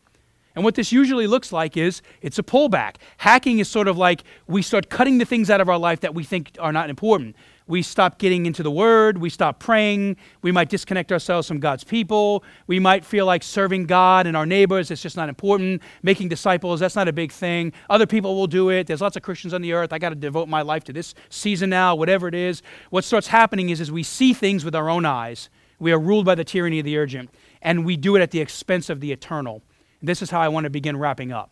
And 0.54 0.64
what 0.64 0.76
this 0.76 0.92
usually 0.92 1.26
looks 1.26 1.52
like 1.52 1.76
is 1.76 2.00
it's 2.22 2.38
a 2.38 2.44
pullback. 2.44 2.96
Hacking 3.16 3.58
is 3.58 3.68
sort 3.68 3.88
of 3.88 3.98
like 3.98 4.22
we 4.46 4.62
start 4.62 4.88
cutting 4.88 5.18
the 5.18 5.24
things 5.24 5.50
out 5.50 5.60
of 5.60 5.68
our 5.68 5.78
life 5.78 6.00
that 6.00 6.14
we 6.14 6.22
think 6.22 6.56
are 6.60 6.72
not 6.72 6.90
important 6.90 7.34
we 7.70 7.82
stop 7.82 8.18
getting 8.18 8.46
into 8.46 8.62
the 8.62 8.70
Word, 8.70 9.18
we 9.18 9.30
stop 9.30 9.60
praying, 9.60 10.16
we 10.42 10.50
might 10.50 10.68
disconnect 10.68 11.12
ourselves 11.12 11.46
from 11.46 11.60
God's 11.60 11.84
people, 11.84 12.42
we 12.66 12.80
might 12.80 13.04
feel 13.04 13.26
like 13.26 13.42
serving 13.42 13.86
God 13.86 14.26
and 14.26 14.36
our 14.36 14.44
neighbors, 14.44 14.90
it's 14.90 15.00
just 15.00 15.16
not 15.16 15.28
important. 15.28 15.80
Making 16.02 16.28
disciples, 16.28 16.80
that's 16.80 16.96
not 16.96 17.08
a 17.08 17.12
big 17.12 17.30
thing. 17.30 17.72
Other 17.88 18.06
people 18.06 18.34
will 18.34 18.48
do 18.48 18.70
it. 18.70 18.86
There's 18.86 19.00
lots 19.00 19.16
of 19.16 19.22
Christians 19.22 19.54
on 19.54 19.62
the 19.62 19.72
earth. 19.72 19.92
I 19.92 19.98
got 19.98 20.10
to 20.10 20.14
devote 20.14 20.48
my 20.48 20.62
life 20.62 20.84
to 20.84 20.92
this 20.92 21.14
season 21.28 21.70
now, 21.70 21.94
whatever 21.94 22.26
it 22.26 22.34
is. 22.34 22.62
What 22.90 23.04
starts 23.04 23.28
happening 23.28 23.70
is, 23.70 23.80
is 23.80 23.92
we 23.92 24.02
see 24.02 24.34
things 24.34 24.64
with 24.64 24.74
our 24.74 24.90
own 24.90 25.06
eyes. 25.06 25.48
We 25.78 25.92
are 25.92 25.98
ruled 25.98 26.26
by 26.26 26.34
the 26.34 26.44
tyranny 26.44 26.80
of 26.80 26.84
the 26.84 26.98
urgent, 26.98 27.30
and 27.62 27.84
we 27.84 27.96
do 27.96 28.16
it 28.16 28.20
at 28.20 28.32
the 28.32 28.40
expense 28.40 28.90
of 28.90 29.00
the 29.00 29.12
eternal. 29.12 29.62
This 30.02 30.22
is 30.22 30.30
how 30.30 30.40
I 30.40 30.48
want 30.48 30.64
to 30.64 30.70
begin 30.70 30.96
wrapping 30.96 31.30
up. 31.32 31.50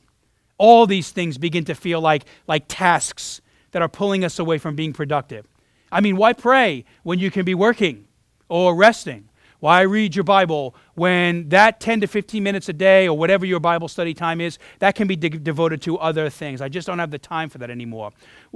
All 0.59 0.87
these 0.87 1.11
things 1.13 1.39
begin 1.39 1.65
to 1.67 1.75
feel 1.75 2.01
like, 2.01 2.25
like 2.49 2.65
tasks 2.67 3.41
that 3.71 3.83
are 3.83 3.89
pulling 3.89 4.25
us 4.25 4.39
away 4.39 4.59
from 4.59 4.75
being 4.75 4.93
productive. 4.93 5.47
I 5.91 6.01
mean, 6.01 6.17
why 6.17 6.33
pray 6.33 6.85
when 7.03 7.19
you 7.19 7.31
can 7.31 7.45
be 7.45 7.55
working 7.55 8.07
or 8.49 8.75
resting? 8.75 9.29
Why 9.61 9.81
read 9.81 10.15
your 10.15 10.25
Bible 10.25 10.77
when 10.95 11.49
that 11.49 11.81
10 11.81 12.03
to 12.03 12.07
15 12.07 12.43
minutes 12.43 12.69
a 12.69 12.73
day 12.73 13.09
or 13.09 13.19
whatever 13.19 13.45
your 13.45 13.59
Bible 13.59 13.89
study 13.89 14.15
time 14.15 14.41
is, 14.41 14.57
that 14.79 14.95
can 14.95 15.09
be 15.09 15.17
de- 15.17 15.31
devoted 15.31 15.83
to 15.83 15.99
other 15.99 16.31
things? 16.31 16.61
I 16.61 16.69
just 16.69 16.87
don't 16.87 17.01
have 17.01 17.11
the 17.11 17.19
time 17.19 17.49
for 17.49 17.59
that 17.59 17.69
anymore. 17.69 18.13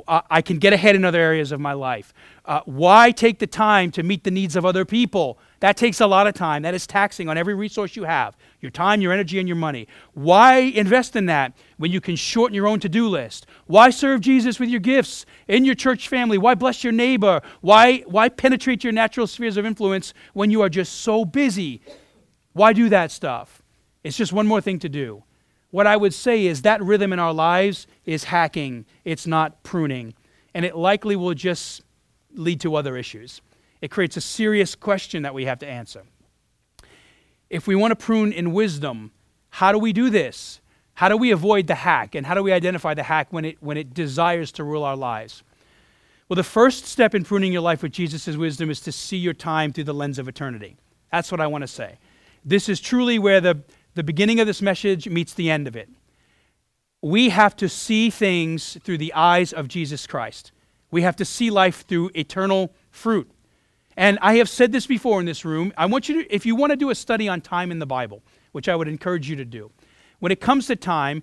I 0.08 0.40
can 0.40 0.58
get 0.58 0.72
ahead 0.72 0.96
in 0.96 1.04
other 1.04 1.20
areas 1.20 1.52
of 1.52 1.60
my 1.60 1.74
life. 1.74 2.14
Uh, 2.44 2.60
why 2.64 3.10
take 3.10 3.38
the 3.38 3.46
time 3.46 3.90
to 3.92 4.02
meet 4.02 4.24
the 4.24 4.30
needs 4.30 4.56
of 4.56 4.64
other 4.64 4.84
people? 4.84 5.38
That 5.60 5.76
takes 5.76 6.00
a 6.00 6.06
lot 6.06 6.26
of 6.26 6.34
time. 6.34 6.62
That 6.62 6.74
is 6.74 6.86
taxing 6.86 7.28
on 7.28 7.36
every 7.36 7.54
resource 7.54 7.94
you 7.94 8.04
have 8.04 8.36
your 8.60 8.70
time, 8.70 9.00
your 9.00 9.12
energy, 9.12 9.38
and 9.38 9.48
your 9.48 9.56
money. 9.56 9.88
Why 10.14 10.58
invest 10.58 11.14
in 11.14 11.26
that 11.26 11.52
when 11.76 11.90
you 11.90 12.00
can 12.00 12.16
shorten 12.16 12.54
your 12.54 12.66
own 12.66 12.80
to 12.80 12.88
do 12.88 13.08
list? 13.08 13.46
Why 13.66 13.90
serve 13.90 14.20
Jesus 14.20 14.58
with 14.58 14.70
your 14.70 14.80
gifts 14.80 15.26
in 15.46 15.64
your 15.64 15.74
church 15.74 16.08
family? 16.08 16.38
Why 16.38 16.54
bless 16.54 16.82
your 16.82 16.92
neighbor? 16.92 17.42
Why, 17.60 17.98
why 18.06 18.28
penetrate 18.28 18.82
your 18.82 18.92
natural 18.92 19.26
spheres 19.26 19.56
of 19.56 19.66
influence 19.66 20.14
when 20.32 20.50
you 20.50 20.62
are 20.62 20.68
just 20.68 21.00
so 21.00 21.24
busy? 21.24 21.82
Why 22.52 22.72
do 22.72 22.88
that 22.88 23.10
stuff? 23.10 23.62
It's 24.04 24.16
just 24.16 24.32
one 24.32 24.46
more 24.46 24.60
thing 24.60 24.78
to 24.80 24.88
do. 24.88 25.24
What 25.72 25.86
I 25.86 25.96
would 25.96 26.14
say 26.14 26.46
is 26.46 26.62
that 26.62 26.82
rhythm 26.82 27.12
in 27.12 27.18
our 27.18 27.32
lives 27.32 27.86
is 28.04 28.24
hacking, 28.24 28.84
it's 29.04 29.26
not 29.26 29.62
pruning, 29.62 30.14
and 30.54 30.64
it 30.66 30.76
likely 30.76 31.16
will 31.16 31.34
just 31.34 31.82
lead 32.34 32.60
to 32.60 32.76
other 32.76 32.96
issues. 32.96 33.40
It 33.80 33.90
creates 33.90 34.18
a 34.18 34.20
serious 34.20 34.74
question 34.74 35.22
that 35.22 35.34
we 35.34 35.46
have 35.46 35.58
to 35.60 35.66
answer. 35.66 36.04
If 37.48 37.66
we 37.66 37.74
want 37.74 37.90
to 37.90 37.96
prune 37.96 38.32
in 38.32 38.52
wisdom, 38.52 39.12
how 39.48 39.72
do 39.72 39.78
we 39.78 39.94
do 39.94 40.10
this? 40.10 40.60
How 40.94 41.08
do 41.08 41.16
we 41.16 41.30
avoid 41.30 41.66
the 41.66 41.74
hack? 41.74 42.14
And 42.14 42.26
how 42.26 42.34
do 42.34 42.42
we 42.42 42.52
identify 42.52 42.92
the 42.92 43.02
hack 43.02 43.32
when 43.32 43.46
it, 43.46 43.56
when 43.60 43.78
it 43.78 43.94
desires 43.94 44.52
to 44.52 44.64
rule 44.64 44.84
our 44.84 44.96
lives? 44.96 45.42
Well, 46.28 46.36
the 46.36 46.44
first 46.44 46.84
step 46.84 47.14
in 47.14 47.24
pruning 47.24 47.50
your 47.50 47.62
life 47.62 47.82
with 47.82 47.92
Jesus' 47.92 48.36
wisdom 48.36 48.70
is 48.70 48.80
to 48.80 48.92
see 48.92 49.16
your 49.16 49.32
time 49.32 49.72
through 49.72 49.84
the 49.84 49.94
lens 49.94 50.18
of 50.18 50.28
eternity. 50.28 50.76
That's 51.10 51.32
what 51.32 51.40
I 51.40 51.46
want 51.46 51.62
to 51.62 51.68
say. 51.68 51.98
This 52.44 52.68
is 52.68 52.78
truly 52.80 53.18
where 53.18 53.40
the, 53.40 53.62
the 53.94 54.02
beginning 54.02 54.40
of 54.40 54.46
this 54.46 54.62
message 54.62 55.08
meets 55.08 55.34
the 55.34 55.50
end 55.50 55.66
of 55.66 55.76
it. 55.76 55.88
We 57.02 57.30
have 57.30 57.56
to 57.56 57.68
see 57.68 58.10
things 58.10 58.78
through 58.84 58.98
the 58.98 59.12
eyes 59.12 59.52
of 59.52 59.68
Jesus 59.68 60.06
Christ. 60.06 60.52
We 60.90 61.02
have 61.02 61.16
to 61.16 61.24
see 61.24 61.50
life 61.50 61.84
through 61.86 62.10
eternal 62.14 62.72
fruit. 62.90 63.30
And 63.96 64.18
I 64.22 64.36
have 64.36 64.48
said 64.48 64.72
this 64.72 64.86
before 64.86 65.20
in 65.20 65.26
this 65.26 65.44
room. 65.44 65.72
I 65.76 65.86
want 65.86 66.08
you 66.08 66.22
to, 66.22 66.34
if 66.34 66.46
you 66.46 66.54
want 66.54 66.70
to 66.70 66.76
do 66.76 66.90
a 66.90 66.94
study 66.94 67.28
on 67.28 67.40
time 67.40 67.70
in 67.70 67.78
the 67.78 67.86
Bible, 67.86 68.22
which 68.52 68.68
I 68.68 68.76
would 68.76 68.88
encourage 68.88 69.28
you 69.28 69.36
to 69.36 69.44
do, 69.44 69.70
when 70.20 70.32
it 70.32 70.40
comes 70.40 70.66
to 70.68 70.76
time, 70.76 71.22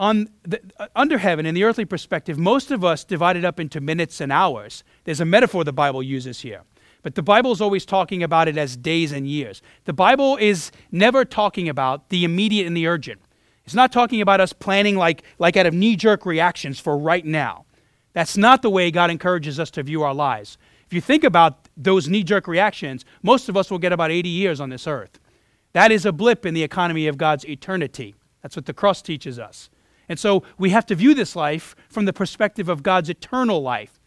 on 0.00 0.30
the, 0.44 0.60
uh, 0.78 0.86
under 0.96 1.18
heaven, 1.18 1.44
in 1.44 1.54
the 1.54 1.62
earthly 1.62 1.84
perspective, 1.84 2.38
most 2.38 2.70
of 2.70 2.82
us 2.82 3.04
divide 3.04 3.36
it 3.36 3.44
up 3.44 3.60
into 3.60 3.80
minutes 3.80 4.20
and 4.20 4.32
hours. 4.32 4.82
There's 5.04 5.20
a 5.20 5.26
metaphor 5.26 5.62
the 5.62 5.74
Bible 5.74 6.02
uses 6.02 6.40
here. 6.40 6.62
But 7.02 7.14
the 7.14 7.22
Bible 7.22 7.52
is 7.52 7.60
always 7.60 7.86
talking 7.86 8.22
about 8.22 8.48
it 8.48 8.58
as 8.58 8.76
days 8.76 9.12
and 9.12 9.26
years. 9.26 9.62
The 9.84 9.92
Bible 9.92 10.36
is 10.36 10.70
never 10.90 11.24
talking 11.24 11.68
about 11.68 12.10
the 12.10 12.24
immediate 12.24 12.66
and 12.66 12.76
the 12.76 12.86
urgent. 12.86 13.20
It's 13.64 13.74
not 13.74 13.92
talking 13.92 14.20
about 14.20 14.40
us 14.40 14.52
planning 14.52 14.96
like, 14.96 15.22
like 15.38 15.56
out 15.56 15.66
of 15.66 15.74
knee 15.74 15.96
jerk 15.96 16.26
reactions 16.26 16.80
for 16.80 16.98
right 16.98 17.24
now. 17.24 17.64
That's 18.12 18.36
not 18.36 18.62
the 18.62 18.70
way 18.70 18.90
God 18.90 19.10
encourages 19.10 19.60
us 19.60 19.70
to 19.72 19.82
view 19.82 20.02
our 20.02 20.14
lives. 20.14 20.58
If 20.86 20.92
you 20.92 21.00
think 21.00 21.22
about 21.22 21.68
those 21.76 22.08
knee 22.08 22.24
jerk 22.24 22.48
reactions, 22.48 23.04
most 23.22 23.48
of 23.48 23.56
us 23.56 23.70
will 23.70 23.78
get 23.78 23.92
about 23.92 24.10
80 24.10 24.28
years 24.28 24.60
on 24.60 24.70
this 24.70 24.86
earth. 24.86 25.20
That 25.72 25.92
is 25.92 26.04
a 26.04 26.12
blip 26.12 26.44
in 26.44 26.52
the 26.52 26.64
economy 26.64 27.06
of 27.06 27.16
God's 27.16 27.46
eternity. 27.46 28.16
That's 28.42 28.56
what 28.56 28.66
the 28.66 28.74
cross 28.74 29.00
teaches 29.02 29.38
us. 29.38 29.70
And 30.08 30.18
so 30.18 30.42
we 30.58 30.70
have 30.70 30.86
to 30.86 30.96
view 30.96 31.14
this 31.14 31.36
life 31.36 31.76
from 31.88 32.04
the 32.04 32.12
perspective 32.12 32.68
of 32.68 32.82
God's 32.82 33.08
eternal 33.08 33.62
life. 33.62 34.00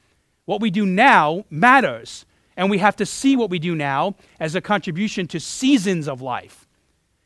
What 0.43 0.59
we 0.59 0.69
do 0.69 0.85
now 0.85 1.45
matters, 1.49 2.25
and 2.55 2.69
we 2.69 2.77
have 2.77 2.95
to 2.97 3.05
see 3.05 3.35
what 3.35 3.49
we 3.49 3.59
do 3.59 3.75
now 3.75 4.15
as 4.39 4.55
a 4.55 4.61
contribution 4.61 5.27
to 5.27 5.39
seasons 5.39 6.07
of 6.07 6.21
life. 6.21 6.67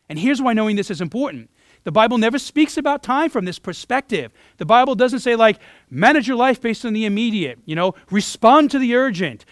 And 0.09 0.17
here's 0.17 0.41
why 0.41 0.53
knowing 0.53 0.75
this 0.75 0.91
is 0.91 1.01
important. 1.01 1.49
The 1.83 1.91
Bible 1.91 2.17
never 2.17 2.39
speaks 2.39 2.77
about 2.77 3.03
time 3.03 3.29
from 3.29 3.45
this 3.45 3.59
perspective. 3.59 4.31
The 4.57 4.65
Bible 4.65 4.95
doesn't 4.95 5.19
say, 5.19 5.35
like, 5.35 5.59
manage 5.89 6.27
your 6.27 6.37
life 6.37 6.59
based 6.59 6.85
on 6.85 6.93
the 6.93 7.05
immediate, 7.05 7.59
you 7.65 7.75
know, 7.75 7.93
respond 8.11 8.71
to 8.71 8.79
the 8.79 8.95
urgent, 8.95 9.45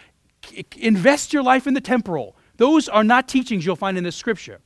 invest 0.78 1.34
your 1.34 1.44
life 1.44 1.66
in 1.66 1.74
the 1.74 1.82
temporal. 1.82 2.36
Those 2.58 2.90
are 2.90 3.04
not 3.04 3.28
teachings 3.28 3.66
you'll 3.66 3.76
find 3.76 3.98
in 3.98 4.04
the 4.04 4.12
scripture. 4.12 4.60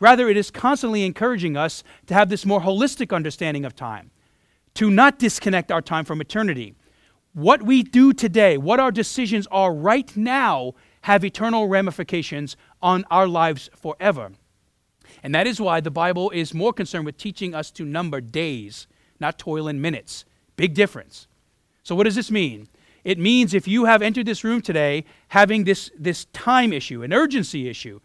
Rather, 0.00 0.28
it 0.28 0.36
is 0.36 0.50
constantly 0.50 1.04
encouraging 1.04 1.56
us 1.56 1.82
to 2.06 2.14
have 2.14 2.28
this 2.28 2.44
more 2.44 2.60
holistic 2.60 3.14
understanding 3.14 3.64
of 3.64 3.74
time, 3.74 4.10
to 4.74 4.90
not 4.90 5.18
disconnect 5.18 5.70
our 5.70 5.82
time 5.82 6.04
from 6.04 6.20
eternity. 6.20 6.74
What 7.34 7.64
we 7.64 7.82
do 7.82 8.12
today, 8.12 8.56
what 8.56 8.78
our 8.78 8.92
decisions 8.92 9.48
are 9.50 9.74
right 9.74 10.16
now, 10.16 10.74
have 11.02 11.24
eternal 11.24 11.66
ramifications 11.66 12.56
on 12.80 13.04
our 13.10 13.26
lives 13.26 13.68
forever. 13.74 14.30
And 15.20 15.34
that 15.34 15.48
is 15.48 15.60
why 15.60 15.80
the 15.80 15.90
Bible 15.90 16.30
is 16.30 16.54
more 16.54 16.72
concerned 16.72 17.06
with 17.06 17.18
teaching 17.18 17.52
us 17.52 17.72
to 17.72 17.84
number 17.84 18.20
days, 18.20 18.86
not 19.18 19.36
toil 19.36 19.66
in 19.66 19.80
minutes. 19.80 20.24
Big 20.54 20.74
difference. 20.74 21.26
So, 21.82 21.96
what 21.96 22.04
does 22.04 22.14
this 22.14 22.30
mean? 22.30 22.68
It 23.02 23.18
means 23.18 23.52
if 23.52 23.66
you 23.66 23.86
have 23.86 24.00
entered 24.00 24.26
this 24.26 24.44
room 24.44 24.62
today 24.62 25.04
having 25.28 25.64
this, 25.64 25.90
this 25.98 26.26
time 26.26 26.72
issue, 26.72 27.02
an 27.02 27.12
urgency 27.12 27.68
issue, 27.68 27.98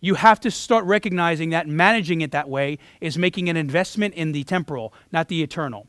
you 0.00 0.14
have 0.14 0.38
to 0.40 0.50
start 0.50 0.84
recognizing 0.84 1.50
that 1.50 1.66
managing 1.66 2.20
it 2.20 2.30
that 2.30 2.48
way 2.48 2.78
is 3.00 3.18
making 3.18 3.48
an 3.48 3.56
investment 3.56 4.14
in 4.14 4.30
the 4.30 4.44
temporal, 4.44 4.94
not 5.10 5.26
the 5.26 5.42
eternal. 5.42 5.88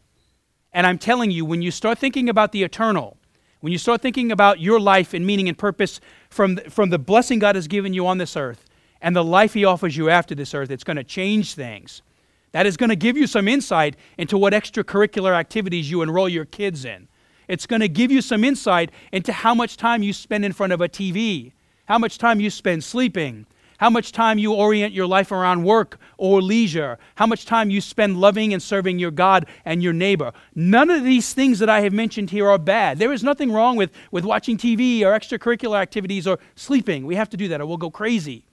And 0.78 0.86
I'm 0.86 1.00
telling 1.00 1.32
you, 1.32 1.44
when 1.44 1.64
you 1.64 1.72
start 1.72 1.98
thinking 1.98 2.30
about 2.30 2.52
the 2.52 2.62
eternal, 2.62 3.18
when 3.62 3.72
you 3.74 3.80
start 3.80 4.00
thinking 4.00 4.32
about 4.32 4.60
your 4.60 4.80
life 4.80 5.16
and 5.16 5.26
meaning 5.26 5.50
and 5.50 5.58
purpose 5.58 6.00
from, 6.30 6.58
from 6.70 6.92
the 6.92 7.00
blessing 7.00 7.40
God 7.40 7.56
has 7.56 7.68
given 7.68 7.96
you 7.96 8.06
on 8.06 8.20
this 8.20 8.38
earth 8.38 8.64
and 9.02 9.16
the 9.16 9.24
life 9.24 9.56
He 9.56 9.66
offers 9.66 9.98
you 9.98 10.12
after 10.12 10.36
this 10.36 10.54
earth, 10.54 10.70
it's 10.70 10.84
going 10.84 10.98
to 10.98 11.04
change 11.04 11.56
things. 11.56 12.04
That 12.52 12.68
is 12.68 12.78
going 12.78 12.92
to 12.92 12.96
give 12.96 13.18
you 13.18 13.26
some 13.26 13.48
insight 13.48 13.96
into 14.20 14.38
what 14.38 14.54
extracurricular 14.54 15.34
activities 15.34 15.90
you 15.90 16.04
enroll 16.04 16.30
your 16.30 16.46
kids 16.46 16.86
in. 16.86 17.08
It's 17.48 17.66
going 17.66 17.80
to 17.80 17.90
give 17.90 18.12
you 18.12 18.22
some 18.22 18.44
insight 18.44 18.92
into 19.12 19.34
how 19.34 19.56
much 19.56 19.78
time 19.78 20.04
you 20.04 20.14
spend 20.14 20.46
in 20.46 20.54
front 20.54 20.74
of 20.74 20.82
a 20.82 20.88
TV, 20.88 21.54
how 21.86 21.98
much 21.98 22.20
time 22.20 22.40
you 22.40 22.52
spend 22.52 22.84
sleeping, 22.84 23.48
how 23.78 23.90
much 23.90 24.12
time 24.12 24.38
you 24.38 24.54
orient 24.54 24.94
your 24.94 25.08
life 25.08 25.32
around 25.32 25.64
work 25.64 26.00
or 26.18 26.42
leisure, 26.42 26.98
how 27.16 27.26
much 27.26 27.46
time 27.46 27.70
you 27.70 27.82
spend 27.82 28.20
loving 28.20 28.54
and 28.54 28.62
serving 28.62 29.00
your 29.00 29.12
God 29.12 29.46
and 29.66 29.82
your 29.82 29.94
neighbor. 29.94 30.32
None 30.56 30.90
of 30.90 31.04
these 31.04 31.34
things 31.34 31.60
that 31.60 31.70
I 31.70 31.82
have 31.82 31.94
mentioned 31.94 32.32
here 32.32 32.48
are 32.48 32.58
bad. 32.58 33.00
There 33.00 33.14
is 33.14 33.24
nothing 33.24 33.52
wrong 33.52 33.76
with, 33.76 33.92
with 34.12 34.26
watching 34.26 34.58
TV 34.58 35.02
or 35.02 35.18
extracurricular 35.18 35.80
activities 35.80 36.28
or 36.28 36.40
sleeping. 36.56 37.06
We 37.06 37.16
have 37.16 37.30
to 37.30 37.38
do 37.38 37.48
that 37.50 37.62
or 37.62 37.66
we'll 37.66 37.78
go 37.78 37.92
crazy. 37.92 38.46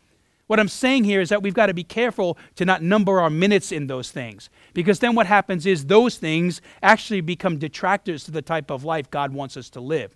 What 0.47 0.61
I'm 0.61 0.69
saying 0.69 1.05
here 1.05 1.23
is 1.23 1.31
that 1.31 1.43
we've 1.43 1.55
got 1.55 1.67
to 1.67 1.75
be 1.75 1.85
careful 1.85 2.37
to 2.57 2.67
not 2.67 2.83
number 2.83 3.19
our 3.19 3.31
minutes 3.31 3.73
in 3.73 3.87
those 3.87 4.11
things. 4.11 4.51
Because 4.75 4.99
then 4.99 5.15
what 5.15 5.27
happens 5.27 5.65
is 5.65 5.87
those 5.87 6.19
things 6.19 6.61
actually 6.83 7.23
become 7.23 7.59
detractors 7.59 8.25
to 8.25 8.31
the 8.31 8.43
type 8.43 8.71
of 8.71 8.85
life 8.85 9.11
God 9.11 9.33
wants 9.33 9.57
us 9.57 9.71
to 9.71 9.81
live. 9.81 10.15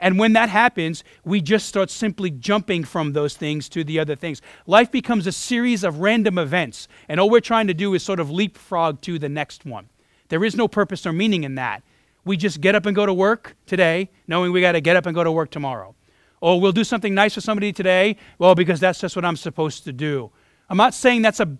And 0.00 0.18
when 0.18 0.32
that 0.34 0.48
happens, 0.48 1.02
we 1.24 1.40
just 1.40 1.66
start 1.66 1.90
simply 1.90 2.30
jumping 2.30 2.84
from 2.84 3.12
those 3.12 3.36
things 3.36 3.68
to 3.70 3.82
the 3.82 3.98
other 3.98 4.14
things. 4.14 4.40
Life 4.66 4.92
becomes 4.92 5.26
a 5.26 5.32
series 5.32 5.82
of 5.82 5.98
random 5.98 6.38
events, 6.38 6.86
and 7.08 7.18
all 7.18 7.28
we're 7.28 7.40
trying 7.40 7.66
to 7.66 7.74
do 7.74 7.94
is 7.94 8.02
sort 8.02 8.20
of 8.20 8.30
leapfrog 8.30 9.00
to 9.02 9.18
the 9.18 9.28
next 9.28 9.66
one. 9.66 9.88
There 10.28 10.44
is 10.44 10.54
no 10.54 10.68
purpose 10.68 11.04
or 11.04 11.12
meaning 11.12 11.42
in 11.44 11.56
that. 11.56 11.82
We 12.24 12.36
just 12.36 12.60
get 12.60 12.74
up 12.74 12.86
and 12.86 12.94
go 12.94 13.06
to 13.06 13.14
work 13.14 13.56
today, 13.66 14.10
knowing 14.26 14.52
we 14.52 14.60
got 14.60 14.72
to 14.72 14.80
get 14.80 14.96
up 14.96 15.06
and 15.06 15.14
go 15.14 15.24
to 15.24 15.32
work 15.32 15.50
tomorrow. 15.50 15.94
Or 16.40 16.60
we'll 16.60 16.72
do 16.72 16.84
something 16.84 17.14
nice 17.14 17.34
for 17.34 17.40
somebody 17.40 17.72
today, 17.72 18.16
well, 18.38 18.54
because 18.54 18.78
that's 18.78 19.00
just 19.00 19.16
what 19.16 19.24
I'm 19.24 19.36
supposed 19.36 19.84
to 19.84 19.92
do. 19.92 20.30
I'm 20.68 20.76
not 20.76 20.94
saying 20.94 21.22
that's 21.22 21.40
a, 21.40 21.56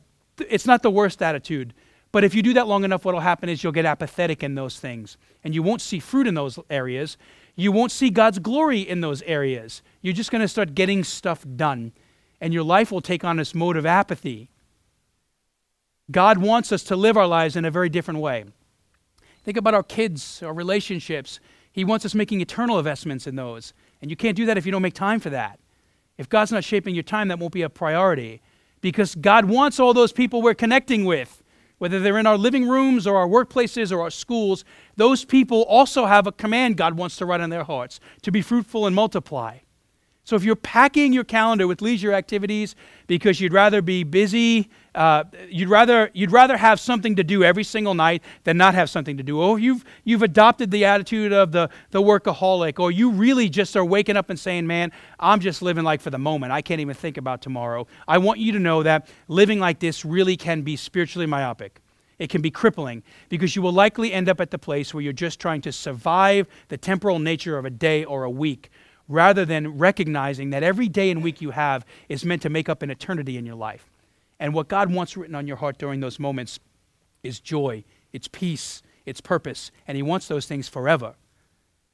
it's 0.48 0.66
not 0.66 0.82
the 0.82 0.90
worst 0.90 1.22
attitude. 1.22 1.74
But 2.12 2.24
if 2.24 2.34
you 2.34 2.42
do 2.42 2.54
that 2.54 2.66
long 2.66 2.84
enough, 2.84 3.04
what 3.04 3.14
will 3.14 3.20
happen 3.20 3.48
is 3.48 3.62
you'll 3.62 3.72
get 3.72 3.84
apathetic 3.84 4.42
in 4.42 4.54
those 4.54 4.78
things. 4.78 5.16
And 5.44 5.54
you 5.54 5.62
won't 5.62 5.80
see 5.80 5.98
fruit 5.98 6.26
in 6.26 6.34
those 6.34 6.58
areas. 6.70 7.16
You 7.58 7.72
won't 7.72 7.90
see 7.90 8.08
God's 8.08 8.38
glory 8.38 8.82
in 8.82 9.00
those 9.00 9.20
areas. 9.22 9.82
You're 10.00 10.14
just 10.14 10.30
going 10.30 10.42
to 10.42 10.48
start 10.48 10.76
getting 10.76 11.02
stuff 11.02 11.44
done. 11.56 11.90
And 12.40 12.54
your 12.54 12.62
life 12.62 12.92
will 12.92 13.00
take 13.00 13.24
on 13.24 13.36
this 13.36 13.52
mode 13.52 13.76
of 13.76 13.84
apathy. 13.84 14.48
God 16.08 16.38
wants 16.38 16.70
us 16.70 16.84
to 16.84 16.94
live 16.94 17.16
our 17.16 17.26
lives 17.26 17.56
in 17.56 17.64
a 17.64 17.70
very 17.72 17.88
different 17.88 18.20
way. 18.20 18.44
Think 19.42 19.56
about 19.56 19.74
our 19.74 19.82
kids, 19.82 20.40
our 20.40 20.54
relationships. 20.54 21.40
He 21.72 21.84
wants 21.84 22.04
us 22.06 22.14
making 22.14 22.40
eternal 22.40 22.78
investments 22.78 23.26
in 23.26 23.34
those. 23.34 23.74
And 24.00 24.08
you 24.08 24.16
can't 24.16 24.36
do 24.36 24.46
that 24.46 24.56
if 24.56 24.64
you 24.64 24.70
don't 24.70 24.80
make 24.80 24.94
time 24.94 25.18
for 25.18 25.30
that. 25.30 25.58
If 26.16 26.28
God's 26.28 26.52
not 26.52 26.62
shaping 26.62 26.94
your 26.94 27.02
time, 27.02 27.26
that 27.26 27.40
won't 27.40 27.52
be 27.52 27.62
a 27.62 27.68
priority 27.68 28.40
because 28.80 29.16
God 29.16 29.46
wants 29.46 29.80
all 29.80 29.92
those 29.92 30.12
people 30.12 30.42
we're 30.42 30.54
connecting 30.54 31.04
with, 31.04 31.37
whether 31.78 32.00
they're 32.00 32.18
in 32.18 32.26
our 32.26 32.38
living 32.38 32.68
rooms 32.68 33.06
or 33.06 33.16
our 33.16 33.26
workplaces 33.26 33.90
or 33.92 34.00
our 34.00 34.10
schools, 34.10 34.64
those 34.96 35.24
people 35.24 35.62
also 35.62 36.06
have 36.06 36.26
a 36.26 36.32
command 36.32 36.76
God 36.76 36.94
wants 36.94 37.16
to 37.16 37.26
write 37.26 37.40
on 37.40 37.50
their 37.50 37.64
hearts 37.64 38.00
to 38.22 38.30
be 38.30 38.42
fruitful 38.42 38.86
and 38.86 38.94
multiply. 38.94 39.58
So 40.24 40.36
if 40.36 40.44
you're 40.44 40.56
packing 40.56 41.14
your 41.14 41.24
calendar 41.24 41.66
with 41.66 41.80
leisure 41.80 42.12
activities 42.12 42.74
because 43.06 43.40
you'd 43.40 43.54
rather 43.54 43.80
be 43.80 44.04
busy, 44.04 44.68
uh, 44.98 45.22
you'd 45.48 45.68
rather 45.68 46.10
you'd 46.12 46.32
rather 46.32 46.56
have 46.56 46.80
something 46.80 47.14
to 47.14 47.22
do 47.22 47.44
every 47.44 47.62
single 47.62 47.94
night 47.94 48.20
than 48.42 48.56
not 48.56 48.74
have 48.74 48.90
something 48.90 49.16
to 49.16 49.22
do. 49.22 49.40
Or 49.40 49.56
you've 49.56 49.84
you've 50.02 50.24
adopted 50.24 50.72
the 50.72 50.84
attitude 50.84 51.32
of 51.32 51.52
the 51.52 51.70
the 51.92 52.02
workaholic, 52.02 52.80
or 52.80 52.90
you 52.90 53.12
really 53.12 53.48
just 53.48 53.76
are 53.76 53.84
waking 53.84 54.16
up 54.16 54.28
and 54.28 54.36
saying, 54.36 54.66
"Man, 54.66 54.90
I'm 55.20 55.38
just 55.38 55.62
living 55.62 55.84
like 55.84 56.00
for 56.00 56.10
the 56.10 56.18
moment. 56.18 56.50
I 56.50 56.62
can't 56.62 56.80
even 56.80 56.96
think 56.96 57.16
about 57.16 57.42
tomorrow." 57.42 57.86
I 58.08 58.18
want 58.18 58.40
you 58.40 58.50
to 58.50 58.58
know 58.58 58.82
that 58.82 59.08
living 59.28 59.60
like 59.60 59.78
this 59.78 60.04
really 60.04 60.36
can 60.36 60.62
be 60.62 60.74
spiritually 60.74 61.26
myopic. 61.26 61.80
It 62.18 62.28
can 62.28 62.42
be 62.42 62.50
crippling 62.50 63.04
because 63.28 63.54
you 63.54 63.62
will 63.62 63.72
likely 63.72 64.12
end 64.12 64.28
up 64.28 64.40
at 64.40 64.50
the 64.50 64.58
place 64.58 64.92
where 64.92 65.00
you're 65.00 65.12
just 65.12 65.38
trying 65.38 65.60
to 65.60 65.70
survive 65.70 66.48
the 66.66 66.76
temporal 66.76 67.20
nature 67.20 67.56
of 67.56 67.64
a 67.64 67.70
day 67.70 68.04
or 68.04 68.24
a 68.24 68.30
week 68.30 68.68
rather 69.06 69.44
than 69.44 69.78
recognizing 69.78 70.50
that 70.50 70.64
every 70.64 70.88
day 70.88 71.08
and 71.12 71.22
week 71.22 71.40
you 71.40 71.52
have 71.52 71.86
is 72.08 72.24
meant 72.24 72.42
to 72.42 72.50
make 72.50 72.68
up 72.68 72.82
an 72.82 72.90
eternity 72.90 73.36
in 73.36 73.46
your 73.46 73.54
life. 73.54 73.88
And 74.40 74.54
what 74.54 74.68
God 74.68 74.92
wants 74.92 75.16
written 75.16 75.34
on 75.34 75.46
your 75.46 75.56
heart 75.56 75.78
during 75.78 76.00
those 76.00 76.18
moments 76.18 76.60
is 77.22 77.40
joy, 77.40 77.84
it's 78.12 78.28
peace, 78.28 78.82
it's 79.04 79.20
purpose, 79.20 79.70
and 79.86 79.96
He 79.96 80.02
wants 80.02 80.28
those 80.28 80.46
things 80.46 80.68
forever. 80.68 81.14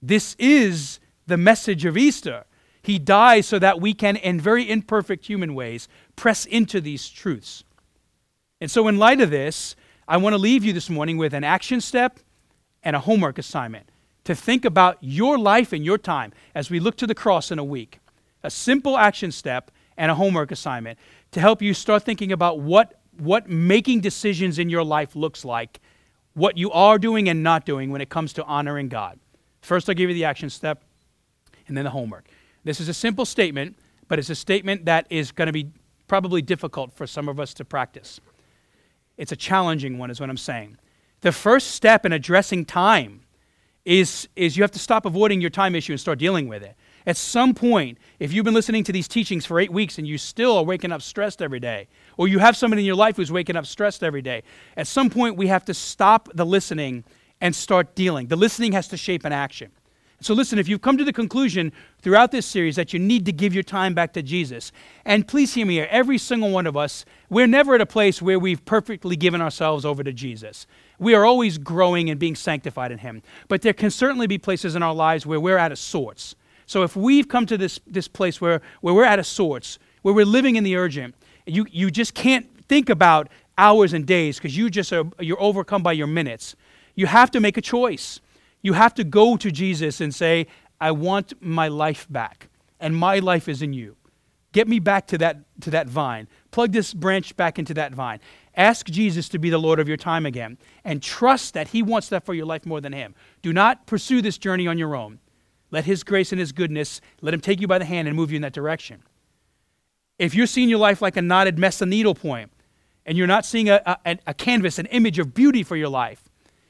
This 0.03 0.37
is 0.39 1.01
the 1.27 1.37
message 1.37 1.85
of 1.85 1.97
Easter. 1.97 2.45
He 2.83 2.99
dies 2.99 3.47
so 3.47 3.59
that 3.59 3.81
we 3.81 3.95
can, 3.95 4.17
in 4.17 4.39
very 4.39 4.69
imperfect 4.69 5.27
human 5.27 5.55
ways, 5.55 5.89
press 6.17 6.45
into 6.45 6.81
these 6.81 7.09
truths. 7.09 7.65
And 8.61 8.71
so, 8.71 8.89
in 8.89 8.99
light 8.99 9.21
of 9.21 9.31
this, 9.31 9.75
I 10.07 10.19
want 10.19 10.35
to 10.35 10.39
leave 10.39 10.65
you 10.65 10.75
this 10.75 10.91
morning 10.91 11.17
with 11.17 11.33
an 11.33 11.45
action 11.45 11.81
step 11.81 12.21
and 12.83 12.95
a 12.95 13.01
homework 13.01 13.39
assignment 13.39 13.89
to 14.25 14.35
think 14.35 14.65
about 14.65 14.99
your 15.01 15.39
life 15.39 15.73
and 15.73 15.85
your 15.85 15.99
time 15.99 16.33
as 16.55 16.71
we 16.71 16.81
look 16.81 16.97
to 16.97 17.07
the 17.07 17.15
cross 17.15 17.51
in 17.51 17.59
a 17.59 17.65
week. 17.65 18.01
A 18.43 18.51
simple 18.51 18.99
action 18.99 19.33
step 19.33 19.71
and 19.97 20.11
a 20.11 20.15
homework 20.15 20.51
assignment 20.51 20.99
to 21.35 21.41
help 21.41 21.61
you 21.61 21.75
start 21.75 22.05
thinking 22.05 22.31
about 22.31 22.61
what, 22.61 23.01
what 23.19 23.51
making 23.51 24.01
decisions 24.01 24.61
in 24.61 24.71
your 24.71 24.85
life 24.85 25.17
looks 25.17 25.45
like, 25.45 25.81
what 26.35 26.57
you 26.57 26.71
are 26.71 26.97
doing 26.97 27.29
and 27.29 27.43
not 27.43 27.67
doing 27.67 27.91
when 27.91 28.01
it 28.01 28.09
comes 28.09 28.33
to 28.35 28.45
honoring 28.45 28.89
God. 28.89 29.19
First, 29.61 29.89
I'll 29.89 29.97
give 29.97 30.09
you 30.09 30.15
the 30.15 30.25
action 30.25 30.49
step 30.49 30.85
and 31.67 31.77
then 31.77 31.85
the 31.85 31.91
homework. 31.91 32.29
This 32.63 32.81
is 32.81 32.89
a 32.89 32.95
simple 32.95 33.25
statement, 33.25 33.77
but 34.07 34.21
it's 34.21 34.31
a 34.31 34.35
statement 34.37 34.85
that 34.85 35.09
is 35.11 35.33
going 35.33 35.47
to 35.47 35.53
be 35.53 35.71
probably 36.07 36.41
difficult 36.41 36.93
for 36.93 37.05
some 37.05 37.29
of 37.29 37.41
us 37.41 37.53
to 37.55 37.65
practice. 37.65 38.21
It's 39.17 39.33
a 39.33 39.37
challenging 39.37 39.99
one, 39.99 40.11
is 40.11 40.21
what 40.21 40.31
I'm 40.31 40.37
saying. 40.37 40.79
The 41.23 41.33
first 41.33 41.73
step 41.73 42.07
in 42.07 42.13
addressing 42.13 42.65
time 42.65 43.23
is, 43.85 44.29
is 44.37 44.57
you 44.57 44.63
have 44.63 44.71
to 44.71 44.79
stop 44.79 45.05
avoiding 45.05 45.41
your 45.41 45.51
time 45.51 45.75
issue 45.75 45.93
and 45.93 46.01
start 46.01 46.21
dealing 46.21 46.47
with 46.47 46.63
it. 46.63 46.77
At 47.07 47.17
some 47.17 47.53
point, 47.53 47.99
if 48.19 48.33
you've 48.33 48.45
been 48.45 48.55
listening 48.55 48.83
to 48.85 48.93
these 48.93 49.09
teachings 49.09 49.45
for 49.45 49.61
eight 49.61 49.73
weeks 49.73 49.99
and 49.99 50.07
you 50.07 50.17
still 50.17 50.57
are 50.57 50.65
waking 50.65 50.91
up 50.91 51.03
stressed 51.03 51.43
every 51.43 51.61
day, 51.61 51.89
or 52.17 52.29
you 52.29 52.39
have 52.39 52.57
somebody 52.57 52.83
in 52.83 52.87
your 52.87 52.97
life 52.97 53.17
who's 53.17 53.31
waking 53.31 53.57
up 53.57 53.67
stressed 53.67 54.03
every 54.03 54.23
day, 54.23 54.43
at 54.77 54.87
some 54.87 55.11
point 55.11 55.37
we 55.37 55.49
have 55.49 55.65
to 55.67 55.75
stop 55.75 56.29
the 56.35 56.47
listening 56.47 57.05
and 57.41 57.55
start 57.55 57.95
dealing. 57.95 58.29
The 58.29 58.37
listening 58.37 58.73
has 58.73 58.89
to 58.89 58.97
shape 58.97 59.25
an 59.25 59.33
action. 59.33 59.71
So, 60.21 60.33
listen, 60.33 60.59
if 60.59 60.69
you've 60.69 60.81
come 60.81 60.97
to 60.97 61.05
the 61.05 61.13
conclusion 61.13 61.71
throughout 62.01 62.31
this 62.31 62.47
series 62.47 62.77
that 62.77 62.95
you 62.95 62.99
need 62.99 63.27
to 63.27 63.33
give 63.33 63.53
your 63.53 63.63
time 63.63 63.93
back 63.93 64.15
to 64.15 64.23
Jesus, 64.23 64.73
and 65.05 65.29
please 65.29 65.53
hear 65.53 65.67
me 65.67 65.75
here, 65.75 65.89
every 65.91 66.17
single 66.17 66.51
one 66.51 66.67
of 66.67 66.79
us, 66.79 67.05
we're 67.29 67.47
never 67.47 67.75
at 67.75 67.83
a 67.83 67.87
place 67.87 68.23
where 68.23 68.39
we've 68.39 68.65
perfectly 68.65 69.17
given 69.17 69.43
ourselves 69.43 69.85
over 69.85 70.03
to 70.03 70.13
Jesus. 70.13 70.67
We 70.99 71.15
are 71.15 71.27
always 71.27 71.59
growing 71.59 72.09
and 72.09 72.19
being 72.19 72.37
sanctified 72.37 72.91
in 72.91 72.99
Him. 72.99 73.23
But 73.49 73.61
there 73.61 73.75
can 73.75 73.91
certainly 73.91 74.27
be 74.27 74.39
places 74.39 74.75
in 74.75 74.83
our 74.83 74.95
lives 74.95 75.27
where 75.27 75.41
we're 75.41 75.59
out 75.59 75.73
of 75.73 75.79
sorts. 75.79 76.37
So, 76.67 76.83
if 76.83 76.97
we've 76.97 77.29
come 77.29 77.47
to 77.47 77.59
this, 77.59 77.81
this 77.87 78.09
place 78.09 78.41
where, 78.41 78.63
where 78.81 78.95
we're 78.95 79.05
out 79.05 79.19
of 79.19 79.27
sorts, 79.27 79.79
where 80.03 80.15
we're 80.15 80.25
living 80.25 80.57
in 80.57 80.65
the 80.65 80.77
urgent, 80.77 81.15
you, 81.47 81.67
you 81.71 81.91
just 81.91 82.15
can't 82.15 82.47
think 82.69 82.89
about 82.89 83.29
hours 83.59 83.93
and 83.93 84.07
days 84.07 84.39
because 84.39 84.57
you 84.57 84.71
just 84.71 84.93
are, 84.93 85.05
you're 85.21 85.41
overcome 85.41 85.83
by 85.83 85.93
your 85.93 86.07
minutes. 86.07 86.57
You 86.95 87.07
have 87.07 87.31
to 87.33 87.41
make 87.41 87.57
a 87.57 87.63
choice. 87.63 88.21
You 88.63 88.73
have 88.73 88.95
to 88.95 89.05
go 89.05 89.37
to 89.37 89.51
Jesus 89.51 90.01
and 90.01 90.15
say, 90.15 90.47
I 90.81 90.91
want 90.91 91.35
my 91.41 91.69
life 91.69 92.07
back, 92.11 92.49
and 92.81 92.97
my 92.97 93.19
life 93.19 93.49
is 93.49 93.63
in 93.63 93.73
you. 93.73 93.97
Get 94.53 94.69
me 94.69 94.79
back 94.79 95.07
to 95.09 95.19
that, 95.19 95.39
to 95.63 95.71
that 95.71 95.89
vine. 95.89 96.29
Plug 96.51 96.73
this 96.73 96.95
branch 96.95 97.37
back 97.37 97.59
into 97.59 97.75
that 97.75 97.93
vine. 97.93 98.21
Ask 98.57 98.87
Jesus 98.87 99.29
to 99.31 99.39
be 99.39 99.51
the 99.51 99.59
Lord 99.59 99.81
of 99.81 99.89
your 99.89 99.97
time 99.97 100.27
again, 100.27 100.59
and 100.85 101.03
trust 101.03 101.55
that 101.55 101.69
He 101.69 101.83
wants 101.83 102.09
that 102.09 102.25
for 102.25 102.35
your 102.35 102.47
life 102.47 102.65
more 102.65 102.81
than 102.81 102.93
Him. 102.93 103.15
Do 103.43 103.53
not 103.53 103.87
pursue 103.87 104.23
this 104.23 104.39
journey 104.39 104.67
on 104.67 104.79
your 104.79 104.95
own. 104.95 105.19
Let 105.71 105.85
His 105.85 106.03
grace 106.03 106.33
and 106.33 106.39
His 106.39 106.53
goodness, 106.53 107.01
let 107.21 107.35
Him 107.35 107.41
take 107.41 107.61
you 107.61 107.67
by 107.67 107.79
the 107.79 107.85
hand 107.85 108.09
and 108.09 108.17
move 108.17 108.31
you 108.31 108.37
in 108.37 108.43
that 108.43 108.53
direction. 108.53 109.03
If 110.19 110.35
you're 110.35 110.47
seeing 110.47 110.69
your 110.69 110.79
life 110.79 111.03
like 111.03 111.17
a 111.17 111.23
knotted 111.23 111.59
mess 111.59 111.81
of 111.81 111.89
needlepoint, 111.89 112.51
and 113.07 113.19
you're 113.19 113.27
not 113.27 113.45
seeing 113.45 113.69
a, 113.69 113.99
a, 114.07 114.19
a 114.27 114.35
canvas, 114.35 114.79
an 114.79 114.87
image 114.87 115.19
of 115.19 115.35
beauty 115.35 115.63
for 115.63 115.77
your 115.77 115.89
life, 115.89 116.23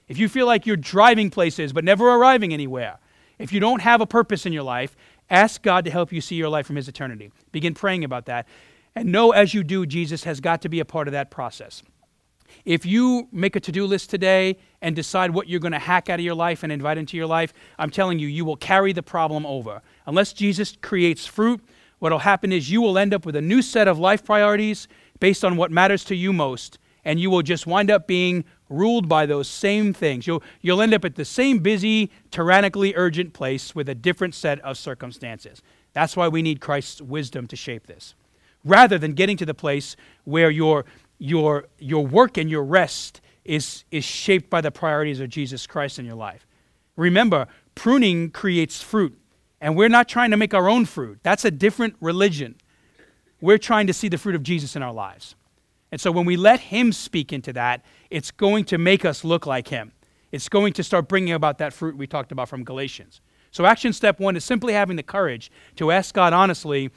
if 0.09 0.19
you 0.19 0.29
feel 0.29 0.47
like 0.47 0.67
you're 0.67 0.77
driving 0.77 1.31
places 1.31 1.73
but 1.73 1.85
never 1.85 2.09
arriving 2.09 2.53
anywhere, 2.53 2.99
if 3.39 3.53
you 3.53 3.61
don't 3.61 3.81
have 3.83 4.01
a 4.01 4.07
purpose 4.07 4.47
in 4.47 4.53
your 4.53 4.63
life, 4.63 4.97
ask 5.31 5.63
God 5.63 5.85
to 5.85 5.91
help 5.91 6.13
you 6.13 6.21
see 6.21 6.37
your 6.37 6.49
life 6.49 6.67
from 6.67 6.77
His 6.77 6.89
eternity. 6.89 7.31
Begin 7.53 7.75
praying 7.75 8.05
about 8.05 8.27
that. 8.27 8.47
And 8.95 9.11
know 9.11 9.33
as 9.33 9.55
you 9.55 9.65
do, 9.65 9.87
Jesus 9.87 10.25
has 10.25 10.41
got 10.41 10.63
to 10.63 10.69
be 10.69 10.81
a 10.81 10.85
part 10.85 11.09
of 11.09 11.13
that 11.13 11.31
process. 11.31 11.83
If 12.65 12.87
you 12.87 13.29
make 13.33 13.57
a 13.57 13.61
to 13.61 13.73
do 13.73 13.87
list 13.87 14.11
today 14.11 14.59
and 14.83 14.97
decide 14.97 15.31
what 15.31 15.49
you're 15.49 15.61
going 15.61 15.73
to 15.73 15.79
hack 15.79 16.09
out 16.09 16.19
of 16.19 16.25
your 16.25 16.35
life 16.35 16.63
and 16.63 16.73
invite 16.73 16.99
into 16.99 17.17
your 17.17 17.27
life, 17.27 17.53
I'm 17.79 17.91
telling 17.91 18.19
you, 18.19 18.29
you 18.29 18.45
will 18.45 18.57
carry 18.57 18.93
the 18.93 19.03
problem 19.03 19.45
over. 19.47 19.83
Unless 20.07 20.33
Jesus 20.33 20.77
creates 20.81 21.27
fruit, 21.27 21.61
what 21.99 22.13
will 22.13 22.19
happen 22.21 22.53
is 22.53 22.71
you 22.71 22.81
will 22.81 22.99
end 22.99 23.15
up 23.15 23.25
with 23.25 23.37
a 23.37 23.41
new 23.41 23.63
set 23.63 23.89
of 23.89 23.99
life 23.99 24.25
priorities 24.25 24.89
based 25.21 25.45
on 25.45 25.57
what 25.57 25.71
matters 25.71 26.05
to 26.05 26.15
you 26.15 26.33
most, 26.33 26.79
and 27.05 27.21
you 27.21 27.31
will 27.31 27.43
just 27.43 27.67
wind 27.67 27.91
up 27.91 28.07
being 28.07 28.45
ruled 28.69 29.09
by 29.09 29.27
those 29.27 29.49
same 29.49 29.93
things. 29.93 30.27
You'll, 30.27 30.43
you'll 30.61 30.83
end 30.83 30.95
up 30.95 31.05
at 31.05 31.15
the 31.15 31.25
same 31.25 31.59
busy, 31.59 32.11
tyrannically 32.31 32.95
urgent 32.97 33.33
place 33.33 33.75
with 33.75 33.89
a 33.89 33.95
different 33.95 34.35
set 34.35 34.59
of 34.61 34.77
circumstances. 34.77 35.63
That's 35.93 36.17
why 36.17 36.29
we 36.29 36.43
need 36.43 36.61
Christ's 36.61 37.01
wisdom 37.01 37.47
to 37.47 37.57
shape 37.57 37.87
this. 37.87 38.15
Rather 38.65 38.99
than 38.99 39.13
getting 39.13 39.37
to 39.37 39.47
the 39.47 39.55
place 39.55 39.95
where 40.25 40.51
your, 40.51 40.85
your, 41.19 41.67
your 41.79 42.07
work 42.07 42.37
and 42.37 42.51
your 42.51 42.65
rest 42.65 43.21
is, 43.45 43.85
is 43.91 44.05
shaped 44.05 44.51
by 44.51 44.61
the 44.61 44.71
priorities 44.71 45.21
of 45.21 45.29
Jesus 45.29 45.67
Christ 45.67 45.99
in 45.99 46.05
your 46.05 46.15
life. 46.15 46.47
Remember, 46.97 47.47
pruning 47.75 48.31
creates 48.31 48.83
fruit, 48.83 49.19
and 49.61 49.77
we're 49.77 49.89
not 49.89 50.09
trying 50.09 50.31
to 50.31 50.37
make 50.37 50.55
our 50.55 50.69
own 50.69 50.85
fruit. 50.85 51.19
That's 51.23 51.45
a 51.45 51.51
different 51.51 51.97
religion. 52.01 52.57
We're 53.41 53.59
trying 53.59 53.87
to 53.89 53.93
see 53.93 54.09
the 54.09 54.19
fruit 54.19 54.35
of 54.35 54.43
Jesus 54.43 54.77
in 54.77 54.83
our 54.83 54.93
lives. 54.93 55.35
And 55.93 56.01
so 56.01 56.11
when 56.11 56.25
we 56.25 56.37
let 56.37 56.61
Him 56.61 56.93
speak 56.93 57.33
into 57.33 57.53
that, 57.53 57.85
it's 58.11 58.31
going 58.31 58.65
to 58.67 58.79
make 58.79 59.05
us 59.05 59.25
look 59.25 59.47
like 59.47 59.69
Him. 59.69 59.93
It's 60.33 60.49
going 60.49 60.73
to 60.75 60.83
start 60.83 61.09
bringing 61.09 61.35
about 61.35 61.59
that 61.59 61.73
fruit 61.73 61.97
we 61.97 62.07
talked 62.07 62.33
about 62.33 62.49
from 62.49 62.65
Galatians. 62.65 63.21
So, 63.53 63.65
action 63.67 63.93
step 63.93 64.19
one 64.19 64.35
is 64.35 64.45
simply 64.45 64.73
having 64.73 64.97
the 64.97 65.05
courage 65.05 65.53
to 65.77 65.93
ask 65.93 66.13
God 66.13 66.33
honestly, 66.33 66.91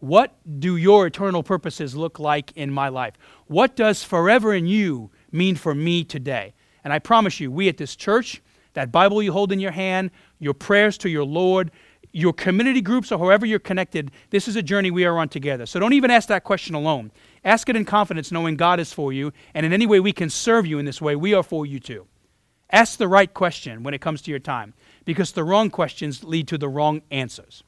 what 0.00 0.36
do 0.60 0.76
your 0.76 1.06
eternal 1.06 1.42
purposes 1.42 1.94
look 1.96 2.18
like 2.18 2.52
in 2.56 2.70
my 2.70 2.88
life? 2.88 3.14
What 3.46 3.76
does 3.76 4.04
forever 4.04 4.52
in 4.52 4.66
you 4.66 5.10
mean 5.32 5.56
for 5.56 5.74
me 5.74 6.04
today? 6.04 6.54
And 6.82 6.92
I 6.92 6.98
promise 6.98 7.40
you, 7.40 7.50
we 7.50 7.68
at 7.68 7.78
this 7.78 7.96
church, 7.96 8.42
that 8.74 8.92
Bible 8.92 9.22
you 9.22 9.32
hold 9.32 9.52
in 9.52 9.60
your 9.60 9.70
hand, 9.70 10.10
your 10.40 10.52
prayers 10.52 10.98
to 10.98 11.08
your 11.08 11.24
Lord, 11.24 11.70
your 12.12 12.32
community 12.32 12.80
groups, 12.80 13.10
or 13.10 13.18
however 13.18 13.44
you're 13.46 13.58
connected, 13.58 14.10
this 14.30 14.46
is 14.46 14.56
a 14.56 14.62
journey 14.62 14.90
we 14.90 15.04
are 15.04 15.18
on 15.18 15.28
together. 15.28 15.66
So 15.66 15.80
don't 15.80 15.94
even 15.94 16.10
ask 16.10 16.28
that 16.28 16.44
question 16.44 16.74
alone. 16.74 17.10
Ask 17.44 17.68
it 17.68 17.76
in 17.76 17.84
confidence, 17.84 18.30
knowing 18.30 18.56
God 18.56 18.78
is 18.78 18.92
for 18.92 19.12
you, 19.12 19.32
and 19.54 19.64
in 19.66 19.72
any 19.72 19.86
way 19.86 20.00
we 20.00 20.12
can 20.12 20.30
serve 20.30 20.66
you 20.66 20.78
in 20.78 20.84
this 20.84 21.00
way, 21.00 21.16
we 21.16 21.34
are 21.34 21.42
for 21.42 21.66
you 21.66 21.80
too. 21.80 22.06
Ask 22.70 22.98
the 22.98 23.08
right 23.08 23.32
question 23.32 23.82
when 23.82 23.94
it 23.94 24.00
comes 24.00 24.22
to 24.22 24.30
your 24.30 24.38
time, 24.40 24.74
because 25.04 25.32
the 25.32 25.44
wrong 25.44 25.70
questions 25.70 26.22
lead 26.22 26.46
to 26.48 26.58
the 26.58 26.68
wrong 26.68 27.02
answers. 27.10 27.64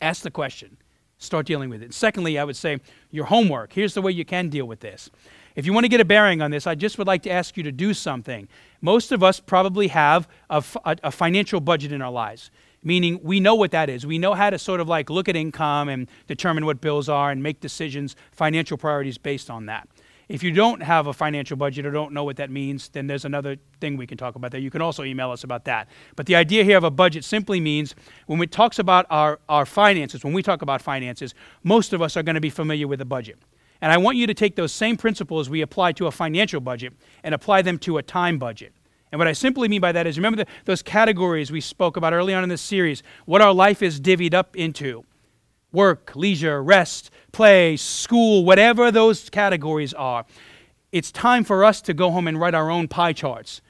Ask 0.00 0.22
the 0.22 0.30
question, 0.30 0.76
start 1.20 1.46
dealing 1.46 1.70
with 1.70 1.82
it. 1.82 1.94
Secondly, 1.94 2.36
I 2.38 2.44
would 2.44 2.56
say 2.56 2.80
your 3.12 3.26
homework. 3.26 3.72
Here's 3.72 3.94
the 3.94 4.02
way 4.02 4.10
you 4.10 4.24
can 4.24 4.48
deal 4.48 4.66
with 4.66 4.80
this. 4.80 5.08
If 5.54 5.66
you 5.66 5.72
want 5.72 5.84
to 5.84 5.88
get 5.88 6.00
a 6.00 6.04
bearing 6.04 6.42
on 6.42 6.50
this, 6.50 6.66
I 6.66 6.74
just 6.74 6.98
would 6.98 7.06
like 7.06 7.22
to 7.22 7.30
ask 7.30 7.56
you 7.56 7.62
to 7.62 7.72
do 7.72 7.94
something. 7.94 8.48
Most 8.80 9.12
of 9.12 9.22
us 9.22 9.38
probably 9.38 9.88
have 9.88 10.28
a, 10.48 10.64
a 10.84 11.12
financial 11.12 11.60
budget 11.60 11.92
in 11.92 12.02
our 12.02 12.10
lives 12.10 12.50
meaning 12.82 13.20
we 13.22 13.40
know 13.40 13.54
what 13.54 13.70
that 13.72 13.88
is. 13.88 14.06
We 14.06 14.18
know 14.18 14.34
how 14.34 14.50
to 14.50 14.58
sort 14.58 14.80
of 14.80 14.88
like 14.88 15.10
look 15.10 15.28
at 15.28 15.36
income 15.36 15.88
and 15.88 16.08
determine 16.26 16.64
what 16.64 16.80
bills 16.80 17.08
are 17.08 17.30
and 17.30 17.42
make 17.42 17.60
decisions, 17.60 18.16
financial 18.32 18.76
priorities 18.76 19.18
based 19.18 19.50
on 19.50 19.66
that. 19.66 19.88
If 20.30 20.44
you 20.44 20.52
don't 20.52 20.80
have 20.80 21.08
a 21.08 21.12
financial 21.12 21.56
budget 21.56 21.84
or 21.84 21.90
don't 21.90 22.12
know 22.12 22.22
what 22.22 22.36
that 22.36 22.52
means, 22.52 22.88
then 22.90 23.08
there's 23.08 23.24
another 23.24 23.56
thing 23.80 23.96
we 23.96 24.06
can 24.06 24.16
talk 24.16 24.36
about 24.36 24.52
there. 24.52 24.60
You 24.60 24.70
can 24.70 24.80
also 24.80 25.02
email 25.02 25.32
us 25.32 25.42
about 25.42 25.64
that. 25.64 25.88
But 26.14 26.26
the 26.26 26.36
idea 26.36 26.62
here 26.62 26.76
of 26.76 26.84
a 26.84 26.90
budget 26.90 27.24
simply 27.24 27.58
means 27.58 27.96
when 28.26 28.40
it 28.40 28.52
talks 28.52 28.78
about 28.78 29.06
our, 29.10 29.40
our 29.48 29.66
finances, 29.66 30.22
when 30.22 30.32
we 30.32 30.40
talk 30.40 30.62
about 30.62 30.82
finances, 30.82 31.34
most 31.64 31.92
of 31.92 32.00
us 32.00 32.16
are 32.16 32.22
going 32.22 32.36
to 32.36 32.40
be 32.40 32.48
familiar 32.48 32.86
with 32.86 33.00
a 33.00 33.04
budget. 33.04 33.40
And 33.80 33.90
I 33.90 33.96
want 33.96 34.18
you 34.18 34.28
to 34.28 34.34
take 34.34 34.54
those 34.54 34.70
same 34.70 34.96
principles 34.96 35.50
we 35.50 35.62
apply 35.62 35.90
to 35.94 36.06
a 36.06 36.12
financial 36.12 36.60
budget 36.60 36.92
and 37.24 37.34
apply 37.34 37.62
them 37.62 37.76
to 37.78 37.98
a 37.98 38.02
time 38.04 38.38
budget. 38.38 38.72
And 39.10 39.18
what 39.18 39.26
I 39.26 39.32
simply 39.32 39.66
mean 39.66 39.80
by 39.80 39.90
that 39.90 40.06
is 40.06 40.16
remember 40.16 40.44
the, 40.44 40.50
those 40.64 40.80
categories 40.80 41.50
we 41.50 41.60
spoke 41.60 41.96
about 41.96 42.12
early 42.12 42.34
on 42.34 42.44
in 42.44 42.48
this 42.48 42.62
series, 42.62 43.02
what 43.26 43.42
our 43.42 43.52
life 43.52 43.82
is 43.82 44.00
divvied 44.00 44.34
up 44.34 44.54
into 44.54 45.04
work, 45.72 46.12
leisure, 46.14 46.62
rest, 46.62 47.10
play, 47.32 47.76
school, 47.76 48.44
whatever 48.44 48.90
those 48.90 49.30
categories 49.30 49.94
are. 49.94 50.24
It's 50.92 51.12
time 51.12 51.44
for 51.44 51.64
us 51.64 51.80
to 51.82 51.94
go 51.94 52.10
home 52.10 52.26
and 52.26 52.40
write 52.40 52.54
our 52.54 52.70
own 52.70 52.88
pie 52.88 53.12
charts. 53.12 53.60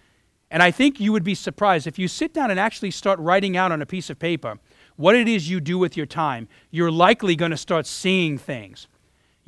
And 0.51 0.62
I 0.62 0.70
think 0.70 0.98
you 0.98 1.12
would 1.12 1.22
be 1.22 1.34
surprised 1.34 1.86
if 1.86 1.98
you 1.98 2.09
sit 2.09 2.34
down 2.34 2.51
and 2.51 2.59
actually 2.59 2.90
start 2.90 3.18
writing 3.20 3.57
out 3.57 3.70
on 3.70 3.82
a 3.82 3.86
piece 3.86 4.11
of 4.11 4.18
paper 4.18 4.59
what 4.96 5.14
it 5.14 5.28
is 5.28 5.48
you 5.48 5.61
do 5.61 5.78
with 5.78 5.96
your 5.96 6.05
time, 6.05 6.46
you're 6.70 6.90
likely 6.90 7.34
going 7.34 7.53
to 7.53 7.57
start 7.57 7.86
seeing 7.86 8.36
things. 8.36 8.86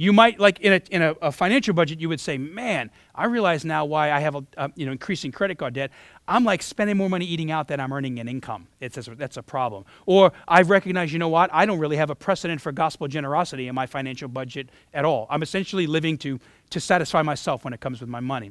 You 0.02 0.12
might, 0.12 0.40
like 0.40 0.58
in, 0.58 0.72
a, 0.72 0.80
in 0.90 1.00
a, 1.00 1.12
a, 1.22 1.30
financial 1.30 1.74
budget, 1.74 2.00
you 2.00 2.08
would 2.08 2.18
say, 2.18 2.36
man, 2.36 2.90
I 3.14 3.26
realize 3.26 3.64
now 3.64 3.84
why 3.84 4.10
I 4.10 4.18
have 4.18 4.34
a, 4.34 4.44
a, 4.56 4.68
you 4.74 4.84
know, 4.84 4.90
increasing 4.90 5.30
credit 5.30 5.58
card 5.58 5.74
debt. 5.74 5.92
I'm 6.26 6.42
like 6.42 6.60
spending 6.60 6.96
more 6.96 7.08
money 7.08 7.24
eating 7.24 7.52
out 7.52 7.68
than 7.68 7.78
I'm 7.78 7.92
earning 7.92 8.18
in 8.18 8.26
income. 8.26 8.66
It's 8.80 8.98
that's 9.16 9.36
a 9.36 9.44
problem. 9.44 9.84
Or 10.04 10.32
I've 10.48 10.70
recognized, 10.70 11.12
you 11.12 11.20
know 11.20 11.28
what, 11.28 11.50
I 11.52 11.66
don't 11.66 11.78
really 11.78 11.98
have 11.98 12.10
a 12.10 12.16
precedent 12.16 12.60
for 12.60 12.72
gospel 12.72 13.06
generosity 13.06 13.68
in 13.68 13.76
my 13.76 13.86
financial 13.86 14.26
budget 14.26 14.70
at 14.92 15.04
all. 15.04 15.28
I'm 15.30 15.40
essentially 15.40 15.86
living 15.86 16.18
to, 16.18 16.40
to 16.70 16.80
satisfy 16.80 17.22
myself 17.22 17.62
when 17.62 17.72
it 17.72 17.78
comes 17.78 18.00
with 18.00 18.10
my 18.10 18.18
money. 18.18 18.50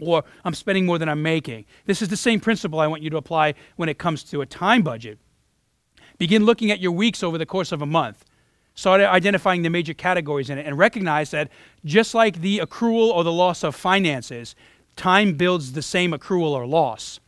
Or 0.00 0.24
I'm 0.44 0.54
spending 0.54 0.86
more 0.86 0.98
than 0.98 1.08
I'm 1.08 1.22
making. 1.22 1.66
This 1.86 2.02
is 2.02 2.08
the 2.08 2.16
same 2.16 2.40
principle 2.40 2.80
I 2.80 2.88
want 2.88 3.02
you 3.02 3.10
to 3.10 3.16
apply 3.16 3.54
when 3.76 3.88
it 3.88 3.98
comes 3.98 4.24
to 4.24 4.40
a 4.40 4.46
time 4.46 4.82
budget. 4.82 5.20
Begin 6.18 6.44
looking 6.44 6.72
at 6.72 6.80
your 6.80 6.90
weeks 6.90 7.22
over 7.22 7.38
the 7.38 7.46
course 7.46 7.70
of 7.70 7.80
a 7.80 7.86
month. 7.86 8.24
Start 8.80 9.02
identifying 9.02 9.60
the 9.60 9.68
major 9.68 9.92
categories 9.92 10.48
in 10.48 10.56
it 10.56 10.64
and 10.64 10.78
recognize 10.78 11.32
that 11.32 11.50
just 11.84 12.14
like 12.14 12.40
the 12.40 12.60
accrual 12.60 13.10
or 13.10 13.22
the 13.22 13.30
loss 13.30 13.62
of 13.62 13.74
finances, 13.74 14.54
time 14.96 15.34
builds 15.34 15.72
the 15.72 15.82
same 15.82 16.12
accrual 16.12 16.52
or 16.52 16.66
loss. 16.66 17.20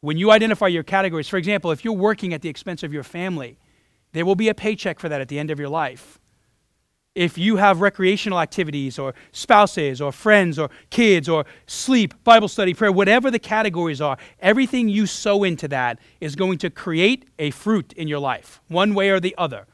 When 0.00 0.16
you 0.16 0.32
identify 0.32 0.66
your 0.66 0.82
categories, 0.82 1.28
for 1.28 1.36
example, 1.36 1.70
if 1.70 1.84
you're 1.84 1.94
working 1.94 2.34
at 2.34 2.42
the 2.42 2.48
expense 2.48 2.82
of 2.82 2.92
your 2.92 3.04
family, 3.04 3.56
there 4.14 4.26
will 4.26 4.34
be 4.34 4.48
a 4.48 4.54
paycheck 4.54 4.98
for 4.98 5.08
that 5.08 5.20
at 5.20 5.28
the 5.28 5.38
end 5.38 5.52
of 5.52 5.60
your 5.60 5.68
life. 5.68 6.18
If 7.14 7.38
you 7.38 7.54
have 7.54 7.80
recreational 7.80 8.40
activities 8.40 8.98
or 8.98 9.14
spouses 9.30 10.00
or 10.00 10.10
friends 10.10 10.58
or 10.58 10.70
kids 10.90 11.28
or 11.28 11.44
sleep, 11.68 12.14
Bible 12.24 12.48
study, 12.48 12.74
prayer, 12.74 12.90
whatever 12.90 13.30
the 13.30 13.38
categories 13.38 14.00
are, 14.00 14.18
everything 14.40 14.88
you 14.88 15.06
sow 15.06 15.44
into 15.44 15.68
that 15.68 16.00
is 16.20 16.34
going 16.34 16.58
to 16.58 16.68
create 16.68 17.26
a 17.38 17.52
fruit 17.52 17.92
in 17.92 18.08
your 18.08 18.18
life, 18.18 18.60
one 18.66 18.92
way 18.92 19.10
or 19.10 19.20
the 19.20 19.36
other 19.38 19.68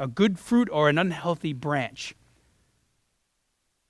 a 0.00 0.08
good 0.08 0.38
fruit 0.38 0.68
or 0.72 0.88
an 0.88 0.98
unhealthy 0.98 1.52
branch. 1.52 2.16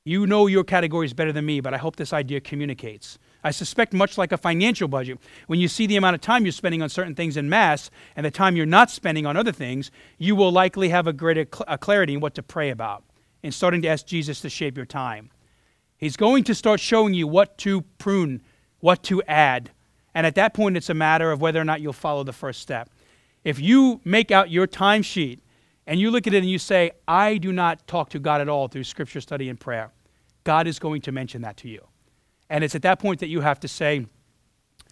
You 0.05 0.27
know 0.27 0.49
your 0.49 0.65
categories 0.65 1.13
better 1.13 1.33
than 1.33 1.47
me, 1.47 1.61
but 1.61 1.73
I 1.73 1.77
hope 1.79 1.95
this 1.95 2.13
idea 2.13 2.41
communicates. 2.41 3.17
I 3.45 3.53
suspect, 3.53 3.93
much 3.93 4.19
like 4.19 4.33
a 4.33 4.37
financial 4.37 4.89
budget, 4.89 5.19
when 5.47 5.61
you 5.61 5.69
see 5.69 5.87
the 5.87 5.97
amount 5.97 6.17
of 6.17 6.21
time 6.21 6.45
you're 6.45 6.53
spending 6.53 6.83
on 6.83 6.89
certain 6.89 7.15
things 7.15 7.37
in 7.37 7.49
mass 7.49 7.91
and 8.17 8.27
the 8.27 8.31
time 8.31 8.57
you're 8.57 8.67
not 8.67 8.91
spending 8.91 9.25
on 9.25 9.37
other 9.37 9.53
things, 9.53 9.93
you 10.19 10.35
will 10.35 10.51
likely 10.51 10.89
have 10.89 11.07
a 11.07 11.13
greater 11.13 11.45
cl- 11.45 11.65
a 11.69 11.79
clarity 11.79 12.15
in 12.15 12.21
what 12.21 12.35
to 12.35 12.43
pray 12.43 12.71
about 12.71 13.05
and 13.45 13.55
starting 13.55 13.81
to 13.83 13.89
ask 13.89 14.05
Jesus 14.05 14.41
to 14.41 14.51
shape 14.51 14.77
your 14.77 14.87
time. 14.87 15.31
He's 15.97 16.17
going 16.17 16.43
to 16.45 16.57
start 16.57 16.81
showing 16.81 17.15
you 17.15 17.29
what 17.29 17.57
to 17.59 17.83
prune, 17.99 18.43
what 18.81 19.05
to 19.05 19.23
add. 19.29 19.71
And 20.13 20.27
at 20.27 20.35
that 20.35 20.55
point, 20.55 20.77
it's 20.77 20.91
a 20.91 20.95
matter 20.95 21.31
of 21.31 21.41
whether 21.41 21.61
or 21.61 21.65
not 21.65 21.81
you'll 21.81 21.93
follow 21.93 22.25
the 22.25 22.33
first 22.33 22.61
step. 22.61 22.91
If 23.45 23.61
you 23.61 24.01
make 24.05 24.33
out 24.33 24.51
your 24.51 24.67
timesheet 24.67 25.39
and 25.91 25.99
you 25.99 26.13
look 26.13 26.29
at 26.29 26.35
it 26.35 26.39
and 26.39 26.49
you 26.49 26.61
say, 26.61 26.93
I 27.09 27.37
do 27.39 27.51
not 27.51 27.89
talk 27.89 28.11
to 28.11 28.21
God 28.21 28.41
at 28.41 28.49
all 28.49 28.69
through 28.69 28.85
scripture 28.85 29.21
study 29.21 29.49
and 29.49 29.59
prayer, 29.59 29.91
God 30.45 30.69
is 30.69 30.79
going 30.79 31.01
to 31.01 31.11
mention 31.11 31.43
that 31.43 31.57
to 31.59 31.69
you. 31.69 31.85
And 32.49 32.63
it's 32.63 32.77
at 32.77 32.83
that 32.83 33.01
point 33.01 33.19
that 33.19 33.27
you 33.27 33.41
have 33.41 33.59
to 33.59 33.67
say, 33.67 34.07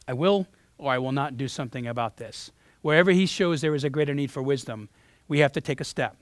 I 0.08 0.14
will 0.14 0.48
or 0.76 0.90
I 0.90 0.98
will 0.98 1.12
not 1.12 1.36
do 1.36 1.46
something 1.46 1.86
about 1.86 2.16
this. 2.16 2.50
Wherever 2.82 3.12
He 3.12 3.26
shows 3.26 3.60
there 3.60 3.76
is 3.76 3.84
a 3.84 3.90
greater 3.90 4.12
need 4.12 4.32
for 4.32 4.42
wisdom, 4.42 4.88
we 5.28 5.38
have 5.38 5.52
to 5.52 5.60
take 5.60 5.80
a 5.80 5.84
step. 5.84 6.16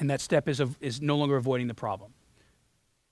And 0.00 0.08
that 0.08 0.22
step 0.22 0.48
is, 0.48 0.62
is 0.80 1.02
no 1.02 1.16
longer 1.16 1.36
avoiding 1.36 1.66
the 1.66 1.74
problem. 1.74 2.14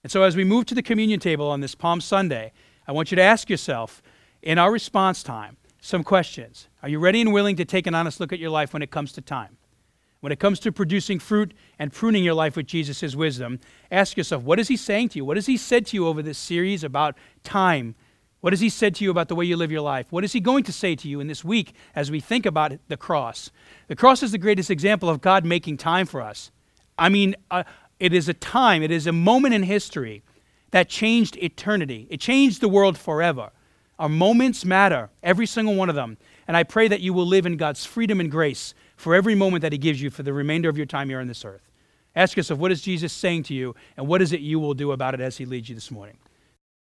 And 0.02 0.10
so 0.10 0.22
as 0.22 0.36
we 0.36 0.44
move 0.44 0.64
to 0.66 0.74
the 0.74 0.82
communion 0.82 1.20
table 1.20 1.50
on 1.50 1.60
this 1.60 1.74
Palm 1.74 2.00
Sunday, 2.00 2.50
I 2.88 2.92
want 2.92 3.12
you 3.12 3.16
to 3.16 3.22
ask 3.22 3.50
yourself, 3.50 4.00
in 4.40 4.56
our 4.56 4.72
response 4.72 5.22
time, 5.22 5.58
some 5.82 6.02
questions. 6.02 6.68
Are 6.82 6.88
you 6.88 6.98
ready 6.98 7.20
and 7.20 7.30
willing 7.30 7.56
to 7.56 7.66
take 7.66 7.86
an 7.86 7.94
honest 7.94 8.20
look 8.20 8.32
at 8.32 8.38
your 8.38 8.48
life 8.48 8.72
when 8.72 8.80
it 8.80 8.90
comes 8.90 9.12
to 9.12 9.20
time? 9.20 9.58
When 10.22 10.30
it 10.30 10.38
comes 10.38 10.60
to 10.60 10.70
producing 10.70 11.18
fruit 11.18 11.52
and 11.80 11.92
pruning 11.92 12.22
your 12.22 12.34
life 12.34 12.54
with 12.54 12.68
Jesus' 12.68 13.16
wisdom, 13.16 13.58
ask 13.90 14.16
yourself, 14.16 14.44
what 14.44 14.60
is 14.60 14.68
he 14.68 14.76
saying 14.76 15.08
to 15.10 15.18
you? 15.18 15.24
What 15.24 15.36
has 15.36 15.46
he 15.46 15.56
said 15.56 15.84
to 15.86 15.96
you 15.96 16.06
over 16.06 16.22
this 16.22 16.38
series 16.38 16.84
about 16.84 17.16
time? 17.42 17.96
What 18.40 18.52
has 18.52 18.60
he 18.60 18.68
said 18.68 18.94
to 18.94 19.04
you 19.04 19.10
about 19.10 19.26
the 19.26 19.34
way 19.34 19.44
you 19.44 19.56
live 19.56 19.72
your 19.72 19.80
life? 19.80 20.06
What 20.10 20.22
is 20.22 20.32
he 20.32 20.38
going 20.38 20.62
to 20.62 20.72
say 20.72 20.94
to 20.94 21.08
you 21.08 21.18
in 21.18 21.26
this 21.26 21.44
week 21.44 21.74
as 21.96 22.08
we 22.08 22.20
think 22.20 22.46
about 22.46 22.72
the 22.86 22.96
cross? 22.96 23.50
The 23.88 23.96
cross 23.96 24.22
is 24.22 24.30
the 24.30 24.38
greatest 24.38 24.70
example 24.70 25.10
of 25.10 25.20
God 25.20 25.44
making 25.44 25.78
time 25.78 26.06
for 26.06 26.22
us. 26.22 26.52
I 26.96 27.08
mean, 27.08 27.34
uh, 27.50 27.64
it 27.98 28.12
is 28.12 28.28
a 28.28 28.34
time, 28.34 28.84
it 28.84 28.92
is 28.92 29.08
a 29.08 29.12
moment 29.12 29.54
in 29.54 29.64
history 29.64 30.22
that 30.70 30.88
changed 30.88 31.36
eternity. 31.38 32.06
It 32.10 32.20
changed 32.20 32.60
the 32.60 32.68
world 32.68 32.96
forever. 32.96 33.50
Our 33.98 34.08
moments 34.08 34.64
matter, 34.64 35.10
every 35.20 35.46
single 35.46 35.74
one 35.74 35.88
of 35.88 35.96
them. 35.96 36.16
And 36.46 36.56
I 36.56 36.62
pray 36.62 36.86
that 36.86 37.00
you 37.00 37.12
will 37.12 37.26
live 37.26 37.44
in 37.44 37.56
God's 37.56 37.84
freedom 37.84 38.20
and 38.20 38.30
grace 38.30 38.72
for 39.02 39.16
every 39.16 39.34
moment 39.34 39.62
that 39.62 39.72
He 39.72 39.78
gives 39.78 40.00
you 40.00 40.10
for 40.10 40.22
the 40.22 40.32
remainder 40.32 40.68
of 40.68 40.76
your 40.76 40.86
time 40.86 41.08
here 41.08 41.18
on 41.18 41.26
this 41.26 41.44
earth. 41.44 41.68
Ask 42.14 42.36
yourself, 42.36 42.60
what 42.60 42.70
is 42.70 42.80
Jesus 42.82 43.12
saying 43.12 43.42
to 43.44 43.54
you, 43.54 43.74
and 43.96 44.06
what 44.06 44.22
is 44.22 44.32
it 44.32 44.40
you 44.40 44.60
will 44.60 44.74
do 44.74 44.92
about 44.92 45.12
it 45.12 45.20
as 45.20 45.36
He 45.36 45.44
leads 45.44 45.68
you 45.68 45.74
this 45.74 45.90
morning? 45.90 46.16